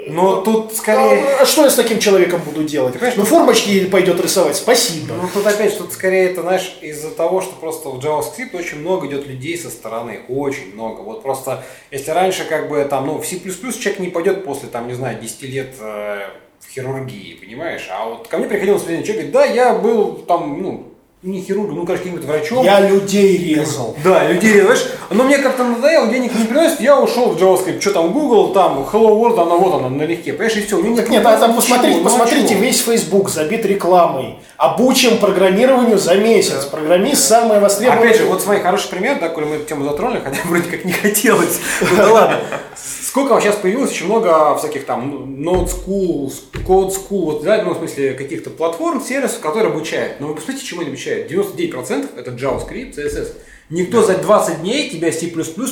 Но 0.06 0.42
тут 0.42 0.74
скорее... 0.74 1.24
А, 1.38 1.42
а 1.42 1.46
что 1.46 1.62
я 1.62 1.70
с 1.70 1.76
таким 1.76 1.98
человеком 1.98 2.42
буду 2.44 2.62
делать? 2.62 2.92
понимаешь, 2.92 3.16
ну, 3.16 3.24
формочки 3.24 3.86
пойдет 3.86 4.20
рисовать, 4.20 4.54
спасибо. 4.54 5.14
Ну, 5.14 5.28
тут 5.32 5.46
опять, 5.46 5.78
тут 5.78 5.92
скорее 5.94 6.30
это, 6.30 6.42
знаешь, 6.42 6.76
из-за 6.82 7.10
того, 7.10 7.40
что 7.40 7.54
просто 7.54 7.88
в 7.88 7.98
JavaScript 7.98 8.54
очень 8.54 8.80
много 8.80 9.06
идет 9.06 9.26
людей 9.26 9.56
со 9.56 9.70
стороны, 9.70 10.20
очень 10.28 10.74
много. 10.74 11.00
Вот 11.00 11.22
просто, 11.22 11.64
если 11.90 12.10
раньше 12.10 12.44
как 12.44 12.68
бы 12.68 12.84
там, 12.84 13.06
ну, 13.06 13.18
в 13.18 13.26
C++ 13.26 13.40
человек 13.40 13.98
не 13.98 14.08
пойдет 14.08 14.44
после, 14.44 14.68
там, 14.68 14.88
не 14.88 14.94
знаю, 14.94 15.18
10 15.18 15.42
лет 15.44 15.74
э, 15.80 16.28
хирургии, 16.74 17.34
понимаешь? 17.34 17.88
А 17.90 18.08
вот 18.08 18.28
ко 18.28 18.38
мне 18.38 18.48
приходил 18.48 18.78
студент, 18.78 19.06
человек 19.06 19.30
говорит, 19.30 19.54
да, 19.54 19.54
я 19.54 19.74
был 19.74 20.16
там, 20.16 20.62
ну, 20.62 20.93
не 21.24 21.40
хирургом, 21.40 21.76
ну, 21.76 21.86
короче, 21.86 22.04
каким-то 22.04 22.26
врачом. 22.26 22.64
Я 22.64 22.80
людей 22.80 23.38
резал. 23.38 23.96
Да, 24.04 24.28
людей, 24.28 24.60
знаешь, 24.60 24.84
но 25.10 25.24
мне 25.24 25.38
как-то 25.38 25.64
надоело, 25.64 26.08
денег 26.08 26.34
не 26.34 26.44
приносит, 26.44 26.80
я 26.80 27.00
ушел 27.00 27.30
в 27.30 27.42
JavaScript, 27.42 27.80
что 27.80 27.92
там, 27.92 28.12
Google, 28.12 28.52
там, 28.52 28.86
Hello 28.92 29.18
World, 29.18 29.40
она 29.40 29.56
вот 29.56 29.74
она, 29.74 29.88
налегке, 29.88 30.34
понимаешь, 30.34 30.58
и 30.58 30.66
все. 30.66 30.76
Мне 30.76 30.94
Так 30.96 31.08
не 31.08 31.16
нет, 31.16 31.26
а 31.26 31.38
там 31.38 31.54
посмотрите, 31.54 31.98
ну, 31.98 32.04
посмотрите, 32.04 32.54
весь 32.54 32.80
Facebook 32.80 33.30
забит 33.30 33.64
рекламой. 33.64 34.38
Обучим 34.58 35.18
программированию 35.18 35.98
за 35.98 36.16
месяц. 36.16 36.66
Программист 36.66 37.24
самый 37.24 37.58
востребованный. 37.58 38.10
Опять 38.10 38.20
же, 38.20 38.26
вот 38.26 38.42
смотри, 38.42 38.62
хороший 38.62 38.88
пример, 38.90 39.18
да, 39.18 39.30
коли 39.30 39.46
мы 39.46 39.56
эту 39.56 39.64
тему 39.64 39.84
затронули, 39.84 40.20
хотя 40.22 40.40
вроде 40.44 40.70
как 40.70 40.84
не 40.84 40.92
хотелось. 40.92 41.60
Ну 41.80 41.96
да 41.96 42.12
ладно. 42.12 42.40
Сколько 42.76 43.40
сейчас 43.40 43.54
появилось 43.54 43.92
очень 43.92 44.06
много 44.06 44.56
всяких 44.58 44.86
там 44.86 45.36
ну, 45.38 45.62
Node 45.62 45.68
School, 45.68 46.32
Code 46.66 46.90
School, 46.90 47.24
вот, 47.24 47.44
да, 47.44 47.62
ну, 47.62 47.72
в 47.72 47.78
смысле 47.78 48.14
каких-то 48.14 48.50
платформ, 48.50 49.00
сервисов, 49.00 49.38
которые 49.38 49.72
обучают. 49.72 50.18
Но 50.18 50.26
вы 50.26 50.34
посмотрите, 50.34 50.66
чему 50.66 50.80
они 50.80 50.90
обучают. 50.90 51.13
99% 51.22 52.18
это 52.18 52.30
JavaScript, 52.32 52.94
CSS. 52.96 53.28
Никто 53.70 54.02
за 54.02 54.18
20 54.18 54.60
дней 54.60 54.90
тебя 54.90 55.10
C++ 55.12 55.26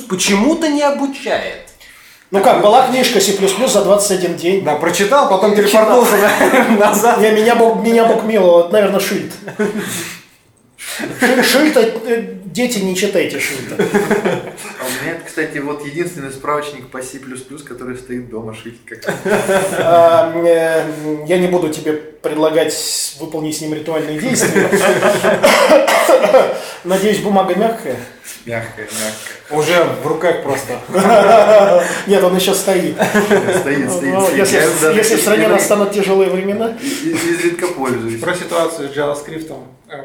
почему-то 0.09 0.69
не 0.69 0.83
обучает. 0.83 1.69
Ну 2.31 2.41
как, 2.41 2.63
была 2.63 2.89
книжка 2.89 3.21
C++ 3.21 3.33
за 3.69 3.85
21 3.85 4.37
день. 4.37 4.65
Да, 4.65 4.77
прочитал, 4.77 5.29
потом 5.29 5.55
телепортнулся 5.55 6.17
на- 6.17 6.77
назад. 6.79 7.21
Не, 7.21 7.31
меня, 7.33 7.55
бог, 7.55 7.83
меня 7.83 8.07
букмило, 8.07 8.51
вот, 8.63 8.73
наверное, 8.73 9.01
Шильд. 9.01 9.33
Ши- 11.21 11.43
Шильд, 11.43 11.77
э, 11.77 12.35
дети, 12.47 12.79
не 12.79 12.97
читайте 12.97 13.39
Шильда. 13.39 13.77
У 15.01 15.05
меня, 15.05 15.19
кстати, 15.25 15.59
вот 15.59 15.85
единственный 15.85 16.31
справочник 16.31 16.89
по 16.89 17.03
C++, 17.03 17.19
который 17.65 17.97
стоит 17.97 18.29
дома 18.29 18.55
шить. 18.55 18.81
Как... 18.85 18.99
А, 19.79 20.33
э, 20.35 21.25
Я 21.27 21.39
не 21.39 21.47
буду 21.47 21.71
тебе 21.71 21.93
предлагать 21.93 22.75
выполнить 23.21 23.57
с 23.57 23.61
ним 23.61 23.75
ритуальные 23.75 24.19
действия. 24.19 24.69
Надеюсь, 26.85 27.19
бумага 27.19 27.55
мягкая. 27.55 27.97
Мягкое, 28.45 28.83
мягкое. 28.83 29.57
Уже 29.57 29.85
в 30.03 30.07
руках 30.07 30.43
просто. 30.43 30.81
Нет, 32.07 32.23
он 32.25 32.35
еще 32.35 32.55
стоит. 32.55 32.97
Стоит, 32.97 33.91
стоит, 33.91 34.13
Ну. 34.13 34.35
Если, 34.35 35.17
в 35.17 35.21
стране 35.21 35.49
настанут 35.49 35.93
тяжелые 35.93 36.31
времена. 36.31 36.77
Изредка 36.81 37.69
пользуюсь. 37.69 38.21
Про 38.21 38.35
ситуацию 38.35 38.89
с 38.89 38.97
JavaScript, 38.97 39.53
э, 39.89 40.03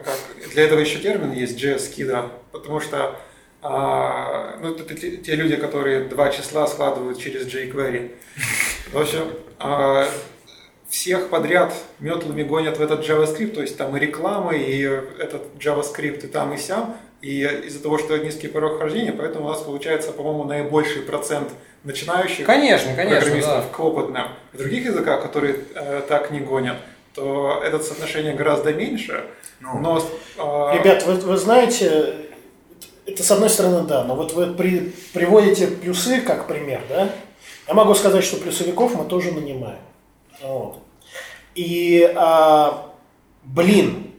для 0.54 0.64
этого 0.64 0.80
еще 0.80 1.00
термин 1.00 1.32
есть 1.32 1.62
JS-скида, 1.62 2.32
потому 2.52 2.80
что 2.80 3.16
а, 3.70 4.58
ну, 4.62 4.74
это 4.74 4.96
те, 4.96 5.18
те 5.18 5.36
люди, 5.36 5.56
которые 5.56 6.06
два 6.06 6.30
числа 6.30 6.68
складывают 6.68 7.20
через 7.20 7.48
jQuery. 7.48 8.12
В 8.94 8.98
общем, 8.98 9.32
а, 9.60 10.08
всех 10.90 11.30
подряд 11.30 11.74
метлами 12.00 12.44
гонят 12.44 12.78
в 12.78 12.82
этот 12.82 13.08
JavaScript, 13.08 13.52
то 13.52 13.62
есть 13.62 13.78
там 13.78 13.96
и 13.98 14.00
реклама, 14.00 14.56
и 14.56 14.82
этот 14.82 15.44
JavaScript 15.60 16.26
и 16.26 16.28
там, 16.28 16.54
и 16.54 16.58
сям. 16.58 16.96
И 17.22 17.42
из-за 17.66 17.82
того, 17.82 17.98
что 17.98 18.16
низкий 18.18 18.48
порог 18.48 18.80
хождения, 18.80 19.12
поэтому 19.12 19.48
у 19.48 19.50
нас 19.50 19.62
получается, 19.62 20.12
по-моему, 20.12 20.44
наибольший 20.44 21.02
процент 21.02 21.50
начинающих 21.84 22.46
Конечно, 22.46 22.94
конечно, 22.96 23.22
программистов 23.22 23.64
да. 23.66 23.76
к 23.76 23.80
опытным. 23.80 24.28
В 24.54 24.58
других 24.58 24.86
языках, 24.86 25.24
которые 25.24 25.56
э, 25.74 26.02
так 26.08 26.32
не 26.32 26.40
гонят, 26.40 26.78
то 27.16 27.62
это 27.66 27.80
соотношение 27.80 28.36
гораздо 28.36 28.74
меньше. 28.74 29.26
Ну. 29.60 29.80
но 29.80 29.98
э, 29.98 30.78
Ребят, 30.78 31.04
вы, 31.08 31.16
вы 31.16 31.38
знаете, 31.38 32.27
это 33.08 33.24
с 33.24 33.32
одной 33.32 33.50
стороны 33.50 33.88
да, 33.88 34.04
но 34.04 34.16
вот 34.16 34.34
вы 34.34 34.54
при- 34.54 34.94
приводите 35.14 35.68
плюсы 35.68 36.22
как 36.22 36.48
пример, 36.48 36.82
да? 36.90 37.10
Я 37.68 37.74
могу 37.74 37.96
сказать, 37.96 38.24
что 38.24 38.38
плюсовиков 38.38 38.96
мы 38.96 39.06
тоже 39.06 39.32
нанимаем. 39.32 39.80
Вот. 40.42 40.80
И, 41.56 42.12
а, 42.16 42.92
блин, 43.44 44.12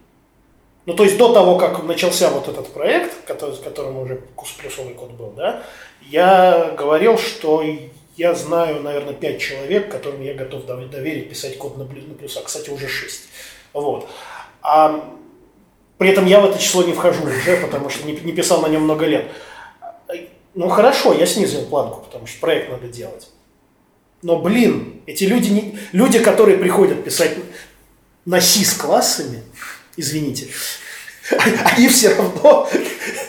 ну 0.86 0.95
то 0.95 1.05
есть 1.05 1.16
до 1.18 1.32
того, 1.32 1.57
как 1.57 1.84
начался 1.84 2.30
вот 2.30 2.49
этот 2.49 2.72
проект, 2.72 3.24
который, 3.24 3.55
с 3.55 3.59
которым 3.61 3.99
уже 3.99 4.22
кус- 4.34 4.57
плюсовый 4.59 4.95
код 4.95 5.12
был, 5.12 5.30
да, 5.36 5.62
я 6.03 6.74
говорил, 6.76 7.18
что 7.18 7.62
я 8.16 8.34
знаю, 8.34 8.82
наверное, 8.82 9.14
пять 9.14 9.41
человек, 9.41 9.91
которым 9.91 10.22
я 10.22 10.34
готов 10.34 10.64
дов- 10.64 10.89
доверить 10.89 11.28
писать 11.30 11.57
код 11.59 11.76
на 11.76 11.84
плюсах. 11.84 12.45
Кстати, 12.45 12.70
уже 12.70 12.89
шесть. 12.89 13.28
Вот. 13.72 14.09
А 14.62 15.05
при 15.99 16.11
этом 16.11 16.26
я 16.26 16.40
в 16.40 16.46
это 16.46 16.59
число 16.59 16.84
не 16.84 16.92
вхожу 16.92 17.24
уже, 17.24 17.57
потому 17.57 17.90
что 17.90 18.07
не, 18.07 18.12
не 18.12 18.32
писал 18.32 18.62
на 18.62 18.68
нем 18.68 18.82
много 18.82 19.05
лет. 19.05 19.30
Ну 20.55 20.68
хорошо, 20.68 21.12
я 21.12 21.26
снизил 21.26 21.66
планку, 21.66 22.01
потому 22.01 22.26
что 22.26 22.40
проект 22.40 22.70
надо 22.70 22.88
делать. 22.88 23.28
Но, 24.22 24.40
блин, 24.40 25.03
эти 25.07 25.24
люди, 25.24 25.51
не, 25.51 25.78
люди, 25.92 26.18
которые 26.18 26.59
приходят 26.59 27.05
писать 27.05 27.36
на 28.24 28.40
C 28.40 28.64
с 28.64 28.74
классами, 28.74 29.42
извините, 29.96 30.49
они 31.76 31.88
все 31.88 32.14
равно, 32.14 32.68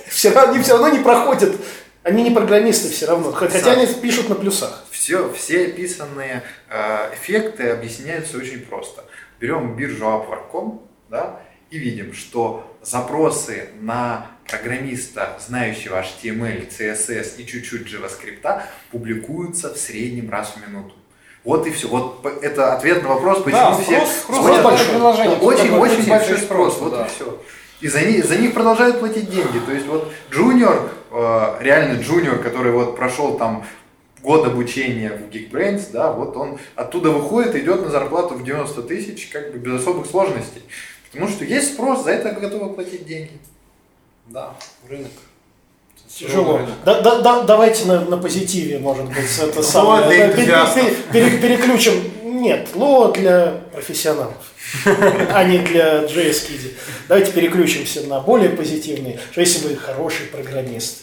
все 0.07 0.29
равно, 0.31 0.53
они 0.53 0.63
все 0.63 0.73
равно 0.73 0.89
не 0.89 1.03
проходят, 1.03 1.55
они 2.03 2.23
не 2.23 2.31
программисты 2.31 2.89
все 2.89 3.05
равно, 3.05 3.31
хотя 3.31 3.71
они 3.71 3.85
пишут 3.85 4.29
на 4.29 4.35
плюсах. 4.35 4.85
Все, 4.89 5.31
все 5.33 5.67
описанные 5.67 6.43
э, 6.69 7.13
эффекты 7.13 7.69
объясняются 7.69 8.37
очень 8.37 8.61
просто. 8.61 9.05
Берем 9.39 9.75
биржу 9.75 10.05
Upwork.com, 10.05 10.87
да, 11.09 11.41
и 11.71 11.77
видим, 11.77 12.13
что 12.13 12.77
запросы 12.81 13.69
на 13.81 14.27
программиста, 14.47 15.37
знающего 15.45 16.01
HTML, 16.01 16.67
CSS 16.69 17.37
и 17.37 17.45
чуть-чуть 17.45 17.87
JavaScript, 17.87 18.63
публикуются 18.91 19.73
в 19.73 19.77
среднем 19.77 20.29
раз 20.29 20.55
в 20.55 20.67
минуту. 20.67 20.95
Вот 21.43 21.67
и 21.67 21.71
все. 21.71 21.87
Вот 21.87 22.25
это 22.41 22.73
ответ 22.73 23.03
на 23.03 23.09
вопрос, 23.09 23.43
почему 23.43 23.61
Да, 23.61 23.77
все 23.77 23.97
спрос- 24.01 24.41
спрос 24.41 24.61
большой. 24.61 25.37
Очень, 25.39 25.73
очень 25.73 26.09
большой 26.09 26.37
спрос. 26.37 26.73
спрос, 26.75 26.79
Вот 26.79 26.91
да. 26.91 27.05
и 27.05 27.09
все. 27.09 27.41
И 27.81 27.87
за 27.87 28.01
них, 28.01 28.25
за 28.25 28.35
них 28.35 28.53
продолжают 28.53 28.99
платить 28.99 29.29
деньги. 29.29 29.59
То 29.65 29.71
есть 29.71 29.85
вот 29.85 30.11
джуниор, 30.31 30.89
э, 31.11 31.57
реально 31.61 32.01
джуниор, 32.01 32.39
который 32.39 32.71
вот 32.73 32.97
прошел 32.97 33.37
там 33.37 33.65
год 34.21 34.45
обучения 34.45 35.11
в 35.11 35.33
Geekbrains, 35.33 35.91
да, 35.93 36.11
вот 36.11 36.35
он 36.35 36.59
оттуда 36.75 37.09
выходит, 37.11 37.55
идет 37.55 37.83
на 37.83 37.89
зарплату 37.89 38.33
в 38.35 38.43
90 38.43 38.81
тысяч, 38.83 39.29
как 39.31 39.53
бы 39.53 39.59
без 39.59 39.79
особых 39.81 40.07
сложностей. 40.07 40.61
Потому 41.11 41.29
что 41.29 41.43
есть 41.45 41.73
спрос, 41.73 42.03
за 42.03 42.11
это 42.11 42.31
готовы 42.31 42.73
платить 42.73 43.05
деньги. 43.05 43.31
Да, 44.27 44.53
рынок. 44.87 45.11
Тяжело. 46.07 46.57
Рынок. 46.57 46.71
Да, 46.85 47.01
да, 47.01 47.21
да, 47.21 47.43
давайте 47.43 47.85
на, 47.85 48.01
на 48.01 48.17
позитиве, 48.17 48.79
может 48.79 49.05
быть, 49.05 49.17
это 49.39 49.57
Лоа 49.59 49.63
самое. 49.63 50.29
пере- 50.31 50.45
пере- 50.45 50.95
пере- 51.11 51.37
переключим. 51.37 51.93
Нет, 52.23 52.69
лоа 52.75 53.11
для 53.11 53.61
профессионалов, 53.73 54.53
а 54.85 55.43
не 55.43 55.57
для 55.59 56.03
JS 56.05 56.47
Kiddy. 56.49 56.73
Давайте 57.07 57.31
переключимся 57.31 58.01
на 58.07 58.21
более 58.21 58.49
позитивные. 58.51 59.19
Что 59.31 59.41
если 59.41 59.67
вы 59.67 59.75
хороший 59.75 60.27
программист 60.27 60.99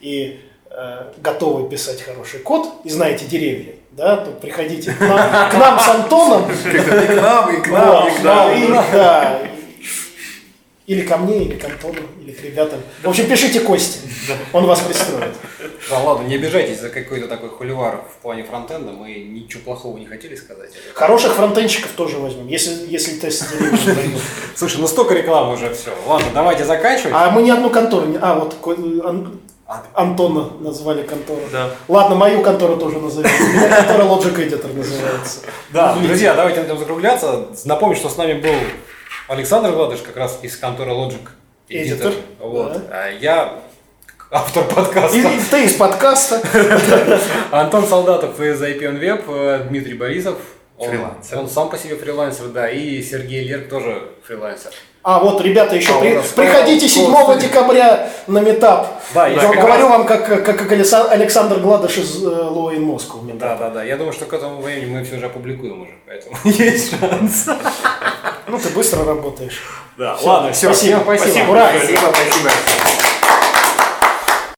и 0.00 0.40
э, 0.70 1.12
готовы 1.18 1.68
писать 1.70 2.02
хороший 2.02 2.40
код 2.40 2.80
и 2.84 2.90
знаете 2.90 3.26
деревья, 3.26 3.74
да, 3.96 4.16
то 4.16 4.30
приходите 4.32 4.92
к 4.92 5.00
нам, 5.00 5.50
к 5.50 5.54
нам 5.54 5.78
с 5.78 5.88
Антоном. 5.88 6.50
И 6.50 6.78
к 6.78 7.22
нам, 7.22 7.54
и 7.54 7.60
к 7.60 7.68
нам, 7.68 8.08
и 8.08 8.10
к 8.10 8.22
да, 8.22 8.46
нам. 8.48 8.62
и- 8.62 8.68
да. 8.92 9.38
Или 10.86 11.02
ко 11.02 11.16
мне, 11.16 11.44
или 11.44 11.54
к 11.54 11.64
Антону, 11.64 12.00
или 12.20 12.32
к 12.32 12.42
ребятам. 12.42 12.80
В 13.02 13.08
общем, 13.08 13.28
пишите 13.28 13.60
Кости, 13.60 14.00
он 14.52 14.66
вас 14.66 14.80
пристроит. 14.80 15.32
Да 15.88 15.98
ладно, 16.00 16.26
не 16.26 16.34
обижайтесь 16.34 16.80
за 16.80 16.88
какой-то 16.88 17.28
такой 17.28 17.50
холивар 17.50 18.02
в 18.18 18.20
плане 18.22 18.42
фронтенда, 18.42 18.92
мы 18.92 19.14
ничего 19.14 19.62
плохого 19.62 19.96
не 19.98 20.06
хотели 20.06 20.34
сказать. 20.34 20.70
Хороших 20.94 21.34
фронтенщиков 21.34 21.92
тоже 21.92 22.18
возьмем, 22.18 22.48
если, 22.48 22.86
если 22.88 23.12
тест. 23.12 23.54
Слушай, 24.56 24.80
ну 24.80 24.88
столько 24.88 25.14
рекламы 25.14 25.54
уже, 25.54 25.72
все. 25.72 25.90
Ладно, 26.06 26.28
давайте 26.34 26.64
заканчивать. 26.64 27.12
А 27.14 27.30
мы 27.30 27.42
ни 27.42 27.50
одну 27.50 27.70
контору 27.70 28.06
не... 28.06 28.18
А, 28.20 28.34
вот 28.34 28.56
Антона 29.94 30.50
назвали 30.60 31.02
контору. 31.02 31.40
Да. 31.52 31.70
Ладно, 31.88 32.16
мою 32.16 32.42
контору 32.42 32.76
тоже 32.76 32.98
назовем. 32.98 33.30
Меня 33.30 33.68
контора 33.76 34.02
Logic 34.04 34.34
Editor 34.36 34.76
называется. 34.76 35.40
Да, 35.70 35.94
друзья, 35.94 36.34
давайте 36.34 36.60
на 36.60 36.64
этом 36.64 36.78
закругляться. 36.78 37.46
Напомню, 37.64 37.96
что 37.96 38.08
с 38.08 38.16
нами 38.16 38.34
был 38.40 38.54
Александр 39.28 39.72
Гладыш, 39.72 40.00
как 40.00 40.16
раз 40.16 40.38
из 40.42 40.56
конторы 40.56 40.90
Logic. 40.92 41.20
Эдитор, 41.68 42.12
Вот. 42.40 42.72
да. 42.74 42.80
А 42.90 43.08
я 43.10 43.54
автор 44.30 44.64
подкаста. 44.64 45.16
И, 45.16 45.22
ты 45.50 45.64
из 45.64 45.74
подкаста. 45.74 46.42
Антон 47.50 47.86
Солдатов 47.86 48.40
из 48.40 48.60
IPN 48.62 49.00
Web, 49.00 49.68
Дмитрий 49.68 49.94
Борисов. 49.94 50.38
Он, 50.78 50.88
Фрилансер. 50.90 51.38
он 51.38 51.48
сам 51.48 51.68
по 51.70 51.78
себе 51.78 51.94
фрилансер, 51.96 52.46
да, 52.48 52.68
и 52.68 53.00
Сергей 53.02 53.44
Лерк 53.44 53.68
тоже 53.68 54.08
фрилансер. 54.26 54.72
А, 55.04 55.18
вот, 55.18 55.40
ребята, 55.40 55.74
еще 55.74 55.94
А, 55.94 55.98
при- 56.00 56.20
приходите 56.36 56.86
второго 56.86 57.32
7 57.32 57.48
декабря 57.48 58.08
на 58.28 58.38
метап. 58.38 59.02
Да, 59.12 59.26
Я 59.26 59.40
как 59.40 59.56
говорю 59.56 59.82
раз- 59.88 59.90
вам, 59.90 60.06
как, 60.06 60.26
как, 60.26 60.44
как 60.44 60.72
Александр 60.72 61.58
Гладыш 61.58 61.98
из 61.98 62.22
Лоу 62.22 62.70
in 62.72 62.84
Moscow. 62.84 63.22
метап. 63.24 63.40
Да, 63.40 63.56
да, 63.56 63.70
да. 63.70 63.82
Я 63.84 63.96
думаю, 63.96 64.12
что 64.12 64.26
к 64.26 64.32
этому 64.32 64.60
времени 64.60 64.94
мы 64.98 65.04
все 65.04 65.16
уже 65.16 65.26
опубликуем 65.26 65.82
уже, 65.82 65.92
поэтому 66.06 66.36
есть 66.44 66.90
шанс. 67.00 67.46
Ну, 68.46 68.58
ты 68.58 68.68
быстро 68.68 69.04
работаешь. 69.04 69.60
Да, 69.98 70.16
ладно, 70.22 70.52
все, 70.52 70.66
спасибо, 70.72 71.00
спасибо. 71.02 71.30
спасибо, 71.30 71.50
ура. 71.50 71.68
Спасибо, 71.76 72.00
спасибо. 72.14 72.50